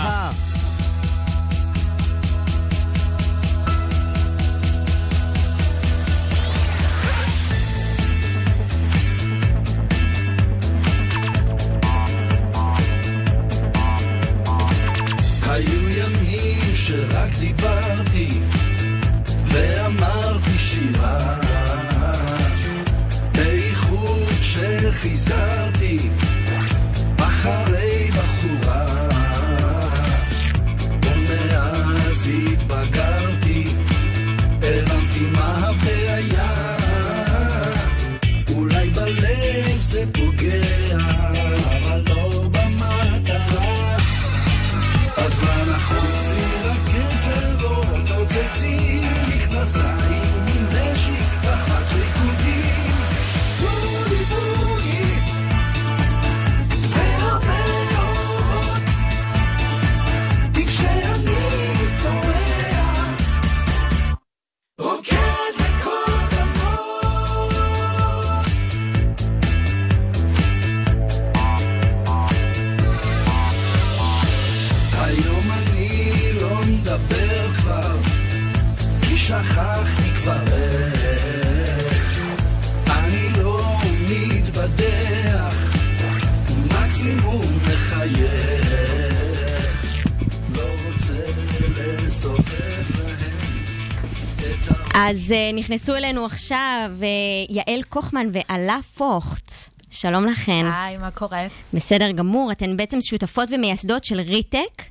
אז 95.10 95.30
uh, 95.30 95.56
נכנסו 95.56 95.96
אלינו 95.96 96.24
עכשיו 96.24 96.90
uh, 97.00 97.04
יעל 97.52 97.82
קוחמן 97.82 98.26
ואלה 98.32 98.78
פוכט. 98.94 99.52
שלום 99.90 100.24
לכן. 100.24 100.66
היי, 100.74 100.94
מה 101.00 101.10
קורה? 101.10 101.40
בסדר 101.74 102.10
גמור, 102.10 102.52
אתן 102.52 102.76
בעצם 102.76 103.00
שותפות 103.00 103.48
ומייסדות 103.52 104.04
של 104.04 104.20
ריטק. 104.20 104.82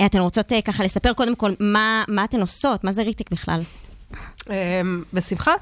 אה, 0.00 0.06
אתן 0.06 0.18
רוצות 0.18 0.52
uh, 0.52 0.62
ככה 0.64 0.84
לספר 0.84 1.12
קודם 1.12 1.36
כל 1.36 1.52
מה, 1.60 2.04
מה 2.08 2.24
אתן 2.24 2.40
עושות, 2.40 2.84
מה 2.84 2.92
זה 2.92 3.02
ריטק 3.02 3.30
בכלל? 3.30 3.60
אמ, 4.50 5.02
בשמחה. 5.12 5.52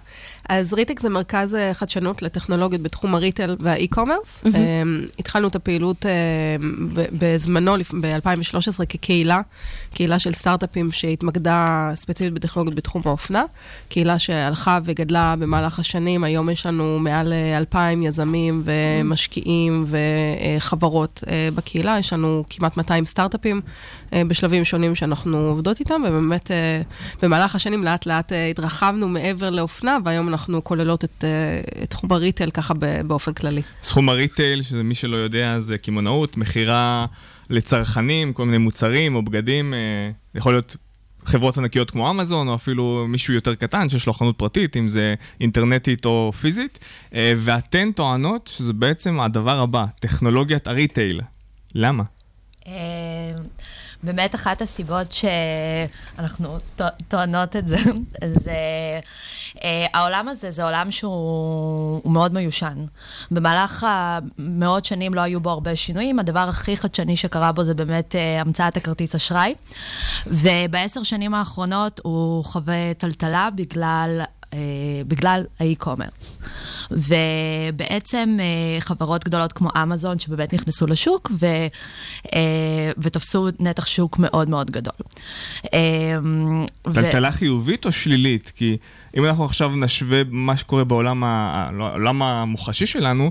אז 0.49 0.72
ריטק 0.72 1.01
זה 1.01 1.09
מרכז 1.09 1.55
אה, 1.55 1.74
חדשנות 1.74 2.22
לטכנולוגיות 2.22 2.82
בתחום 2.82 3.14
הריטל 3.14 3.57
והאי-קומרס. 3.61 4.45
אמ, 4.47 5.05
התחלנו 5.18 5.49
את 5.49 5.57
הפעילות 5.57 6.07
אמ, 6.07 6.89
בזמנו, 6.95 7.74
ב-2013, 8.01 8.87
כקהילה, 8.89 9.41
קהילה 9.95 10.18
של 10.18 10.32
סטארט-אפים 10.32 10.93
שהתמקדה 10.93 11.91
ספציפית 11.95 12.35
בטכנולוגיות 12.35 12.76
בתחום 12.76 13.03
האופנה. 13.05 13.45
קהילה 13.89 14.18
שהלכה 14.18 14.78
וגדלה 14.85 15.35
במהלך 15.39 15.78
השנים, 15.78 16.24
היום 16.24 16.51
יש 16.51 16.66
לנו 16.66 16.99
מעל 16.99 17.32
אה, 17.32 17.59
2,000 17.59 18.03
יזמים 18.03 18.62
ומשקיעים 18.64 19.87
וחברות 20.57 21.24
אה, 21.28 21.49
בקהילה, 21.55 21.97
יש 21.99 22.12
לנו 22.12 22.45
כמעט 22.51 22.76
200 22.76 23.07
סטארט-אפים 23.07 23.61
אה, 24.12 24.22
בשלבים 24.28 24.64
שונים 24.64 24.95
שאנחנו 24.95 25.39
עובדות 25.39 25.80
איתם, 25.80 26.03
ובאמת 26.09 26.51
אה, 26.51 26.82
במהלך 27.22 27.55
השנים 27.55 27.85
לאט 27.85 28.07
לאט 28.07 28.32
אה, 28.32 28.51
התרחבנו 28.75 29.09
מעבר 29.09 29.51
לאופנה, 29.51 29.99
והיום 30.05 30.29
אנחנו 30.29 30.64
כוללות 30.64 31.05
את, 31.05 31.25
אה, 31.25 31.61
את 31.83 31.91
תחום 31.91 32.12
הריטל 32.12 32.51
ככה 32.51 32.75
ב- 32.75 33.01
באופן 33.07 33.33
כללי. 33.33 33.62
סכום 33.83 34.09
הריטייל, 34.09 34.62
שזה 34.62 34.83
מי 34.83 34.95
שלא 34.95 35.16
יודע, 35.16 35.61
זה 35.61 35.79
קמעונאות, 35.79 36.37
מכירה 36.37 37.07
לצרכנים, 37.51 38.33
כל 38.33 38.45
מיני 38.45 38.59
מוצרים 38.59 39.14
או 39.14 39.22
בגדים, 39.22 39.75
אה, 39.75 39.79
יכול 40.35 40.53
להיות 40.53 40.77
חברות 41.25 41.59
ענקיות 41.59 41.91
כמו 41.91 42.11
אמזון, 42.11 42.49
או 42.49 42.55
אפילו 42.55 43.05
מישהו 43.09 43.35
יותר 43.35 43.55
קטן 43.55 43.89
שיש 43.89 44.07
לו 44.07 44.12
חנות 44.12 44.39
פרטית, 44.39 44.77
אם 44.77 44.89
זה 44.89 45.14
אינטרנטית 45.41 46.05
או 46.05 46.33
פיזית, 46.41 46.79
אה, 47.14 47.33
ואתן 47.37 47.93
טוענות 47.93 48.51
שזה 48.55 48.72
בעצם 48.72 49.20
הדבר 49.20 49.61
הבא, 49.61 49.85
טכנולוגיית 50.01 50.66
הריטייל. 50.66 51.20
למה? 51.75 52.03
באמת 54.05 54.34
אחת 54.34 54.62
הסיבות 54.62 55.12
שאנחנו 55.12 56.59
טוע- 56.76 56.88
טוענות 57.09 57.57
את 57.57 57.68
זה, 57.68 57.76
זה 58.44 58.52
אה, 59.64 59.86
העולם 59.94 60.28
הזה 60.28 60.50
זה 60.50 60.64
עולם 60.64 60.90
שהוא 60.90 61.14
הוא 62.05 62.12
מאוד 62.12 62.32
מיושן. 62.34 62.84
במהלך 63.30 63.86
המאות 63.88 64.84
שנים 64.84 65.14
לא 65.14 65.20
היו 65.20 65.40
בו 65.40 65.50
הרבה 65.50 65.76
שינויים, 65.76 66.18
הדבר 66.18 66.48
הכי 66.48 66.76
חדשני 66.76 67.16
שקרה 67.16 67.52
בו 67.52 67.64
זה 67.64 67.74
באמת 67.74 68.16
אה, 68.16 68.40
המצאת 68.40 68.76
הכרטיס 68.76 69.14
אשראי, 69.14 69.55
ובעשר 70.26 71.02
שנים 71.02 71.34
האחרונות 71.34 72.00
הוא 72.05 72.44
חווה 72.44 72.94
טלטלה 72.98 73.48
בגלל... 73.55 74.22
אה, 74.55 74.59
בגלל 75.09 75.44
האי-קומרס. 75.61 76.38
ובעצם 76.90 78.36
אה, 78.40 78.80
חברות 78.80 79.24
גדולות 79.24 79.52
כמו 79.52 79.68
אמזון, 79.82 80.18
שבאמת 80.18 80.55
נכנסו 80.55 80.86
לשוק 80.86 81.30
ו, 81.40 81.46
אה, 82.34 82.90
ותפסו 82.98 83.48
נתח 83.61 83.86
שוק 83.86 84.18
מאוד 84.18 84.48
מאוד 84.48 84.70
גדול. 84.70 84.94
אה, 85.74 85.80
ו- 86.86 86.94
טלטלה 86.94 87.32
חיובית 87.32 87.86
או 87.86 87.92
שלילית? 87.92 88.52
כי 88.57 88.76
אם 89.16 89.24
אנחנו 89.24 89.44
עכשיו 89.44 89.76
נשווה 89.76 90.22
מה 90.30 90.57
שקורה 90.57 90.84
בעולם 90.84 91.24
ה- 91.24 91.68
העולם 91.80 92.22
המוחשי 92.22 92.86
שלנו, 92.86 93.30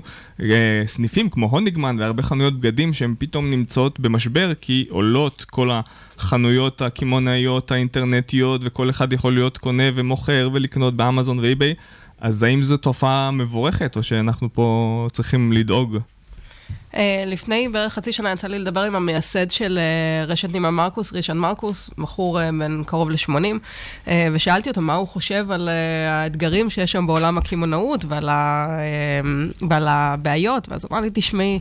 סניפים 0.86 1.30
כמו 1.30 1.46
הוניגמן 1.46 1.96
והרבה 1.98 2.22
חנויות 2.22 2.60
בגדים 2.60 2.92
שהן 2.92 3.14
פתאום 3.18 3.50
נמצאות 3.50 4.00
במשבר 4.00 4.52
כי 4.60 4.86
עולות 4.90 5.44
כל 5.50 5.70
החנויות 6.18 6.82
הקמעונאיות 6.82 7.70
האינטרנטיות 7.70 8.60
וכל 8.64 8.90
אחד 8.90 9.12
יכול 9.12 9.34
להיות 9.34 9.58
קונה 9.58 9.84
ומוכר 9.94 10.50
ולקנות 10.52 10.94
באמזון 10.94 11.38
ואיביי, 11.38 11.74
אז 12.20 12.42
האם 12.42 12.62
זו 12.62 12.76
תופעה 12.76 13.30
מבורכת 13.30 13.96
או 13.96 14.02
שאנחנו 14.02 14.48
פה 14.52 15.06
צריכים 15.12 15.52
לדאוג? 15.52 15.98
אה, 16.96 17.24
לפני 17.26 17.68
בערך 17.68 17.92
חצי 17.92 18.12
שנה 18.12 18.32
יצא 18.32 18.48
לי 18.48 18.58
לדבר 18.58 18.80
עם 18.80 18.96
המייסד 18.96 19.50
של 19.50 19.78
אה, 19.78 20.24
רשת 20.24 20.52
נימה 20.52 20.70
מרקוס, 20.70 21.12
רישן 21.12 21.36
מרקוס, 21.36 21.90
בחור 21.98 22.40
אה, 22.40 22.50
בן 22.52 22.84
קרוב 22.86 23.10
ל-80, 23.10 24.10
ושאלתי 24.32 24.68
אותו 24.68 24.80
מה 24.80 24.94
הוא 24.94 25.08
חושב 25.08 25.50
על 25.50 25.68
האתגרים 26.08 26.70
שיש 26.70 26.92
שם 26.92 27.06
בעולם 27.06 27.38
הקמעונאות 27.38 28.04
ועל, 28.08 28.28
ה, 28.28 28.66
ועל 29.70 29.88
הבעיות, 29.88 30.68
ואז 30.68 30.84
הוא 30.84 30.88
אמר 30.92 31.00
לי, 31.00 31.10
תשמעי, 31.14 31.58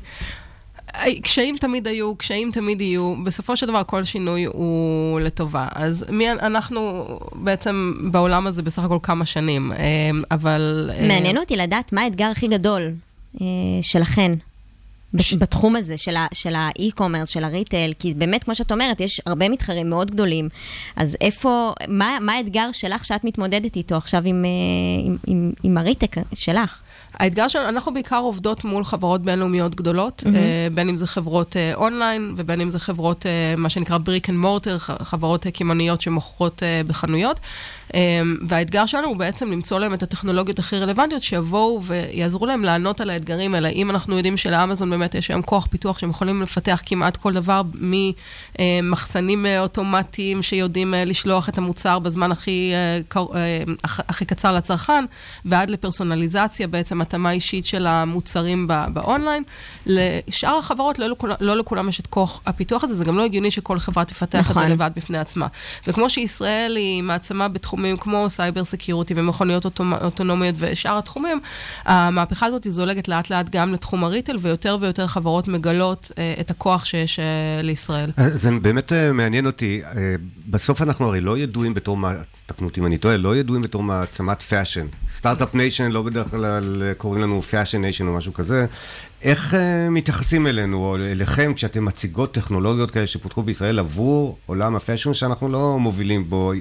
קשיים 1.23 1.57
תמיד 1.57 1.87
היו, 1.87 2.15
קשיים 2.15 2.51
תמיד 2.51 2.81
יהיו, 2.81 3.15
בסופו 3.23 3.57
של 3.57 3.65
דבר 3.65 3.81
כל 3.83 4.03
שינוי 4.03 4.45
הוא 4.45 5.19
לטובה. 5.19 5.67
אז 5.75 6.05
מי, 6.09 6.31
אנחנו 6.31 7.05
בעצם 7.35 7.93
בעולם 8.11 8.47
הזה 8.47 8.61
בסך 8.61 8.83
הכל 8.83 8.97
כמה 9.03 9.25
שנים, 9.25 9.71
אה, 9.71 9.77
אבל... 10.31 10.89
אה, 10.93 11.07
מעניין 11.07 11.37
אותי 11.37 11.55
לדעת 11.55 11.93
מה 11.93 12.01
האתגר 12.01 12.25
הכי 12.25 12.47
גדול 12.47 12.91
אה, 13.41 13.45
שלכן. 13.81 14.31
ב- 15.13 15.39
בתחום 15.39 15.75
הזה 15.75 15.97
של 15.97 16.15
ה- 16.15 16.27
של 16.33 16.55
האי-קומרס, 16.55 17.29
של 17.29 17.43
הריטייל, 17.43 17.93
כי 17.99 18.13
באמת, 18.13 18.43
כמו 18.43 18.55
שאת 18.55 18.71
אומרת, 18.71 19.01
יש 19.01 19.21
הרבה 19.25 19.49
מתחרים 19.49 19.89
מאוד 19.89 20.11
גדולים. 20.11 20.49
אז 20.95 21.17
איפה, 21.21 21.73
מה, 21.87 22.17
מה 22.21 22.33
האתגר 22.33 22.71
שלך 22.71 23.05
שאת 23.05 23.23
מתמודדת 23.23 23.75
איתו 23.75 23.95
עכשיו 23.95 24.21
עם, 24.25 24.45
עם, 25.05 25.17
עם, 25.27 25.51
עם 25.63 25.77
ה 25.77 25.81
retail 25.81 26.01
tech 26.01 26.15
שלך? 26.33 26.81
האתגר 27.19 27.47
שלנו, 27.47 27.69
אנחנו 27.69 27.93
בעיקר 27.93 28.17
עובדות 28.17 28.65
מול 28.65 28.83
חברות 28.83 29.21
בינלאומיות 29.21 29.75
גדולות. 29.75 30.23
אה, 30.35 30.67
בין 30.73 30.89
אם 30.89 30.97
זה 30.97 31.07
חברות 31.07 31.57
אה, 31.57 31.73
אונליין 31.75 32.33
ובין 32.35 32.61
אם 32.61 32.69
זה 32.69 32.79
חברות, 32.79 33.25
אה, 33.25 33.55
מה 33.57 33.69
שנקרא 33.69 33.97
brick 33.97 34.29
and 34.29 34.37
mortar, 34.37 34.77
חברות 34.77 35.47
קמעוניות 35.47 36.01
שמוכרות 36.01 36.63
בחנויות. 36.87 37.39
והאתגר 38.47 38.85
שלנו 38.85 39.07
הוא 39.07 39.17
בעצם 39.17 39.51
למצוא 39.51 39.79
להם 39.79 39.93
את 39.93 40.03
הטכנולוגיות 40.03 40.59
הכי 40.59 40.79
רלוונטיות, 40.79 41.23
שיבואו 41.23 41.83
ויעזרו 41.83 42.45
להם 42.45 42.63
לענות 42.63 43.01
על 43.01 43.09
האתגרים 43.09 43.55
האלה. 43.55 43.69
אם 43.69 43.89
אנחנו 43.89 44.17
יודעים 44.17 44.37
שלאמזון 44.37 44.89
באמת 44.89 45.15
יש 45.15 45.29
היום 45.29 45.41
כוח 45.41 45.67
פיתוח 45.71 45.99
שהם 45.99 46.09
יכולים 46.09 46.41
לפתח 46.41 46.81
כמעט 46.85 47.17
כל 47.17 47.33
דבר, 47.33 47.61
ממחסנים 48.59 49.45
אוטומטיים 49.59 50.41
שיודעים 50.41 50.93
לשלוח 50.97 51.49
את 51.49 51.57
המוצר 51.57 51.99
בזמן 51.99 52.31
הכי, 52.31 52.73
הכי 53.83 54.25
קצר 54.25 54.51
לצרכן, 54.51 55.05
ועד 55.45 55.69
לפרסונליזציה, 55.69 56.67
בעצם 56.67 57.01
התאמה 57.03 57.31
אישית 57.31 57.65
של 57.65 57.87
המוצרים 57.87 58.67
ב- 58.69 58.85
באונליין. 58.93 59.43
לשאר 59.85 60.57
החברות, 60.57 60.99
לא 60.99 61.07
לכולם, 61.07 61.35
לא 61.39 61.57
לכולם 61.57 61.89
יש 61.89 61.99
את 61.99 62.07
כוח 62.07 62.41
הפיתוח 62.45 62.83
הזה, 62.83 62.95
זה 62.95 63.03
גם 63.03 63.17
לא 63.17 63.25
הגיוני 63.25 63.51
שכל 63.51 63.79
חברה 63.79 64.05
תפתח 64.05 64.45
את 64.45 64.51
נכון. 64.51 64.63
זה 64.63 64.69
לבד 64.69 64.91
בפני 64.95 65.17
עצמה. 65.17 65.47
וכמו 65.87 66.09
שישראל 66.09 66.75
היא 66.75 67.03
מעצמה 67.03 67.47
בתחומים 67.47 67.97
כמו 67.97 68.29
cyber 68.29 68.63
security 68.65 69.13
ומכוניות 69.17 69.65
אוטונומיות 70.01 70.55
ושאר 70.57 70.97
התחומים, 70.97 71.39
המהפכה 71.85 72.45
הזאת 72.45 72.67
זולגת 72.69 73.07
לאט 73.07 73.29
לאט 73.29 73.49
גם 73.49 73.73
לתחום 73.73 74.03
ה 74.03 74.07
retail, 74.07 74.37
ויותר 74.41 74.77
ויותר 74.81 75.07
חברות 75.07 75.47
מגלות 75.47 76.11
אה, 76.17 76.33
את 76.39 76.51
הכוח 76.51 76.85
שיש 76.85 77.19
אה, 77.19 77.25
לישראל. 77.63 78.09
זה 78.17 78.51
באמת 78.61 78.93
אה, 78.93 79.11
מעניין 79.11 79.45
אותי. 79.45 79.81
אה, 79.85 80.15
בסוף 80.47 80.81
אנחנו 80.81 81.05
הרי 81.07 81.21
לא 81.21 81.37
ידועים 81.37 81.73
בתור, 81.73 81.97
מה- 81.97 82.13
תקנו 82.45 82.67
אותי 82.67 82.79
אם 82.79 82.85
אני 82.85 82.97
טועה, 82.97 83.17
לא 83.17 83.35
ידועים 83.35 83.61
בתור 83.61 83.83
מעצמת 83.83 84.41
fashion. 84.41 84.85
start-up 85.15 85.55
nation, 85.55 85.91
לא 85.91 86.01
בדרך 86.01 86.29
כלל 86.31 86.92
קוראים 86.93 87.21
לנו 87.21 87.41
fashion 87.41 87.81
nation 87.81 88.07
או 88.07 88.13
משהו 88.13 88.33
כזה. 88.33 88.65
איך 89.21 89.53
אה, 89.53 89.89
מתייחסים 89.89 90.47
אלינו 90.47 90.77
או 90.77 90.95
אליכם 90.95 91.53
כשאתם 91.55 91.85
מציגות 91.85 92.33
טכנולוגיות 92.33 92.91
כאלה 92.91 93.07
שפותחו 93.07 93.43
בישראל 93.43 93.79
עבור 93.79 94.37
עולם 94.45 94.75
ה 94.75 94.80
fashion 94.80 95.13
שאנחנו 95.13 95.49
לא 95.49 95.79
מובילים 95.79 96.29
בו? 96.29 96.53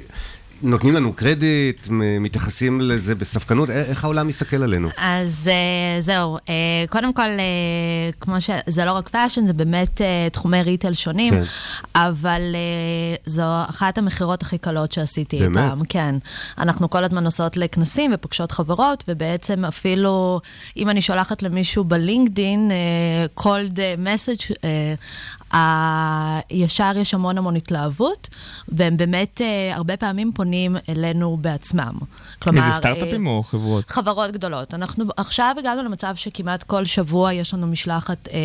נותנים 0.63 0.95
לנו 0.95 1.13
קרדיט, 1.13 1.87
מתייחסים 2.21 2.81
לזה 2.81 3.15
בספקנות, 3.15 3.71
איך 3.71 4.05
העולם 4.05 4.29
מסתכל 4.29 4.63
עלינו? 4.63 4.89
אז 4.97 5.51
אה, 5.53 6.01
זהו, 6.01 6.37
אה, 6.49 6.85
קודם 6.91 7.13
כל, 7.13 7.23
אה, 7.23 8.11
כמו 8.21 8.41
ש... 8.41 8.51
זה 8.67 8.85
לא 8.85 8.93
רק 8.93 9.09
fashion, 9.09 9.47
זה 9.47 9.53
באמת 9.53 10.01
תחומי 10.33 10.63
ריטל 10.63 10.95
שונים, 10.95 11.35
כן. 11.35 11.43
אבל 11.95 12.43
זו 13.27 13.43
אחת 13.71 13.99
המכירות 13.99 14.43
הכי 14.43 14.59
קלות 14.59 14.93
שעשיתי 14.93 15.39
באמת? 15.39 15.57
פעם. 15.57 15.85
כן. 15.89 16.15
אנחנו 16.59 16.91
כל 16.91 17.05
הזמן 17.05 17.25
נוסעות 17.25 17.57
לכנסים 17.57 18.11
ופוגשות 18.15 18.53
חברות, 18.53 19.05
ובעצם 19.09 19.65
אפילו 19.65 20.41
אם 20.77 20.91
אני 20.91 21.03
שולחת 21.03 21.43
למישהו 21.43 21.85
בלינקדין, 21.85 22.71
cold 23.41 23.77
message, 24.05 24.53
ישר 26.51 26.93
יש 26.97 27.15
המון 27.15 27.39
המון 27.39 27.57
התלהבות, 27.57 28.29
והם 28.69 28.97
באמת 28.97 29.41
אה, 29.41 29.77
הרבה 29.77 29.97
פעמים 29.97 30.33
פונים 30.35 30.77
אלינו 30.89 31.39
בעצמם. 31.41 31.93
כלומר... 32.39 32.61
איזה 32.67 32.73
סטארט-אפים 32.73 33.27
אה, 33.27 33.33
או 33.33 33.43
חברות? 33.43 33.91
חברות 33.91 34.31
גדולות. 34.33 34.75
אנחנו 34.75 35.05
עכשיו 35.17 35.55
הגענו 35.59 35.83
למצב 35.83 36.17
שכמעט 36.17 36.63
כל 36.63 36.85
שבוע 36.85 37.33
יש 37.33 37.55
לנו 37.55 37.67
משלחת 37.67 38.29
אה, 38.33 38.39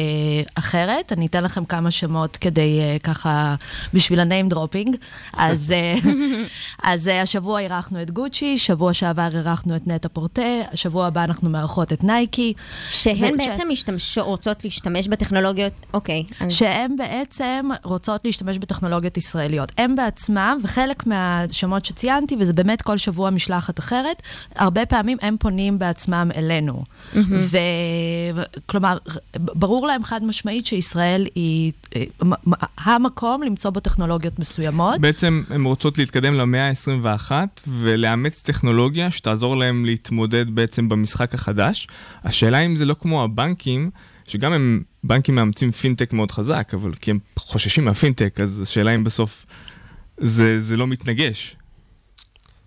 אחרת. 0.55 1.13
אני 1.13 1.25
אתן 1.25 1.43
לכם 1.43 1.65
כמה 1.65 1.91
שמות 1.91 2.37
כדי 2.37 2.79
אה, 2.81 2.97
ככה, 3.03 3.55
בשביל 3.93 4.19
ה-name 4.19 4.53
dropping. 4.53 4.97
אז, 5.33 5.71
אה, 5.71 5.95
אז 6.91 7.07
אה, 7.07 7.21
השבוע 7.21 7.59
אירחנו 7.59 8.01
את 8.01 8.11
גוצ'י, 8.11 8.57
שבוע 8.57 8.93
שעבר 8.93 9.29
אירחנו 9.35 9.75
את 9.75 9.87
נטע 9.87 10.07
פורטה, 10.13 10.41
השבוע 10.73 11.05
הבא 11.07 11.23
אנחנו 11.23 11.49
מארחות 11.49 11.93
את 11.93 12.03
נייקי. 12.03 12.53
שהן 12.89 13.33
ו- 13.33 13.37
בעצם 13.37 13.67
משתמש, 13.71 14.17
רוצות 14.17 14.63
להשתמש 14.63 15.07
בטכנולוגיות, 15.07 15.73
אוקיי. 15.93 16.23
אז- 16.39 16.51
שהן 16.51 16.96
בעצם 16.97 17.69
רוצות 17.83 18.25
להשתמש 18.25 18.57
בטכנולוגיות 18.57 19.17
ישראליות. 19.17 19.71
הם 19.77 19.95
בעצמם, 19.95 20.59
וחלק 20.63 21.07
מהשמות 21.07 21.85
שציינתי, 21.85 22.35
וזה 22.39 22.53
באמת 22.53 22.81
כל 22.81 22.97
שבוע 22.97 23.29
משלחת 23.29 23.79
אחרת, 23.79 24.21
הרבה 24.55 24.85
פעמים 24.85 25.17
הם 25.21 25.35
פונים 25.39 25.79
בעצמם 25.79 26.31
אלינו. 26.35 26.83
מהמם. 27.15 27.43
וכלומר, 28.63 28.97
ברור 29.35 29.87
להם 29.87 30.03
חד 30.03 30.23
משמעית 30.23 30.65
שישראל 30.65 31.27
היא 31.35 31.71
אה, 31.95 32.03
המקום 32.77 33.43
למצוא 33.43 33.71
בו 33.71 33.79
טכנולוגיות 33.79 34.39
מסוימות. 34.39 34.99
בעצם 34.99 35.43
הן 35.49 35.63
רוצות 35.65 35.97
להתקדם 35.97 36.33
למאה 36.33 36.69
ה-21 36.69 37.31
ולאמץ 37.67 38.41
טכנולוגיה 38.41 39.11
שתעזור 39.11 39.57
להם 39.57 39.85
להתמודד 39.85 40.51
בעצם 40.51 40.89
במשחק 40.89 41.33
החדש. 41.33 41.87
השאלה 42.23 42.59
אם 42.59 42.75
זה 42.75 42.85
לא 42.85 42.95
כמו 43.01 43.23
הבנקים, 43.23 43.89
שגם 44.27 44.53
הם, 44.53 44.83
בנקים 45.03 45.35
מאמצים 45.35 45.71
פינטק 45.71 46.13
מאוד 46.13 46.31
חזק, 46.31 46.71
אבל 46.73 46.93
כי 46.93 47.11
הם 47.11 47.19
חוששים 47.39 47.85
מהפינטק, 47.85 48.39
אז 48.39 48.61
השאלה 48.61 48.95
אם 48.95 49.03
בסוף 49.03 49.45
זה, 50.17 50.59
זה 50.59 50.77
לא 50.77 50.87
מתנגש. 50.87 51.55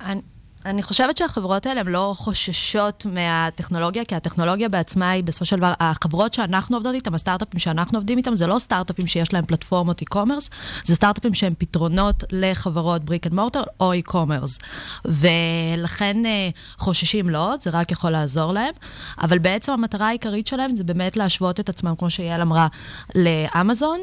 אני, 0.01 0.21
אני 0.67 0.83
חושבת 0.83 1.17
שהחברות 1.17 1.67
האלה 1.67 1.81
הן 1.81 1.89
לא 1.89 2.13
חוששות 2.17 3.07
מהטכנולוגיה, 3.07 4.05
כי 4.05 4.15
הטכנולוגיה 4.15 4.69
בעצמה 4.69 5.11
היא 5.11 5.25
בסופו 5.25 5.45
של 5.45 5.57
דבר, 5.57 5.73
החברות 5.81 6.35
שאנחנו 6.35 6.77
עובדות 6.77 6.95
איתן, 6.95 7.15
הסטארט-אפים 7.15 7.59
שאנחנו 7.59 7.99
עובדים 7.99 8.19
איתן, 8.19 8.35
זה 8.35 8.47
לא 8.47 8.59
סטארט-אפים 8.59 9.07
שיש 9.07 9.33
להם 9.33 9.45
פלטפורמות 9.45 10.03
e-commerce, 10.03 10.51
זה 10.85 10.95
סטארט-אפים 10.95 11.35
שהם 11.35 11.53
פתרונות 11.59 12.25
לחברות 12.33 13.05
בריק 13.05 13.27
אנד 13.27 13.35
מורטר 13.35 13.63
או 13.81 13.93
e-commerce. 13.95 14.65
ולכן 15.05 16.27
אה, 16.27 16.49
חוששים 16.79 17.31
לא, 17.31 17.55
זה 17.61 17.71
רק 17.71 17.93
יכול 17.93 18.11
לעזור 18.11 18.53
להם, 18.53 18.75
אבל 19.21 19.39
בעצם 19.39 19.73
המטרה 19.73 20.07
העיקרית 20.09 20.47
שלהם 20.47 20.77
זה 20.77 20.85
באמת 20.85 21.17
להשוות 21.17 21.61
את 21.61 21.69
עצמם, 21.69 21.95
כמו 21.99 22.11
שיעל 22.11 22.43
אמרה, 22.43 22.67
לאמזון, 23.15 24.01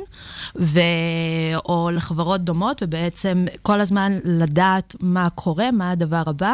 ו... 0.55 0.79
או 1.65 1.89
לחברות 1.93 2.41
דומות, 2.41 2.83
ובעצם 2.83 3.45
כל 3.61 3.81
הזמן 3.81 4.19
לדעת 4.23 4.95
מה 4.99 5.29
קורה, 5.29 5.71
מה 5.71 5.91
הדבר 5.91 6.23
הבא, 6.25 6.46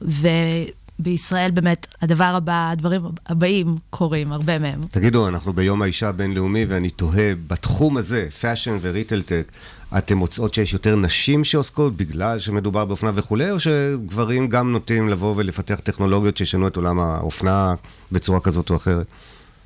ובישראל 0.00 1.50
באמת 1.50 1.86
הדבר 2.02 2.24
הבא, 2.24 2.70
הדברים 2.70 3.02
הבאים 3.26 3.76
קורים, 3.90 4.32
הרבה 4.32 4.58
מהם. 4.58 4.80
תגידו, 4.90 5.28
אנחנו 5.28 5.52
ביום 5.52 5.82
האישה 5.82 6.08
הבינלאומי, 6.08 6.64
ואני 6.64 6.90
תוהה, 6.90 7.32
בתחום 7.48 7.96
הזה, 7.96 8.28
fashion 8.40 8.78
ו 8.80 8.86
retail 8.86 9.22
tech, 9.22 9.52
אתם 9.98 10.16
מוצאות 10.16 10.54
שיש 10.54 10.72
יותר 10.72 10.96
נשים 10.96 11.44
שעוסקות 11.44 11.96
בגלל 11.96 12.38
שמדובר 12.38 12.84
באופנה 12.84 13.10
וכולי, 13.14 13.50
או 13.50 13.60
שגברים 13.60 14.48
גם 14.48 14.72
נוטים 14.72 15.08
לבוא 15.08 15.34
ולפתח 15.36 15.80
טכנולוגיות 15.82 16.36
שישנו 16.36 16.68
את 16.68 16.76
עולם 16.76 17.00
האופנה 17.00 17.74
בצורה 18.12 18.40
כזאת 18.40 18.70
או 18.70 18.76
אחרת? 18.76 19.06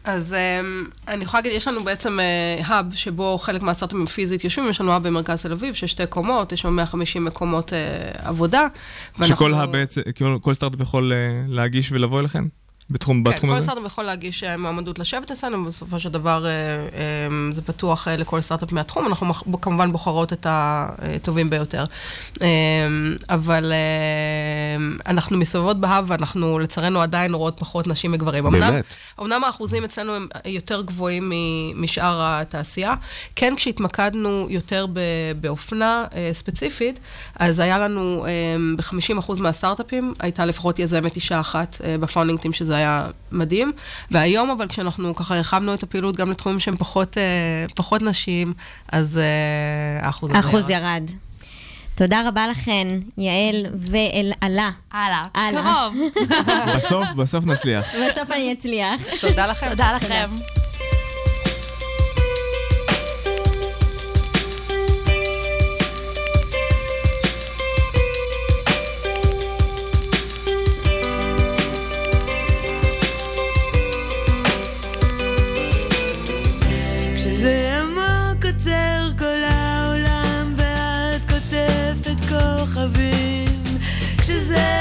אז 0.04 0.36
um, 0.36 0.90
אני 1.08 1.24
יכולה 1.24 1.40
להגיד, 1.40 1.52
יש 1.56 1.68
לנו 1.68 1.84
בעצם 1.84 2.18
האב 2.64 2.92
uh, 2.92 2.96
שבו 2.96 3.38
חלק 3.38 3.62
מהסטארט-אפים 3.62 4.06
פיזית 4.06 4.44
יושבים, 4.44 4.68
יש 4.70 4.80
לנו 4.80 4.92
האב 4.92 5.02
במרכז 5.08 5.42
תל 5.42 5.52
אביב, 5.52 5.74
שיש 5.74 5.90
שתי 5.90 6.06
קומות, 6.06 6.52
יש 6.52 6.60
שם 6.60 6.76
150 6.76 7.24
מקומות 7.24 7.72
uh, 7.72 7.74
עבודה. 8.26 8.66
שכל 9.24 9.54
ה- 9.54 9.66
בעצם, 9.66 10.00
כאילו, 10.14 10.42
כל 10.42 10.54
סטארט-אפ 10.54 10.80
יכול 10.80 11.12
אה, 11.12 11.18
להגיש 11.48 11.92
ולבוא 11.92 12.20
אליכם? 12.20 12.48
בתחום, 12.90 13.24
כן, 13.24 13.30
בתחום 13.30 13.50
כל 13.50 13.56
הזה? 13.56 13.66
סטארט-אפ 13.66 13.84
יכול 13.86 14.04
להגיש 14.04 14.44
אה, 14.44 14.56
מועמדות 14.56 14.98
לשבת 14.98 15.30
אצלנו, 15.30 15.58
ובסופו 15.58 16.00
של 16.00 16.08
דבר 16.08 16.46
אה, 16.46 16.50
אה, 16.50 17.28
זה 17.52 17.62
פתוח 17.62 18.08
לכל 18.08 18.40
סטארט-אפ 18.40 18.72
מהתחום. 18.72 19.06
אנחנו 19.06 19.34
כמובן 19.60 19.92
בוחרות 19.92 20.32
את 20.32 20.46
הטובים 20.50 21.50
ביותר. 21.50 21.84
אבל 23.30 23.72
אנחנו 25.06 25.38
מסתובבות 25.38 25.80
ב 25.80 25.85
hub, 25.85 26.04
ואנחנו 26.08 26.58
לצערנו 26.58 27.00
עדיין 27.00 27.34
רואות 27.34 27.60
פחות 27.60 27.86
נשים 27.86 28.12
מגברים. 28.12 28.46
אמנם- 28.46 28.60
באמת? 28.70 28.84
אמנם 29.20 29.44
האחוזים 29.44 29.84
אצלנו 29.84 30.14
הם 30.14 30.26
יותר 30.44 30.82
גבוהים 30.82 31.32
משאר 31.74 32.20
התעשייה. 32.22 32.94
כן, 33.36 33.52
כשהתמקדנו 33.56 34.46
יותר 34.50 34.86
באופנה 35.40 36.04
ספציפית, 36.32 36.98
אז 37.36 37.60
היה 37.60 37.78
לנו, 37.78 38.24
אה, 38.26 38.30
ב-50% 38.76 39.40
מהסטארט-אפים, 39.40 40.14
הייתה 40.20 40.44
לפחות 40.46 40.78
יזמת 40.78 41.16
אישה 41.16 41.40
אחת 41.40 41.76
אה, 41.84 41.96
ב 41.98 42.03
founding 42.03 42.40
team, 42.40 42.52
שזה 42.52 42.77
היה 42.78 43.06
מדהים. 43.32 43.72
והיום, 44.10 44.50
אבל 44.50 44.68
כשאנחנו 44.68 45.14
ככה 45.14 45.36
הרחבנו 45.36 45.74
את 45.74 45.82
הפעילות 45.82 46.16
גם 46.16 46.30
לתחומים 46.30 46.60
שהם 46.60 46.76
פחות, 46.76 47.18
אה, 47.18 47.66
פחות 47.74 48.02
נשים, 48.02 48.52
אז 48.92 49.18
אה, 49.18 50.06
האחוז 50.06 50.30
הזה 50.30 50.38
האחוז 50.38 50.70
ירד. 50.70 51.10
תודה 51.94 52.28
רבה 52.28 52.46
לכן, 52.46 52.88
יעל 53.18 53.66
ואלעלה. 53.78 54.70
הלאה. 54.92 55.26
הלאה. 55.34 55.62
קרוב. 55.62 55.96
בסוף, 56.76 57.08
בסוף 57.16 57.46
נצליח. 57.46 57.86
בסוף 57.94 58.30
אני 58.30 58.52
אצליח. 58.52 59.00
תודה 59.20 59.46
לכם. 59.46 59.68
תודה 59.68 59.92
לכם. 59.96 60.28
reason. 84.48 84.77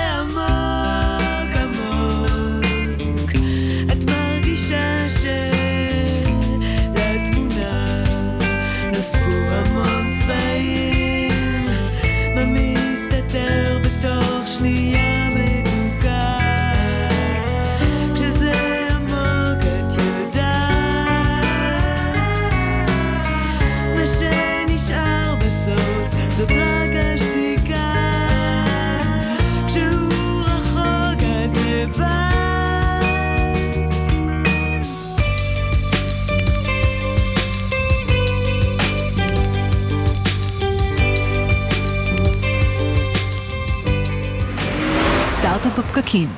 בפקקים. 45.98 46.30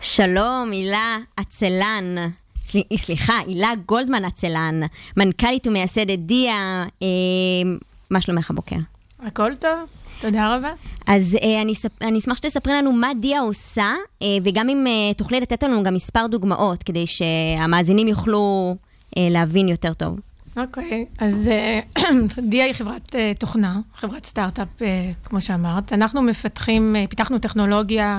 שלום, 0.00 0.68
הילה 0.72 1.16
עצלן. 1.36 2.04
סל- 2.64 2.96
סליחה, 2.96 3.32
הילה 3.46 3.70
גולדמן 3.86 4.24
עצלן, 4.24 4.80
מנכ"לית 5.16 5.66
ומייסדת 5.66 6.18
דיה. 6.18 6.84
אה, 7.02 7.06
מה 8.10 8.20
שלומך 8.20 8.50
הבוקר? 8.50 8.76
הכל 9.26 9.54
טוב, 9.54 9.78
תודה 10.20 10.56
רבה. 10.56 10.70
אז 11.06 11.36
אה, 11.42 11.62
אני, 11.62 11.72
אספ- 11.72 12.00
אני 12.02 12.18
אשמח 12.18 12.36
שתספרי 12.36 12.72
לנו 12.72 12.92
מה 12.92 13.10
דיה 13.20 13.40
עושה, 13.40 13.92
אה, 14.22 14.26
וגם 14.42 14.68
אם 14.68 14.86
אה, 14.86 15.14
תוכלי 15.14 15.40
לתת 15.40 15.62
לנו 15.62 15.82
גם 15.82 15.94
מספר 15.94 16.26
דוגמאות, 16.26 16.82
כדי 16.82 17.04
שהמאזינים 17.06 18.08
יוכלו 18.08 18.76
אה, 19.18 19.28
להבין 19.30 19.68
יותר 19.68 19.92
טוב. 19.94 20.18
אוקיי, 20.58 21.04
אז 21.18 21.48
אה, 21.48 21.80
דיה 22.50 22.64
היא 22.64 22.72
חברת 22.72 23.14
אה, 23.16 23.32
תוכנה, 23.38 23.80
חברת 23.94 24.26
סטארט-אפ, 24.26 24.82
אה, 24.82 25.10
כמו 25.24 25.40
שאמרת. 25.40 25.92
אנחנו 25.92 26.22
מפתחים, 26.22 26.96
אה, 26.96 27.04
פיתחנו 27.10 27.38
טכנולוגיה 27.38 28.18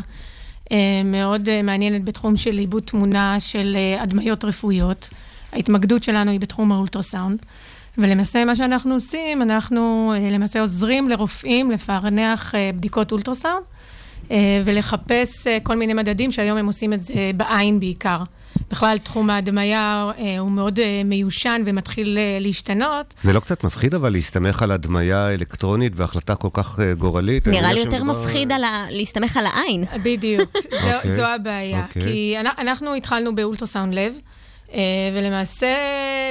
אה, 0.71 0.77
מאוד 1.05 1.49
אה, 1.49 1.61
מעניינת 1.61 2.03
בתחום 2.03 2.35
של 2.35 2.57
עיבוד 2.57 2.83
תמונה 2.83 3.39
של 3.39 3.77
אה, 3.77 4.03
הדמיות 4.03 4.45
רפואיות. 4.45 5.09
ההתמקדות 5.51 6.03
שלנו 6.03 6.31
היא 6.31 6.39
בתחום 6.39 6.71
האולטרסאונד. 6.71 7.39
ולמעשה 7.97 8.45
מה 8.45 8.55
שאנחנו 8.55 8.93
עושים, 8.93 9.41
אנחנו 9.41 10.13
אה, 10.15 10.29
למעשה 10.29 10.61
עוזרים 10.61 11.09
לרופאים 11.09 11.71
לפענח 11.71 12.55
אה, 12.55 12.71
בדיקות 12.75 13.11
אולטרסאונד 13.11 13.63
אה, 14.31 14.61
ולחפש 14.65 15.47
אה, 15.47 15.57
כל 15.63 15.75
מיני 15.75 15.93
מדדים 15.93 16.31
שהיום 16.31 16.57
הם 16.57 16.65
עושים 16.65 16.93
את 16.93 17.03
זה 17.03 17.31
בעין 17.37 17.79
בעיקר. 17.79 18.23
בכלל 18.71 18.97
תחום 18.97 19.29
ההדמיה 19.29 20.11
אה, 20.17 20.39
הוא 20.39 20.51
מאוד 20.51 20.79
אה, 20.79 21.01
מיושן 21.05 21.61
ומתחיל 21.65 22.17
אה, 22.17 22.37
להשתנות. 22.41 23.13
זה 23.19 23.33
לא 23.33 23.39
קצת 23.39 23.63
מפחיד 23.63 23.93
אבל 23.93 24.11
להסתמך 24.11 24.61
על 24.61 24.71
הדמיה 24.71 25.33
אלקטרונית 25.33 25.93
והחלטה 25.95 26.35
כל 26.35 26.47
כך 26.53 26.79
גורלית? 26.97 27.47
נראה 27.47 27.73
לי 27.73 27.79
יותר 27.79 28.03
מפחיד 28.03 28.51
על 28.51 28.63
ה... 28.63 28.85
להסתמך 28.89 29.37
על 29.37 29.45
העין. 29.45 29.83
בדיוק, 30.05 30.49
זו, 30.71 30.95
אוקיי, 30.95 31.11
זו 31.11 31.25
הבעיה. 31.25 31.83
אוקיי. 31.83 32.01
כי 32.01 32.35
אנ- 32.39 32.59
אנחנו 32.59 32.95
התחלנו 32.95 33.35
באולטרסאונד 33.35 33.93
לב, 33.93 34.13
ולמעשה 35.15 35.75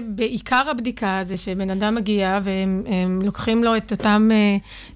בעיקר 0.09 0.63
הבדיקה 0.71 1.21
זה 1.23 1.37
שבן 1.37 1.71
אדם 1.71 1.95
מגיע 1.95 2.39
והם 2.43 2.83
הם 2.87 3.19
לוקחים 3.23 3.65
לו 3.65 3.77
את 3.77 3.93
אותם 3.93 4.31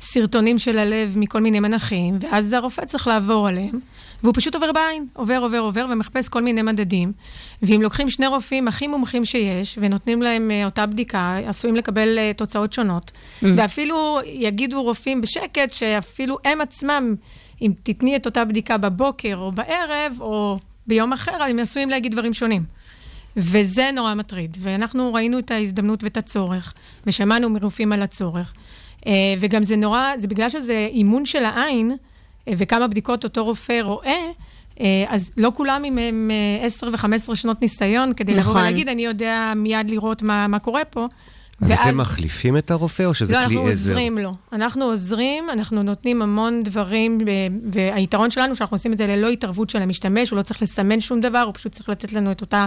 סרטונים 0.00 0.58
של 0.58 0.78
הלב 0.78 1.12
מכל 1.16 1.40
מיני 1.40 1.60
מנחים, 1.60 2.18
ואז 2.20 2.52
הרופא 2.52 2.84
צריך 2.84 3.06
לעבור 3.06 3.48
עליהם. 3.48 3.80
והוא 4.22 4.34
פשוט 4.36 4.54
עובר 4.54 4.72
בעין, 4.72 5.06
עובר, 5.12 5.38
עובר, 5.42 5.58
עובר, 5.58 5.86
ומחפש 5.90 6.28
כל 6.28 6.42
מיני 6.42 6.62
מדדים. 6.62 7.12
ואם 7.62 7.82
לוקחים 7.82 8.10
שני 8.10 8.26
רופאים 8.26 8.68
הכי 8.68 8.86
מומחים 8.86 9.24
שיש, 9.24 9.78
ונותנים 9.80 10.22
להם 10.22 10.50
אה, 10.50 10.64
אותה 10.64 10.86
בדיקה, 10.86 11.38
עשויים 11.46 11.76
לקבל 11.76 12.18
אה, 12.18 12.32
תוצאות 12.36 12.72
שונות. 12.72 13.10
Mm. 13.10 13.46
ואפילו 13.56 14.20
יגידו 14.26 14.82
רופאים 14.82 15.20
בשקט, 15.20 15.74
שאפילו 15.74 16.38
הם 16.44 16.60
עצמם, 16.60 17.14
אם 17.62 17.72
תתני 17.82 18.16
את 18.16 18.26
אותה 18.26 18.44
בדיקה 18.44 18.76
בבוקר 18.78 19.36
או 19.36 19.52
בערב, 19.52 20.16
או 20.20 20.58
ביום 20.86 21.12
אחר, 21.12 21.42
הם 21.42 21.58
עשויים 21.58 21.90
להגיד 21.90 22.12
דברים 22.12 22.34
שונים. 22.34 22.62
וזה 23.36 23.90
נורא 23.94 24.14
מטריד. 24.14 24.56
ואנחנו 24.60 25.14
ראינו 25.14 25.38
את 25.38 25.50
ההזדמנות 25.50 26.04
ואת 26.04 26.16
הצורך, 26.16 26.74
ושמענו 27.06 27.50
מרופאים 27.50 27.92
על 27.92 28.02
הצורך. 28.02 28.52
אה, 29.06 29.12
וגם 29.40 29.64
זה 29.64 29.76
נורא, 29.76 30.12
זה 30.16 30.28
בגלל 30.28 30.48
שזה 30.48 30.88
אימון 30.90 31.26
של 31.26 31.44
העין, 31.44 31.90
וכמה 32.50 32.86
בדיקות 32.86 33.24
אותו 33.24 33.44
רופא 33.44 33.80
רואה, 33.82 34.16
אה, 34.80 35.04
אז 35.08 35.30
לא 35.36 35.52
כולם 35.54 35.82
עם 35.84 35.98
הם, 35.98 36.30
אה, 36.60 36.66
10 36.66 36.86
ו-15 36.92 37.34
שנות 37.34 37.62
ניסיון, 37.62 38.12
כדי 38.14 38.32
לבוא 38.32 38.42
נכון. 38.42 38.60
ולהגיד, 38.60 38.88
אני 38.88 39.04
יודע 39.04 39.52
מיד 39.56 39.90
לראות 39.90 40.22
מה, 40.22 40.46
מה 40.46 40.58
קורה 40.58 40.84
פה. 40.84 41.06
אז 41.62 41.70
ואז- 41.70 41.78
אתם 41.88 41.98
מחליפים 41.98 42.56
את 42.56 42.70
הרופא 42.70 43.02
או 43.02 43.14
שזה 43.14 43.32
לא, 43.32 43.38
כלי 43.38 43.44
אנחנו 43.56 43.60
עזר? 43.68 43.90
עוזרים 43.90 44.18
לו. 44.18 44.34
אנחנו 44.52 44.84
עוזרים, 44.84 45.50
אנחנו 45.50 45.82
נותנים 45.82 46.22
המון 46.22 46.62
דברים, 46.62 47.18
והיתרון 47.72 48.30
שלנו, 48.30 48.56
שאנחנו 48.56 48.74
עושים 48.74 48.92
את 48.92 48.98
זה 48.98 49.06
ללא 49.06 49.28
התערבות 49.28 49.70
של 49.70 49.82
המשתמש, 49.82 50.30
הוא 50.30 50.36
לא 50.36 50.42
צריך 50.42 50.62
לסמן 50.62 51.00
שום 51.00 51.20
דבר, 51.20 51.38
הוא 51.38 51.54
פשוט 51.54 51.72
צריך 51.72 51.88
לתת 51.88 52.12
לנו 52.12 52.32
את 52.32 52.40
אותה 52.40 52.66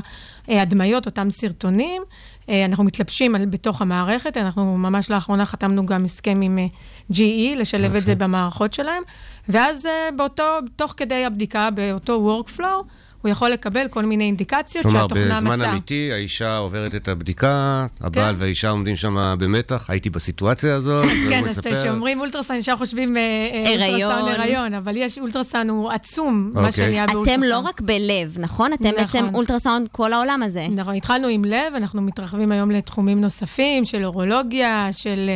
אה, 0.49 0.61
הדמיות, 0.61 1.05
אותם 1.05 1.29
סרטונים. 1.29 2.01
אה, 2.49 2.65
אנחנו 2.65 2.83
מתלבשים 2.83 3.35
על, 3.35 3.45
בתוך 3.45 3.81
המערכת, 3.81 4.37
אנחנו 4.37 4.77
ממש 4.77 5.11
לאחרונה 5.11 5.45
חתמנו 5.45 5.85
גם 5.85 6.05
הסכם 6.05 6.41
עם 6.41 6.57
אה, 6.59 6.65
GE, 7.13 7.57
לשלב 7.57 7.95
את 7.95 8.05
זה 8.05 8.15
במערכות 8.15 8.73
שלהם, 8.73 9.03
ואז 9.49 9.87
אה, 9.87 10.09
באותו, 10.15 10.43
תוך 10.75 10.93
כדי 10.97 11.25
הבדיקה, 11.25 11.69
באותו 11.69 12.43
workflow, 12.43 12.83
הוא 13.25 13.31
יכול 13.31 13.49
לקבל 13.49 13.87
כל 13.87 14.05
מיני 14.05 14.23
אינדיקציות 14.23 14.85
כלומר, 14.85 15.01
שהתוכנה 15.01 15.37
בזמן 15.37 15.59
מצאה. 15.59 15.71
אמיתי 15.71 16.09
האישה 16.13 16.57
עוברת 16.57 16.95
את 16.95 17.07
הבדיקה, 17.07 17.85
הבעל 18.01 18.35
כן. 18.35 18.41
והאישה 18.41 18.69
עומדים 18.69 18.95
שם 18.95 19.35
במתח, 19.39 19.85
הייתי 19.89 20.09
בסיטואציה 20.09 20.75
הזאת, 20.75 21.05
כן, 21.29 21.43
אז. 21.45 21.59
כשאומרים 21.59 22.19
אולטרסאונד, 22.19 22.59
ישר 22.59 22.75
חושבים 22.75 23.17
אה, 23.17 23.21
אה. 23.21 23.87
אולטרסאונד 23.87 24.39
הריון, 24.39 24.73
אבל 24.73 24.97
יש 24.97 25.19
אולטרסאונד 25.19 25.69
הוא 25.69 25.91
עצום, 25.91 26.51
מה 26.53 26.59
אוקיי. 26.59 26.71
שנהיה 26.71 27.05
באולטרסאונד. 27.05 27.43
אתם 27.43 27.51
לא 27.51 27.59
רק 27.59 27.81
בלב, 27.81 28.35
נכון? 28.39 28.73
אתם 28.73 28.83
נכון. 28.83 28.97
בעצם 29.01 29.25
אולטרסאונד 29.35 29.87
כל 29.91 30.13
העולם 30.13 30.43
הזה. 30.43 30.67
נכון, 30.71 30.95
התחלנו 30.95 31.27
עם 31.27 31.45
לב, 31.45 31.73
אנחנו 31.75 32.01
מתרחבים 32.01 32.51
היום 32.51 32.71
לתחומים 32.71 33.21
נוספים, 33.21 33.85
של 33.85 34.05
אורולוגיה, 34.05 34.89
של 34.91 35.29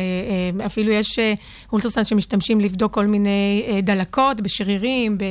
אה, 0.60 0.66
אפילו 0.66 0.92
יש 0.92 1.18
אולטרסאונד 1.72 2.06
שמשתמשים 2.06 2.60
לבדוק 2.60 2.94
כל 2.94 3.06
מיני 3.06 3.64
דלקות 3.82 4.40
בשרירים, 4.40 5.18
ב- 5.18 5.24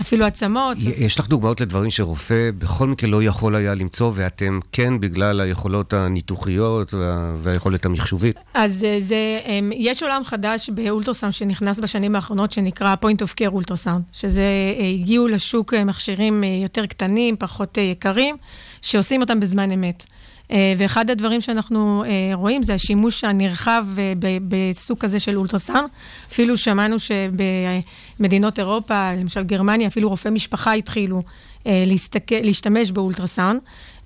אפילו 0.00 0.24
עצמות. 0.24 0.76
יש 0.96 1.18
לך 1.20 1.28
דוגמאות 1.28 1.60
לדברים 1.60 1.90
שרופא 1.90 2.50
בכל 2.58 2.86
מקרה 2.86 3.10
לא 3.10 3.22
יכול 3.22 3.54
היה 3.56 3.74
למצוא, 3.74 4.12
ואתם 4.14 4.60
כן, 4.72 5.00
בגלל 5.00 5.40
היכולות 5.40 5.92
הניתוחיות 5.92 6.94
וה- 6.94 7.34
והיכולת 7.38 7.84
המחשובית? 7.86 8.36
אז 8.54 8.84
אה, 8.84 8.96
זה, 9.00 9.16
אמ, 9.46 9.70
יש 9.74 10.02
עולם 10.02 10.22
חדש 10.24 10.70
באולטרסאונד 10.70 11.32
שנכנס 11.34 11.78
בשנים 11.80 12.14
האחרונות, 12.16 12.52
שנקרא 12.52 12.94
point 13.04 13.22
of 13.24 13.30
care 13.42 13.48
אולטרסאונד, 13.52 14.02
שזה, 14.12 14.42
אה, 14.80 14.88
הגיעו 15.00 15.28
לשוק 15.28 15.74
אה, 15.74 15.84
מכשירים 15.84 16.44
יותר 16.62 16.86
קטנים, 16.86 17.36
פחות 17.38 17.78
יקרים, 17.78 18.36
שעושים 18.82 19.20
אותם 19.20 19.40
בזמן 19.40 19.70
אמת. 19.72 20.06
אה, 20.50 20.74
ואחד 20.78 21.10
הדברים 21.10 21.40
שאנחנו 21.40 22.04
אה, 22.04 22.34
רואים 22.34 22.62
זה 22.62 22.74
השימוש 22.74 23.24
הנרחב 23.24 23.86
אה, 23.98 24.12
בסוג 24.48 24.98
כזה 24.98 25.20
של 25.20 25.36
אולטרסאונד. 25.36 25.88
אפילו 26.32 26.56
שמענו 26.56 26.96
שבמדינות 26.98 28.58
אירופה, 28.58 29.14
למשל 29.14 29.42
גרמניה, 29.42 29.88
אפילו 29.88 30.08
רופאי 30.08 30.30
משפחה 30.30 30.72
התחילו 30.72 31.22
להסתכל, 31.66 32.34
להשתמש 32.42 32.90
באולטרסאונד. 32.90 33.60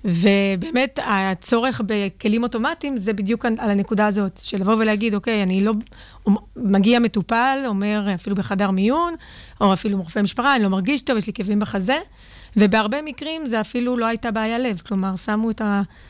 ובאמת, 0.05 0.99
הצורך 1.03 1.81
בכלים 1.85 2.43
אוטומטיים 2.43 2.97
זה 2.97 3.13
בדיוק 3.13 3.45
על 3.45 3.69
הנקודה 3.69 4.07
הזאת, 4.07 4.39
של 4.43 4.57
לבוא 4.61 4.73
ולהגיד, 4.73 5.15
אוקיי, 5.15 5.43
אני 5.43 5.61
לא... 5.61 5.73
מגיע 6.55 6.99
מטופל, 6.99 7.63
אומר, 7.65 8.07
אפילו 8.15 8.35
בחדר 8.35 8.71
מיון, 8.71 9.15
או 9.61 9.73
אפילו 9.73 9.97
מרופא 9.97 10.19
משפחה, 10.19 10.55
אני 10.55 10.63
לא 10.63 10.69
מרגיש 10.69 11.01
טוב, 11.01 11.17
יש 11.17 11.27
לי 11.27 11.33
כאבים 11.33 11.59
בחזה, 11.59 11.97
ובהרבה 12.57 13.01
מקרים 13.01 13.47
זה 13.47 13.61
אפילו 13.61 13.97
לא 13.97 14.05
הייתה 14.05 14.31
בעיה 14.31 14.59
לב. 14.59 14.81
כלומר, 14.87 15.15
שמו 15.15 15.51
את 15.51 15.61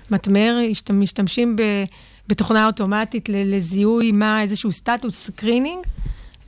המתמר, 0.09 0.57
משתמשים 0.93 1.55
ב, 1.55 1.61
בתוכנה 2.27 2.67
אוטומטית 2.67 3.29
ל- 3.29 3.55
לזיהוי 3.55 4.11
מה 4.11 4.41
איזשהו 4.41 4.71
סטטוס, 4.71 5.15
screening, 5.25 5.83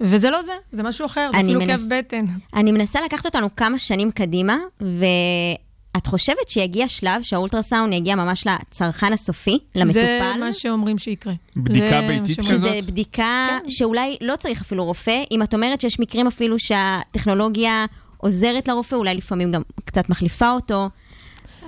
וזה 0.02 0.30
לא 0.30 0.44
זה, 0.44 0.52
זה 0.72 0.84
משהו 0.84 1.06
אחר, 1.06 1.30
זה 1.32 1.38
אני 1.38 1.46
אפילו 1.48 1.60
מנס- 1.62 1.70
כאב 1.70 2.00
בטן. 2.00 2.26
אני 2.54 2.72
מנסה 2.72 3.00
לקחת 3.06 3.26
אותנו 3.26 3.56
כמה 3.56 3.78
שנים 3.78 4.12
קדימה, 4.12 4.58
ואת 4.82 6.08
חושבת 6.08 6.50
שיגיע 6.50 6.88
שלב 6.88 7.22
שהאולטרסאונד 7.22 7.94
יגיע 7.94 8.16
ממש 8.16 8.48
לצרכן 8.48 9.14
הסופי, 9.14 9.60
למטופל? 9.76 9.94
זה 10.02 10.34
מה 10.40 10.54
שאומרים 10.54 10.98
שיקרה. 10.98 11.34
בדיקה 11.56 11.90
זה 12.02 12.08
ביתית. 12.08 12.40
כזאת? 12.40 12.46
שזה 12.52 12.80
בדיקה 12.88 13.48
שאולי 13.68 14.18
לא 14.22 14.36
צריך 14.36 14.62
אפילו 14.62 14.86
רופא, 14.86 15.24
אם 15.32 15.44
את 15.44 15.54
אומרת 15.54 15.82
שיש 15.82 16.00
מקרים 16.00 16.28
אפילו 16.28 16.60
שהטכנולוגיה 16.60 17.86
עוזרת 18.26 18.68
לרופא, 18.68 18.96
אולי 18.96 19.16
לפעמים 19.16 19.52
גם 19.52 19.62
קצת 19.86 20.10
מחליפה 20.10 20.52
אותו. 20.52 20.90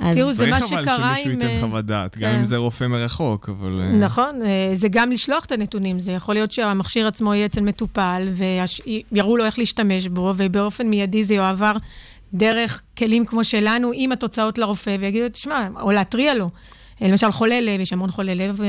אז... 0.02 0.16
תראו, 0.16 0.34
זה 0.34 0.50
מה 0.50 0.60
צריך 0.60 0.70
שקרה 0.70 0.96
אבל 0.96 1.16
שמישהו 1.16 1.32
עם, 1.32 1.42
ייתן 1.42 1.56
אה, 1.56 1.60
חוות 1.60 1.86
דעת, 1.86 2.18
גם 2.18 2.32
כן. 2.32 2.36
אם 2.36 2.46
זה 2.46 2.58
רופא 2.58 2.84
מרחוק, 2.84 3.50
אבל... 3.50 3.82
אה, 3.82 3.92
נכון, 3.92 4.42
אה, 4.42 4.72
זה 4.74 4.88
גם 4.88 5.12
לשלוח 5.12 5.46
את 5.46 5.52
הנתונים, 5.52 6.00
זה 6.00 6.12
יכול 6.12 6.36
להיות 6.36 6.52
שהמכשיר 6.52 7.08
עצמו 7.08 7.34
יהיה 7.34 7.46
אצל 7.46 7.62
מטופל, 7.62 8.28
ויראו 9.12 9.38
לו 9.38 9.46
איך 9.46 9.60
להשתמש 9.60 10.08
בו, 10.08 10.34
ובאופן 10.38 10.88
מיידי 10.88 11.24
זה 11.24 11.34
יועבר 11.34 11.74
דרך 12.34 12.82
כלים 12.98 13.26
כמו 13.26 13.44
שלנו, 13.44 13.92
עם 13.94 14.12
התוצאות 14.12 14.58
לרופא, 14.58 14.98
ויגידו, 15.00 15.30
תשמע, 15.30 15.68
או 15.82 15.92
להתריע 15.92 16.36
לו. 16.36 16.50
למשל, 17.02 17.32
חולה 17.32 17.62
לב, 17.62 17.80
יש 17.80 17.94
המון 17.94 18.12
חולי 18.12 18.36
לב, 18.36 18.60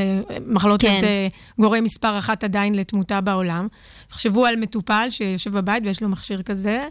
מחלות 0.47 0.81
כן. 0.81 0.95
לב 0.95 1.01
זה 1.01 1.29
גורם 1.59 1.85
מספר 1.85 2.19
אחת 2.19 2.45
עדיין 2.45 2.75
לתמותה 2.75 3.21
בעולם. 3.21 3.69
תחשבו 4.07 4.47
על 4.47 4.57
מטופל 4.57 5.07
שיושב 5.11 5.53
בבית 5.59 5.83
ויש 5.87 6.03
לו 6.03 6.09
מכשיר 6.09 6.43
כזה, 6.43 6.89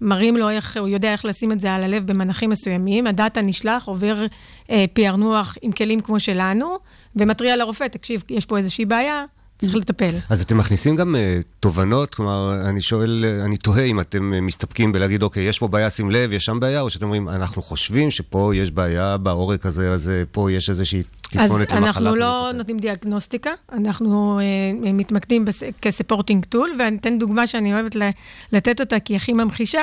מראים 0.00 0.36
לו 0.36 0.48
איך, 0.50 0.76
הוא 0.76 0.88
יודע 0.88 1.12
איך 1.12 1.24
לשים 1.24 1.52
את 1.52 1.60
זה 1.60 1.74
על 1.74 1.82
הלב 1.82 2.06
במנחים 2.06 2.50
מסוימים, 2.50 3.06
הדאטה 3.06 3.42
נשלח, 3.42 3.84
עובר 3.84 4.26
אה, 4.70 4.84
פענוח 4.92 5.56
עם 5.62 5.72
כלים 5.72 6.00
כמו 6.00 6.20
שלנו, 6.20 6.78
ומתריע 7.16 7.56
לרופא, 7.56 7.88
תקשיב, 7.88 8.22
יש 8.30 8.46
פה 8.46 8.58
איזושהי 8.58 8.84
בעיה, 8.84 9.24
צריך 9.58 9.76
לטפל. 9.76 10.14
אז 10.28 10.42
אתם 10.42 10.58
מכניסים 10.58 10.96
גם 10.96 11.14
uh, 11.14 11.42
תובנות, 11.60 12.14
כלומר, 12.14 12.68
אני 12.68 12.80
שואל, 12.80 13.24
אני 13.44 13.56
תוהה 13.56 13.84
אם 13.84 14.00
אתם 14.00 14.32
uh, 14.36 14.40
מסתפקים 14.40 14.92
בלהגיד, 14.92 15.22
אוקיי, 15.22 15.42
יש 15.42 15.58
פה 15.58 15.68
בעיה, 15.68 15.90
שים 15.90 16.10
לב, 16.10 16.32
יש 16.32 16.44
שם 16.44 16.60
בעיה, 16.60 16.80
או 16.80 16.90
שאתם 16.90 17.04
אומרים, 17.04 17.28
אנחנו 17.28 17.62
חושבים 17.62 18.10
שפה 18.10 18.52
יש 18.54 18.70
בעיה 18.70 19.16
בעורק 19.16 19.66
הזה, 19.66 19.92
אז 19.92 20.06
uh, 20.08 20.26
פה 20.32 20.52
יש 20.52 20.70
איזושהי 20.70 21.02
תסמונת 21.30 21.72
למחלה. 21.72 21.86
אנחנו. 21.86 22.14
לא 22.16 22.50
נותנים 22.54 22.78
דיאגנוסטיקה, 22.78 23.50
אנחנו 23.72 24.40
אה, 24.40 24.44
מתמקדים 24.92 25.44
בס- 25.44 25.62
כספורטינג 25.82 26.44
טול, 26.44 26.70
ואני 26.78 26.96
אתן 26.96 27.18
דוגמה 27.18 27.46
שאני 27.46 27.74
אוהבת 27.74 27.96
ל- 27.96 28.10
לתת 28.52 28.80
אותה, 28.80 28.98
כי 29.00 29.12
היא 29.12 29.16
הכי 29.16 29.32
ממחישה. 29.32 29.82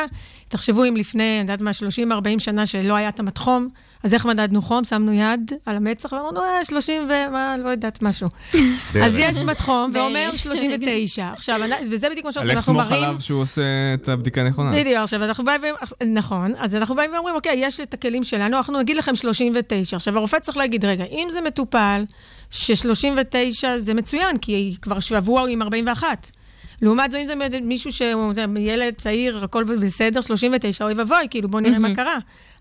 תחשבו 0.50 0.84
אם 0.86 0.96
לפני, 0.98 1.24
אני 1.24 1.52
יודעת 1.52 1.62
מה, 1.62 1.72
30-40 2.36 2.40
שנה 2.40 2.66
שלא 2.66 2.94
היה 2.96 3.10
את 3.10 3.20
המתחום, 3.20 3.68
אז 4.04 4.14
איך 4.14 4.26
מדדנו 4.26 4.62
חום? 4.62 4.84
שמנו 4.84 5.14
יד 5.14 5.52
על 5.66 5.76
המצח 5.76 6.12
ואמרנו, 6.14 6.40
אה, 6.44 6.64
30 6.66 7.02
ומה, 7.10 7.56
לא 7.64 7.70
יודעת, 7.70 8.02
משהו. 8.02 8.28
אז 9.06 9.16
יש 9.18 9.42
מתחום 9.42 9.92
ואומר 9.94 10.30
39. 10.36 11.28
עכשיו, 11.34 11.60
וזה 11.92 12.10
בדיוק 12.10 12.26
מה 12.26 12.32
על 12.42 12.48
שאנחנו 12.48 12.74
מראים. 12.74 13.04
עליו 13.04 13.16
שהוא 13.20 13.42
עושה 13.42 13.62
את 13.94 14.10
הבדיקה 14.10 14.42
הנכונה. 14.42 14.72
בדיוק, 14.72 14.98
עכשיו 14.98 15.24
אנחנו 15.24 15.44
באים, 15.46 15.62
ואומרים- 15.62 16.14
נכון, 16.18 16.54
אז 16.58 16.76
אנחנו 16.76 16.96
באים 16.96 17.12
ואומרים, 17.14 17.36
אוקיי, 17.36 17.56
יש 17.58 17.80
את 17.82 17.94
הכלים 17.94 18.24
שלנו, 18.24 18.58
אנחנו 18.58 18.80
נגיד 18.80 18.98
לכם 18.98 19.16
39. 19.16 19.96
עכשיו, 19.96 20.18
הרופא 20.18 20.40
צריך 20.40 20.58
להגיד, 20.58 20.86
רגע, 20.86 21.04
אם 21.12 21.28
זה 21.32 21.37
מטופל, 21.42 22.04
ש-39 22.50 23.68
זה 23.78 23.94
מצוין, 23.94 24.38
כי 24.38 24.76
כבר 24.82 25.00
שבוע 25.00 25.50
עם 25.50 25.62
41. 25.62 26.32
לעומת 26.82 27.12
זאת, 27.12 27.22
אם 27.22 27.26
זה 27.52 27.60
מישהו 27.62 27.92
שהוא 27.92 28.34
ילד 28.60 28.94
צעיר, 28.98 29.44
הכל 29.44 29.64
בסדר, 29.64 30.22
39, 30.22 30.86
אוי 30.86 30.94
ואבוי, 30.94 31.28
כאילו, 31.30 31.50
בואו 31.50 31.62
נראה 31.62 31.80
מה 31.80 31.96
קרה. 31.96 32.18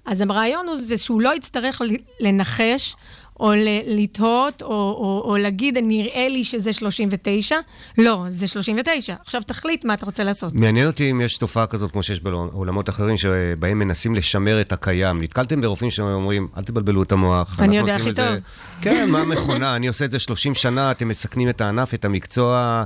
אז 0.06 0.20
הרעיון 0.20 0.66
הוא 0.68 0.76
זה 0.76 0.96
שהוא 0.96 1.20
לא 1.20 1.36
יצטרך 1.36 1.82
לנחש, 2.20 2.96
או 3.40 3.52
לתהות, 3.86 4.62
או, 4.62 4.68
או, 4.68 5.22
או 5.24 5.36
להגיד, 5.36 5.78
נראה 5.82 6.28
לי 6.28 6.44
שזה 6.44 6.72
39. 6.72 7.56
לא, 7.98 8.24
זה 8.28 8.46
39. 8.46 9.14
עכשיו 9.26 9.42
תחליט 9.42 9.84
מה 9.84 9.94
אתה 9.94 10.06
רוצה 10.06 10.24
לעשות. 10.24 10.54
מעניין 10.54 10.86
אותי 10.86 11.10
אם 11.10 11.20
יש 11.20 11.36
תופעה 11.36 11.66
כזאת, 11.66 11.92
כמו 11.92 12.02
שיש 12.02 12.20
בעולמות 12.20 12.88
אחרים, 12.88 13.16
שבהם 13.16 13.78
מנסים 13.78 14.14
לשמר 14.14 14.60
את 14.60 14.72
הקיים. 14.72 15.16
נתקלתם 15.20 15.60
ברופאים 15.60 15.90
שאומרים, 15.90 16.48
אל 16.56 16.62
תבלבלו 16.62 17.02
את 17.02 17.12
המוח. 17.12 17.60
אני 17.60 17.78
יודע 17.78 17.94
הכי 17.94 18.10
את 18.10 18.16
זה." 18.16 18.38
כן, 18.94 19.10
מה 19.10 19.24
מכונה? 19.24 19.76
אני 19.76 19.86
עושה 19.88 20.04
את 20.04 20.10
זה 20.10 20.18
30 20.18 20.54
שנה, 20.54 20.90
אתם 20.90 21.08
מסכנים 21.08 21.48
את 21.48 21.60
הענף, 21.60 21.94
את 21.94 22.04
המקצוע, 22.04 22.84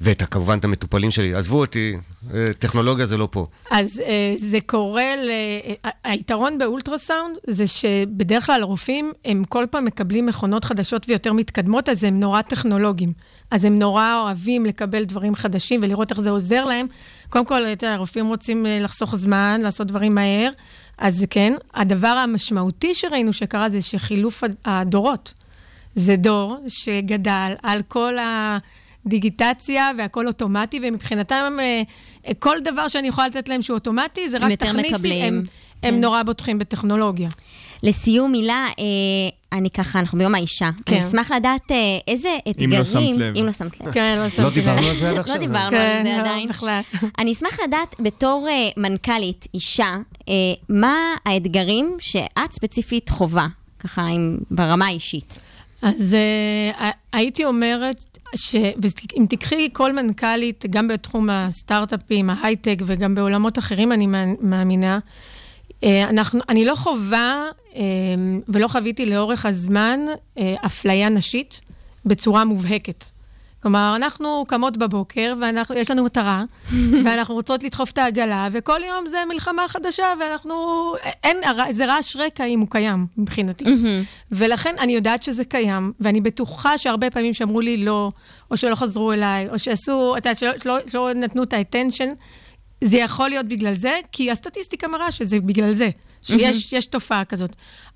וכמובן 0.00 0.58
את 0.58 0.64
המטופלים 0.64 1.10
שלי. 1.10 1.34
עזבו 1.34 1.60
אותי, 1.60 1.96
אה, 2.34 2.46
טכנולוגיה 2.58 3.06
זה 3.06 3.16
לא 3.16 3.28
פה. 3.30 3.46
אז 3.70 4.02
אה, 4.06 4.34
זה 4.36 4.58
קורה, 4.66 5.16
ל... 5.16 5.30
ה- 5.84 6.10
היתרון 6.10 6.58
באולטרסאונד 6.58 7.36
זה 7.46 7.66
שבדרך 7.66 8.46
כלל 8.46 8.62
הרופאים, 8.62 9.12
הם 9.24 9.44
כל 9.48 9.64
פעם 9.70 9.84
מקבלים 9.84 10.26
מכונות 10.26 10.64
חדשות 10.64 11.06
ויותר 11.08 11.32
מתקדמות, 11.32 11.88
אז 11.88 12.04
הם 12.04 12.20
נורא 12.20 12.42
טכנולוגיים. 12.42 13.12
אז 13.50 13.64
הם 13.64 13.78
נורא 13.78 14.20
אוהבים 14.22 14.66
לקבל 14.66 15.04
דברים 15.04 15.34
חדשים 15.34 15.80
ולראות 15.82 16.10
איך 16.10 16.20
זה 16.20 16.30
עוזר 16.30 16.64
להם. 16.64 16.86
קודם 17.28 17.44
כל, 17.46 17.62
הרופאים 17.82 18.26
רוצים 18.26 18.66
אה, 18.66 18.78
לחסוך 18.80 19.16
זמן, 19.16 19.60
לעשות 19.62 19.86
דברים 19.86 20.14
מהר, 20.14 20.50
אז 20.98 21.26
כן. 21.30 21.52
הדבר 21.74 22.08
המשמעותי 22.08 22.94
שראינו 22.94 23.32
שקרה 23.32 23.68
זה 23.68 23.82
שחילוף 23.82 24.44
הד- 24.44 24.56
הדורות. 24.64 25.34
זה 25.94 26.16
דור 26.16 26.56
שגדל 26.68 27.52
על 27.62 27.82
כל 27.88 28.14
הדיגיטציה 29.06 29.90
והכל 29.98 30.26
אוטומטי, 30.26 30.80
ומבחינתם 30.82 31.56
אה, 31.60 31.82
כל 32.38 32.56
דבר 32.64 32.88
שאני 32.88 33.08
יכולה 33.08 33.26
לתת 33.26 33.48
להם 33.48 33.62
שהוא 33.62 33.74
אוטומטי, 33.74 34.28
זה 34.28 34.38
רק 34.38 34.52
תכניסי. 34.52 35.12
הם, 35.12 35.42
הם 35.82 35.94
כן. 35.94 36.00
נורא 36.00 36.22
בוטחים 36.22 36.58
בטכנולוגיה. 36.58 37.28
לסיום, 37.82 38.32
מילה, 38.32 38.66
אה, 38.78 38.84
אני 39.58 39.70
ככה, 39.70 39.98
אנחנו 40.00 40.18
ביום 40.18 40.34
האישה. 40.34 40.70
כן. 40.86 40.94
אני 40.96 41.04
אשמח 41.04 41.30
לדעת 41.30 41.70
אה, 41.70 41.76
איזה 42.08 42.28
אתגרים... 42.50 42.72
אם 42.72 42.78
לא 42.78 42.84
שמת 42.84 43.16
לב. 43.16 43.36
אם 43.36 43.46
לא 43.46 43.52
שמת 43.52 43.80
לב. 43.80 43.92
כן, 43.92 44.14
לא 44.18 44.42
לא 44.44 44.48
לב. 44.48 44.54
דיברנו 44.54 44.86
על 44.86 44.96
זה 44.96 45.08
עד 45.08 45.14
לא 45.14 45.20
עכשיו. 45.20 45.38
דיברנו 45.38 45.70
כן, 45.70 45.76
על 45.98 46.06
זה 46.06 46.12
לא, 46.16 46.20
עדיין. 46.20 46.48
בכלל. 46.48 46.80
אני 47.18 47.32
אשמח 47.32 47.58
לדעת, 47.66 47.94
בתור 48.00 48.46
אה, 48.50 48.68
מנכ"לית, 48.76 49.46
אישה, 49.54 49.96
מה 50.68 50.96
האתגרים 51.26 51.96
שאת 51.98 52.52
ספציפית 52.52 53.08
חווה, 53.08 53.46
ככה 53.78 54.02
עם, 54.02 54.38
ברמה 54.50 54.86
האישית? 54.86 55.38
אז 55.82 56.14
אה, 56.14 56.90
הייתי 57.12 57.44
אומרת, 57.44 58.18
שאם 58.34 59.24
תיקחי 59.28 59.68
כל 59.72 59.92
מנכ"לית, 59.92 60.64
גם 60.70 60.88
בתחום 60.88 61.30
הסטארט-אפים, 61.30 62.30
ההייטק 62.30 62.78
וגם 62.86 63.14
בעולמות 63.14 63.58
אחרים, 63.58 63.92
אני 63.92 64.06
מאמ- 64.06 64.36
מאמינה, 64.40 64.98
אה, 65.84 66.08
אנחנו, 66.08 66.40
אני 66.48 66.64
לא 66.64 66.74
חווה 66.74 67.44
אה, 67.76 67.82
ולא 68.48 68.68
חוויתי 68.68 69.06
לאורך 69.06 69.46
הזמן 69.46 70.00
אה, 70.38 70.54
אפליה 70.66 71.08
נשית 71.08 71.60
בצורה 72.04 72.44
מובהקת. 72.44 73.04
כלומר, 73.66 73.92
אנחנו 73.96 74.44
קמות 74.48 74.76
בבוקר, 74.76 75.34
ויש 75.70 75.90
לנו 75.90 76.04
מטרה, 76.04 76.44
ואנחנו 77.04 77.34
רוצות 77.34 77.62
לדחוף 77.62 77.90
את 77.90 77.98
העגלה, 77.98 78.48
וכל 78.52 78.80
יום 78.88 79.06
זה 79.06 79.18
מלחמה 79.28 79.68
חדשה, 79.68 80.04
ואנחנו... 80.20 80.54
אין, 81.24 81.36
זה 81.70 81.86
רעש 81.86 82.16
רקע 82.16 82.44
אם 82.44 82.60
הוא 82.60 82.68
קיים, 82.70 83.06
מבחינתי. 83.16 83.64
ולכן 84.32 84.74
אני 84.78 84.92
יודעת 84.92 85.22
שזה 85.22 85.44
קיים, 85.44 85.92
ואני 86.00 86.20
בטוחה 86.20 86.78
שהרבה 86.78 87.10
פעמים 87.10 87.34
שאמרו 87.34 87.60
לי 87.60 87.76
לא, 87.76 88.10
או 88.50 88.56
שלא 88.56 88.74
חזרו 88.74 89.12
אליי, 89.12 89.48
או 89.48 89.58
שעשו, 89.58 90.16
אתה 90.16 90.28
יודע, 90.28 90.34
שלא, 90.34 90.50
שלא, 90.62 90.78
שלא 90.90 91.10
נתנו 91.14 91.42
את 91.42 91.52
האטנשן, 91.52 92.08
זה 92.84 92.96
יכול 92.96 93.28
להיות 93.28 93.46
בגלל 93.46 93.74
זה, 93.74 93.98
כי 94.12 94.30
הסטטיסטיקה 94.30 94.88
מראה 94.88 95.10
שזה 95.10 95.40
בגלל 95.40 95.72
זה, 95.72 95.90
שיש 96.22 96.72
יש 96.72 96.86
תופעה 96.86 97.24
כזאת. 97.24 97.50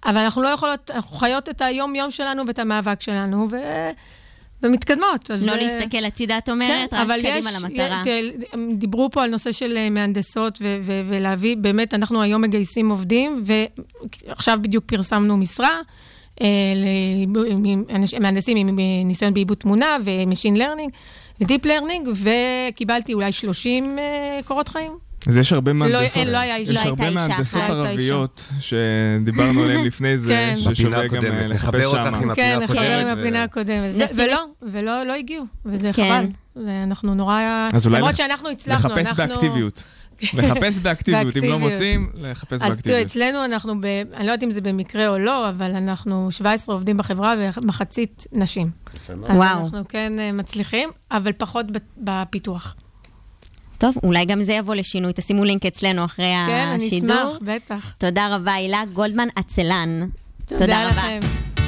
אבל 0.05 0.19
אנחנו 0.19 0.43
לא 0.43 0.49
יכולות, 0.49 0.91
אנחנו 0.91 1.17
חיות 1.17 1.49
את 1.49 1.61
היום-יום 1.61 2.11
שלנו 2.11 2.47
ואת 2.47 2.59
המאבק 2.59 3.01
שלנו, 3.01 3.49
ו... 3.51 3.57
ומתקדמות. 4.63 5.31
אז 5.31 5.47
לא 5.47 5.53
זה- 5.53 5.59
להסתכל 5.61 6.05
הצידה, 6.05 6.39
את 6.39 6.49
אומרת, 6.49 6.95
רק 6.95 7.01
אבל 7.01 7.19
קדימה 7.21 7.39
יש, 7.51 7.65
למטרה. 7.65 8.03
הם 8.53 8.75
דיברו 8.77 9.11
פה 9.11 9.23
על 9.25 9.31
נושא 9.31 9.53
של 9.53 9.77
אה, 9.77 9.91
מהנדסות 9.91 10.59
ו- 10.63 10.79
ו- 10.83 11.03
ולהביא, 11.07 11.57
באמת, 11.57 11.95
אנחנו 11.95 12.23
היום 12.23 12.43
מגייסים 12.43 12.91
עובדים, 12.91 13.43
ועכשיו 14.27 14.59
בדיוק 14.63 14.85
פרסמנו 14.87 15.37
משרה. 15.37 15.81
אה, 16.41 16.47
מהנדסים 18.21 18.57
עם 18.57 18.79
אה, 18.79 18.85
ניסיון 19.05 19.35
בעיבוד 19.35 19.57
תמונה 19.57 19.97
ו-Machine 20.05 20.57
Learning 20.59 20.91
ו-Deep 21.41 21.65
Learning, 21.67 22.09
וקיבלתי 22.71 23.15
אולי 23.15 23.33
30 23.33 23.99
אה, 23.99 24.41
קורות 24.45 24.69
חיים. 24.69 25.10
אז 25.29 25.37
יש 25.37 25.53
הרבה 25.53 25.73
מהנדסות, 25.73 26.27
לא 26.27 26.39
היה 26.39 26.57
אישה. 26.57 26.73
יש 26.73 26.77
לא 26.77 26.89
הרבה 26.91 27.11
מהנדסות. 27.11 27.63
לא. 27.69 27.75
ערביות 27.89 28.49
שדיברנו 28.61 29.63
עליהן 29.63 29.85
לפני 29.85 30.19
זה, 30.19 30.33
כן. 30.33 30.55
ששווה 30.75 30.99
גם 30.99 31.05
הקודמת, 31.07 31.25
אה, 31.43 31.49
נחבר 31.49 31.79
לחפש 31.79 31.87
אותך 31.95 32.09
שם. 32.11 32.15
עם 32.15 32.31
הפינה 32.31 32.35
כן, 32.35 32.59
לחבר 32.63 32.99
עם 33.09 33.19
הפינה 33.19 33.43
הקודמת. 33.43 33.95
ולא, 34.17 34.45
ולא 34.63 35.03
לא 35.05 35.13
הגיעו, 35.13 35.45
וזה 35.67 35.91
כן. 35.93 36.27
חבל. 36.57 36.65
ואנחנו 36.67 37.15
נורא... 37.15 37.41
אז 37.75 37.87
אולי 37.87 37.97
למרות 37.99 38.11
לח- 38.13 38.17
שאנחנו 38.19 38.49
הצלחנו, 38.49 38.89
לחפש 38.89 39.07
אנחנו... 39.07 39.27
באקטיביות. 39.29 39.83
לחפש 40.35 40.79
באקטיביות, 40.79 41.37
אם 41.37 41.43
לא 41.43 41.59
באקטיביות. 41.59 41.61
מוצאים, 41.73 42.11
לחפש 42.15 42.53
אז 42.53 42.61
תראו, 42.61 42.71
באקטיביות. 42.71 43.07
אצלנו 43.07 43.45
אנחנו, 43.45 43.81
ב, 43.81 43.85
אני 44.15 44.27
לא 44.27 44.33
יודעת 44.33 44.43
אם 44.43 44.51
זה 44.51 44.61
במקרה 44.61 45.09
או 45.09 45.19
לא, 45.19 45.49
אבל 45.49 45.71
אנחנו 45.77 46.29
17 46.31 46.75
עובדים 46.75 46.97
בחברה 46.97 47.35
ומחצית 47.39 48.27
נשים. 48.33 48.71
וואו. 49.09 49.61
אנחנו 49.61 49.83
כן 49.89 50.13
אה, 50.19 50.33
מצליחים, 50.33 50.89
אבל 51.11 51.33
פחות 51.39 51.67
בפיתוח. 51.99 52.75
טוב, 53.81 53.95
אולי 54.03 54.25
גם 54.25 54.43
זה 54.43 54.53
יבוא 54.53 54.75
לשינוי, 54.75 55.13
תשימו 55.15 55.45
לינק 55.45 55.67
אצלנו 55.67 56.05
אחרי 56.05 56.33
כן, 56.47 56.69
אני 56.69 56.87
השידור. 56.87 57.17
אשמח, 57.17 57.39
בטח. 57.43 57.95
תודה 57.99 58.29
רבה, 58.37 58.53
הילה 58.53 58.83
גולדמן 58.93 59.29
עצלן. 59.37 60.09
תודה 60.47 60.65
רבה. 60.89 60.91
לכם. 60.91 61.21
נכון 61.23 61.60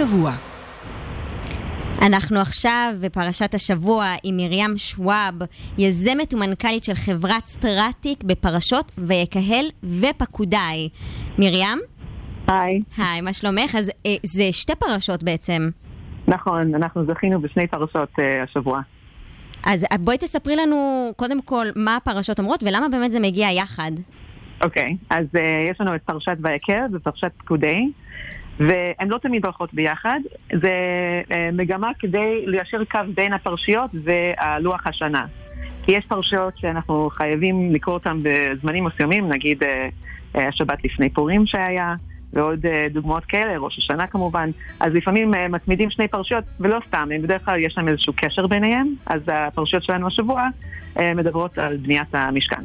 השבוע. 0.00 0.32
אנחנו 2.02 2.40
עכשיו 2.40 2.94
בפרשת 3.00 3.54
השבוע 3.54 4.04
עם 4.24 4.36
מרים 4.36 4.78
שוואב, 4.78 5.34
יזמת 5.78 6.34
ומנכ"לית 6.34 6.84
של 6.84 6.94
חברת 6.94 7.46
סטרטיק 7.46 8.24
בפרשות 8.24 8.92
ויקהל 8.98 9.66
ופקודיי. 9.84 10.88
מרים? 11.38 11.78
היי. 12.46 12.80
היי, 12.98 13.20
מה 13.20 13.32
שלומך? 13.32 13.74
אז 13.74 13.90
אה, 14.06 14.14
זה 14.22 14.52
שתי 14.52 14.74
פרשות 14.74 15.22
בעצם. 15.22 15.70
נכון, 16.28 16.74
אנחנו 16.74 17.06
זכינו 17.06 17.40
בשני 17.40 17.66
פרשות 17.66 18.10
אה, 18.18 18.42
השבוע. 18.42 18.80
אז 19.64 19.84
אה, 19.92 19.98
בואי 19.98 20.18
תספרי 20.18 20.56
לנו 20.56 21.10
קודם 21.16 21.42
כל 21.42 21.66
מה 21.76 21.96
הפרשות 21.96 22.38
אומרות 22.38 22.62
ולמה 22.62 22.88
באמת 22.88 23.12
זה 23.12 23.20
מגיע 23.20 23.50
יחד. 23.50 23.92
אוקיי, 24.64 24.96
אז 25.10 25.26
אה, 25.36 25.64
יש 25.70 25.80
לנו 25.80 25.94
את 25.94 26.02
פרשת 26.02 26.36
ויקל 26.42 26.86
ופרשת 26.92 27.32
פקודי, 27.38 27.90
והן 28.60 29.08
לא 29.08 29.18
תמיד 29.18 29.44
הולכות 29.44 29.74
ביחד. 29.74 30.20
זה 30.62 30.72
אה, 31.32 31.50
מגמה 31.52 31.90
כדי 31.98 32.44
ליישר 32.46 32.84
קו 32.84 32.98
בין 33.14 33.32
הפרשיות 33.32 33.90
והלוח 34.04 34.86
השנה. 34.86 35.26
כי 35.82 35.92
יש 35.92 36.04
פרשיות 36.06 36.58
שאנחנו 36.58 37.10
חייבים 37.12 37.74
לקרוא 37.74 37.94
אותן 37.94 38.18
בזמנים 38.22 38.84
מסוימים, 38.84 39.28
נגיד 39.28 39.62
אה, 39.62 39.88
אה, 40.36 40.48
השבת 40.48 40.84
לפני 40.84 41.10
פורים 41.10 41.46
שהיה, 41.46 41.94
ועוד 42.32 42.66
דוגמאות 42.90 43.24
כאלה, 43.24 43.58
ראש 43.58 43.78
השנה 43.78 44.06
כמובן. 44.06 44.50
אז 44.80 44.92
לפעמים 44.92 45.34
מצמידים 45.50 45.90
שני 45.90 46.08
פרשיות, 46.08 46.44
ולא 46.60 46.78
סתם, 46.88 47.08
הם 47.14 47.22
בדרך 47.22 47.44
כלל 47.44 47.60
יש 47.60 47.78
להם 47.78 47.88
איזשהו 47.88 48.12
קשר 48.16 48.46
ביניהם, 48.46 48.94
אז 49.06 49.22
הפרשיות 49.26 49.82
שלנו 49.82 50.06
השבוע 50.06 50.48
מדברות 50.96 51.58
על 51.58 51.76
בניית 51.76 52.14
המשכן. 52.14 52.64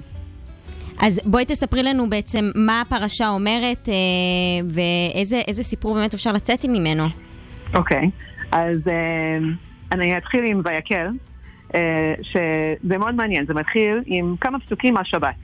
אז 0.99 1.21
בואי 1.25 1.45
תספרי 1.45 1.83
לנו 1.83 2.09
בעצם 2.09 2.51
מה 2.55 2.81
הפרשה 2.81 3.29
אומרת 3.29 3.89
אה, 3.89 3.93
ואיזה 4.69 5.41
איזה 5.47 5.63
סיפור 5.63 5.95
באמת 5.95 6.13
אפשר 6.13 6.31
לצאת 6.31 6.65
ממנו. 6.65 7.03
אוקיי, 7.75 8.09
אז 8.51 8.87
אה, 8.87 9.37
אני 9.91 10.17
אתחיל 10.17 10.45
עם 10.45 10.61
ויקל, 10.65 11.07
אה, 11.75 12.13
שזה 12.21 12.97
מאוד 12.97 13.15
מעניין, 13.15 13.45
זה 13.45 13.53
מתחיל 13.53 14.01
עם 14.05 14.35
כמה 14.41 14.59
פסוקים 14.59 14.93
מהשבת. 14.93 15.35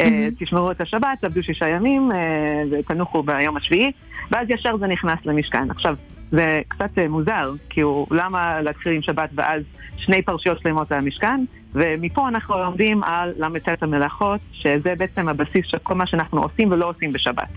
אה, 0.00 0.28
תשמרו 0.38 0.70
את 0.70 0.80
השבת, 0.80 1.08
תעבדו 1.20 1.42
שישה 1.42 1.68
ימים 1.68 2.12
אה, 2.12 2.62
ותנוחו 2.70 3.22
ביום 3.22 3.56
השביעי, 3.56 3.92
ואז 4.30 4.50
ישר 4.50 4.76
זה 4.76 4.86
נכנס 4.86 5.18
למשכן. 5.24 5.70
עכשיו, 5.70 5.96
זה 6.30 6.60
קצת 6.68 6.98
אה, 6.98 7.08
מוזר, 7.08 7.52
הוא, 7.82 8.06
למה 8.10 8.60
להתחיל 8.60 8.92
עם 8.92 9.02
שבת 9.02 9.30
ואז 9.34 9.62
שני 9.96 10.22
פרשיות 10.22 10.60
שלמות 10.62 10.92
על 10.92 10.98
המשכן? 10.98 11.44
ומפה 11.74 12.28
אנחנו 12.28 12.58
לומדים 12.58 13.02
על 13.04 13.32
ל"ט 13.38 13.82
המלאכות, 13.82 14.40
שזה 14.52 14.94
בעצם 14.98 15.28
הבסיס 15.28 15.66
של 15.66 15.78
כל 15.78 15.94
מה 15.94 16.06
שאנחנו 16.06 16.42
עושים 16.42 16.70
ולא 16.72 16.88
עושים 16.88 17.12
בשבת. 17.12 17.50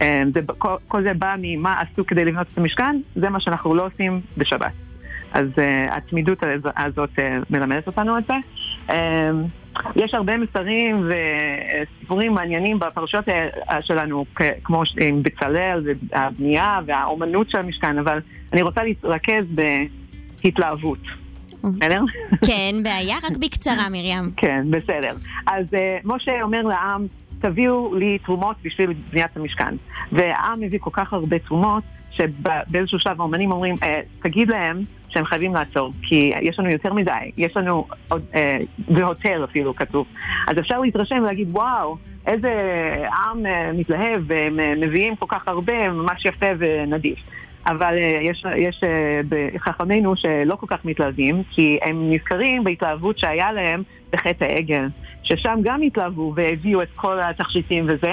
אה, 0.00 0.22
זה, 0.34 0.40
כל, 0.58 0.74
כל 0.88 1.02
זה 1.02 1.14
בא 1.14 1.34
ממה 1.38 1.80
עשו 1.80 2.06
כדי 2.06 2.24
לבנות 2.24 2.46
את 2.52 2.58
המשכן, 2.58 3.00
זה 3.16 3.28
מה 3.28 3.40
שאנחנו 3.40 3.74
לא 3.74 3.86
עושים 3.86 4.20
בשבת. 4.36 4.72
אז 5.32 5.46
uh, 5.56 5.60
התמידות 5.96 6.42
הז- 6.42 6.72
הזאת 6.76 7.10
uh, 7.16 7.22
מלמדת 7.50 7.86
אותנו 7.86 8.18
את 8.18 8.22
זה. 8.26 8.34
Uh, 8.88 8.92
יש 9.96 10.14
הרבה 10.14 10.36
מסרים 10.36 11.08
וסיפורים 11.08 12.34
מעניינים 12.34 12.78
בפרשות 12.78 13.28
uh, 13.28 13.32
שלנו, 13.80 14.24
כמו 14.64 14.82
עם 15.00 15.22
בצלאל 15.22 15.82
והבנייה 16.12 16.80
והאומנות 16.86 17.50
של 17.50 17.58
המשכן, 17.58 17.98
אבל 17.98 18.20
אני 18.52 18.62
רוצה 18.62 18.82
להתרכז 18.82 19.44
בהתלהבות. 20.42 20.98
בסדר? 21.64 22.02
כן, 22.46 22.76
בעיה, 22.82 23.16
רק 23.16 23.36
בקצרה, 23.36 23.88
מרים. 23.88 24.30
כן, 24.36 24.66
בסדר. 24.70 25.14
אז 25.46 25.66
uh, 25.70 25.76
משה 26.04 26.42
אומר 26.42 26.62
לעם, 26.62 27.06
תביאו 27.40 27.94
לי 27.94 28.18
תרומות 28.18 28.56
בשביל 28.64 28.92
בניית 29.10 29.36
המשכן. 29.36 29.74
והעם 30.12 30.60
מביא 30.60 30.78
כל 30.82 30.90
כך 30.92 31.12
הרבה 31.12 31.38
תרומות, 31.38 31.82
שבאיזשהו 32.10 32.98
שלב 32.98 33.20
האומנים 33.20 33.52
אומרים, 33.52 33.74
אה, 33.82 34.00
תגיד 34.22 34.48
להם 34.48 34.82
שהם 35.08 35.24
חייבים 35.24 35.54
לעצור, 35.54 35.92
כי 36.02 36.32
יש 36.42 36.58
לנו 36.58 36.70
יותר 36.70 36.92
מדי, 36.92 37.30
יש 37.36 37.56
לנו 37.56 37.86
עוד, 38.08 38.22
אה, 38.34 38.58
ויותר 38.88 39.44
אפילו 39.44 39.76
כתוב. 39.76 40.06
אז 40.48 40.58
אפשר 40.58 40.80
להתרשם 40.80 41.16
ולהגיד, 41.22 41.48
וואו, 41.50 41.96
איזה 42.26 42.52
עם 43.26 43.46
אה, 43.46 43.72
מתלהב, 43.72 44.22
והם 44.26 44.60
אה, 44.60 44.74
מביאים 44.76 45.16
כל 45.16 45.26
כך 45.28 45.48
הרבה, 45.48 45.88
ממש 45.88 46.24
יפה 46.24 46.46
ונדיב. 46.58 47.16
אבל 47.68 47.94
אה, 47.98 48.18
יש, 48.22 48.44
יש 48.56 48.80
אה, 48.84 49.20
בחכמינו 49.28 50.16
שלא 50.16 50.54
כל 50.54 50.66
כך 50.68 50.84
מתלהבים, 50.84 51.42
כי 51.50 51.78
הם 51.82 52.12
נזכרים 52.12 52.64
בהתלהבות 52.64 53.18
שהיה 53.18 53.52
להם 53.52 53.82
בחטא 54.12 54.44
העגל, 54.44 54.84
ששם 55.22 55.58
גם 55.62 55.82
התלהבו 55.82 56.32
והביאו 56.36 56.82
את 56.82 56.88
כל 56.96 57.20
התכשיטים 57.20 57.84
וזה, 57.88 58.12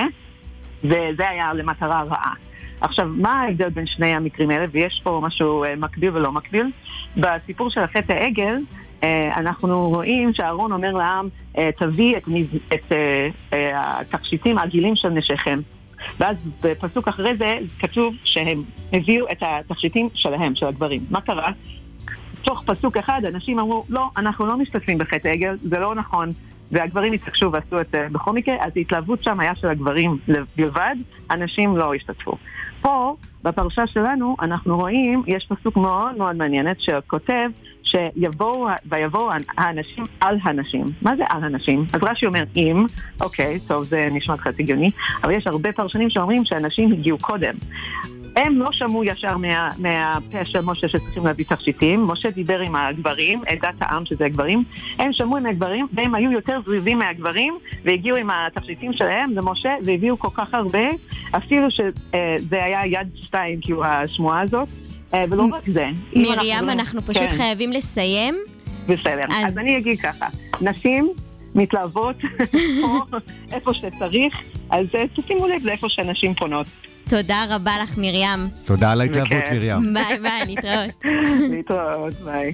וזה 0.83 1.29
היה 1.29 1.53
למטרה 1.53 2.03
רעה. 2.03 2.33
עכשיו, 2.81 3.07
מה 3.17 3.41
ההבדל 3.41 3.69
בין 3.69 3.85
שני 3.85 4.15
המקרים 4.15 4.49
האלה? 4.49 4.65
ויש 4.71 5.01
פה 5.03 5.21
משהו 5.23 5.63
אה, 5.63 5.75
מקביל 5.75 6.09
ולא 6.13 6.31
מקביל. 6.31 6.71
בסיפור 7.17 7.69
של 7.69 7.81
החטא 7.81 8.13
העגל, 8.13 8.57
אנחנו 9.35 9.89
רואים 9.89 10.33
שאהרון 10.33 10.71
אומר 10.71 10.91
לעם, 10.91 11.27
תביא 11.77 12.17
את, 12.17 12.23
את 12.73 12.91
אה, 12.91 13.99
התכשיטים 13.99 14.57
העגילים 14.57 14.95
של 14.95 15.09
נשיכם. 15.09 15.59
ואז 16.19 16.37
בפסוק 16.63 17.07
אחרי 17.07 17.37
זה 17.37 17.57
כתוב 17.79 18.15
שהם 18.23 18.63
הביאו 18.93 19.25
את 19.31 19.37
התכשיטים 19.41 20.09
שלהם, 20.13 20.55
של 20.55 20.65
הגברים. 20.65 21.05
מה 21.09 21.21
קרה? 21.21 21.51
תוך 22.41 22.63
פסוק 22.65 22.97
אחד 22.97 23.21
אנשים 23.25 23.59
אמרו, 23.59 23.85
לא, 23.89 24.09
אנחנו 24.17 24.45
לא 24.45 24.57
משתתפים 24.57 24.97
בחטא 24.97 25.27
עגל, 25.27 25.57
זה 25.69 25.79
לא 25.79 25.95
נכון. 25.95 26.29
והגברים 26.71 27.13
התעקשו 27.13 27.51
ועשו 27.51 27.81
את 27.81 27.87
זה 27.91 28.07
בכל 28.11 28.33
מקרה, 28.33 28.55
אז 28.59 28.71
ההתלהבות 28.75 29.23
שם 29.23 29.39
היה 29.39 29.55
של 29.55 29.67
הגברים 29.67 30.17
בלבד, 30.57 30.95
הנשים 31.29 31.77
לא 31.77 31.93
השתתפו. 31.93 32.37
פה, 32.81 33.15
בפרשה 33.43 33.87
שלנו, 33.87 34.35
אנחנו 34.41 34.77
רואים, 34.77 35.23
יש 35.27 35.47
פסוק 35.49 35.77
מאוד 35.77 36.17
מאוד 36.17 36.35
מעניינת 36.35 36.81
שכותב 36.81 37.49
שיבואו, 37.83 38.67
ויבואו 38.85 39.29
האנשים 39.57 40.03
על 40.19 40.37
הנשים. 40.43 40.85
מה 41.01 41.15
זה 41.15 41.23
על 41.29 41.43
הנשים? 41.43 41.85
אז 41.93 42.03
רש"י 42.03 42.25
אומר 42.25 42.43
אם, 42.55 42.85
אוקיי, 43.21 43.59
טוב, 43.67 43.83
זה 43.83 44.07
נשמע 44.11 44.37
קצת 44.37 44.59
הגיוני, 44.59 44.91
אבל 45.23 45.31
יש 45.31 45.47
הרבה 45.47 45.71
פרשנים 45.71 46.09
שאומרים 46.09 46.45
שהנשים 46.45 46.91
הגיעו 46.91 47.17
קודם. 47.17 47.53
הם 48.35 48.59
לא 48.59 48.71
שמעו 48.71 49.03
ישר 49.03 49.37
מה, 49.37 49.69
מהפה 49.77 50.45
של 50.45 50.61
משה 50.61 50.89
שצריכים 50.89 51.25
להביא 51.25 51.45
תכשיטים, 51.45 52.07
משה 52.07 52.29
דיבר 52.29 52.59
עם 52.59 52.75
הגברים, 52.75 53.41
עדת 53.47 53.75
העם 53.81 54.05
שזה 54.05 54.25
הגברים, 54.25 54.63
הם 54.99 55.13
שמעו 55.13 55.37
עם 55.37 55.45
הגברים 55.45 55.87
והם 55.93 56.15
היו 56.15 56.31
יותר 56.31 56.59
זריזים 56.65 56.99
מהגברים 56.99 57.57
והגיעו 57.85 58.17
עם 58.17 58.29
התכשיטים 58.29 58.93
שלהם 58.93 59.31
למשה 59.31 59.75
והביאו 59.85 60.19
כל 60.19 60.27
כך 60.33 60.53
הרבה, 60.53 60.87
אפילו 61.31 61.71
שזה 61.71 62.63
היה 62.63 62.85
יד 62.85 63.07
שתיים, 63.15 63.59
כאילו 63.61 63.85
השמועה 63.85 64.41
הזאת, 64.41 64.69
אה, 65.13 65.25
ולא 65.29 65.43
רק 65.53 65.63
זה. 65.67 65.85
מרים, 66.15 66.65
לא- 66.65 66.71
אנחנו 66.71 67.01
פשוט 67.01 67.23
כן. 67.23 67.29
חייבים 67.37 67.71
לסיים. 67.71 68.35
בסדר, 68.87 69.23
אז... 69.29 69.47
אז 69.47 69.57
אני 69.57 69.77
אגיד 69.77 69.99
ככה, 69.99 70.25
נשים 70.61 71.09
מתלהבות 71.55 72.15
פה 72.81 73.17
איפה 73.51 73.73
שצריך, 73.73 74.33
אז 74.69 74.85
אה, 74.95 75.05
תשימו 75.15 75.47
לב 75.47 75.65
לאיפה 75.65 75.89
שהנשים 75.89 76.33
פונות. 76.33 76.67
תודה 77.09 77.45
רבה 77.49 77.71
לך, 77.83 77.97
מרים. 77.97 78.47
תודה 78.65 78.91
על 78.91 79.01
ההתלהבות. 79.01 79.43
מרים. 79.51 79.93
ביי 79.93 80.19
ביי, 80.21 80.45
להתראות. 80.47 81.05
להתראות, 81.51 82.13
ביי. 82.13 82.51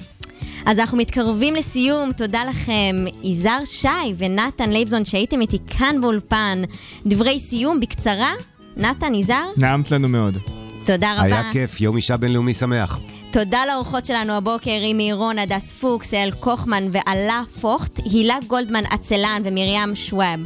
אז 0.65 0.79
אנחנו 0.79 0.97
מתקרבים 0.97 1.55
לסיום, 1.55 2.11
תודה 2.11 2.43
לכם, 2.49 2.95
יזהר 3.23 3.65
שי 3.65 3.87
ונתן 4.17 4.69
לייבזון 4.69 5.05
שהייתם 5.05 5.41
איתי 5.41 5.57
כאן 5.77 6.01
באולפן. 6.01 6.61
דברי 7.05 7.39
סיום 7.39 7.79
בקצרה, 7.79 8.31
נתן, 8.77 9.15
יזהר, 9.15 9.47
נעמת 9.57 9.91
לנו 9.91 10.09
מאוד. 10.09 10.37
תודה 10.85 11.13
רבה. 11.13 11.23
היה 11.23 11.51
כיף, 11.51 11.81
יום 11.81 11.95
אישה 11.95 12.17
בינלאומי 12.17 12.53
שמח. 12.53 12.99
תודה 13.31 13.65
לאורחות 13.65 14.05
שלנו 14.05 14.33
הבוקר, 14.33 14.71
רימי 14.71 15.03
עירון, 15.03 15.39
הדס 15.39 15.71
פוקס, 15.71 16.13
אל 16.13 16.31
קוכמן 16.39 16.87
ואלה 16.91 17.41
פוכט, 17.61 17.99
הילה 18.05 18.37
גולדמן 18.47 18.83
עצלן 18.89 19.41
ומרים 19.45 19.95
שוואב. 19.95 20.39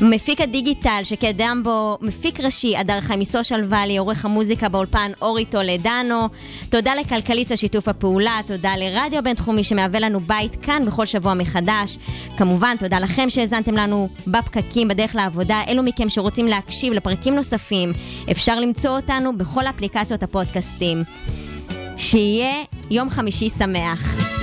מפיק 0.00 0.40
הדיגיטל 0.40 1.00
שקדם 1.04 1.60
בו 1.64 1.98
מפיק 2.00 2.40
ראשי, 2.40 2.76
הדר 2.76 3.00
חי 3.00 3.16
מסושיאל 3.16 3.64
ואלי, 3.68 3.96
עורך 3.96 4.24
המוזיקה 4.24 4.68
באולפן 4.68 5.10
אורי 5.22 5.44
טולדנו. 5.44 6.28
תודה 6.70 6.94
לכלכליסט 6.94 7.50
על 7.50 7.56
שיתוף 7.56 7.88
הפעולה, 7.88 8.40
תודה 8.46 8.76
לרדיו 8.76 9.22
בינתחומי 9.22 9.64
שמהווה 9.64 10.00
לנו 10.00 10.20
בית 10.20 10.56
כאן 10.62 10.82
בכל 10.86 11.06
שבוע 11.06 11.34
מחדש. 11.34 11.98
כמובן, 12.36 12.76
תודה 12.78 12.98
לכם 12.98 13.30
שהאזנתם 13.30 13.74
לנו 13.74 14.08
בפקקים 14.26 14.88
בדרך 14.88 15.14
לעבודה. 15.14 15.60
אלו 15.68 15.82
מכם 15.82 16.08
שרוצים 16.08 16.46
להקשיב 16.46 16.92
לפרקים 16.92 17.34
נוספים, 17.34 17.92
אפשר 18.30 18.60
למצוא 18.60 18.90
אותנו 18.90 19.38
בכל 19.38 19.66
אפליקציות 19.66 20.22
הפודקאסטים. 20.22 21.02
שיהיה 21.98 22.64
יום 22.90 23.10
חמישי 23.10 23.50
שמח. 23.50 24.37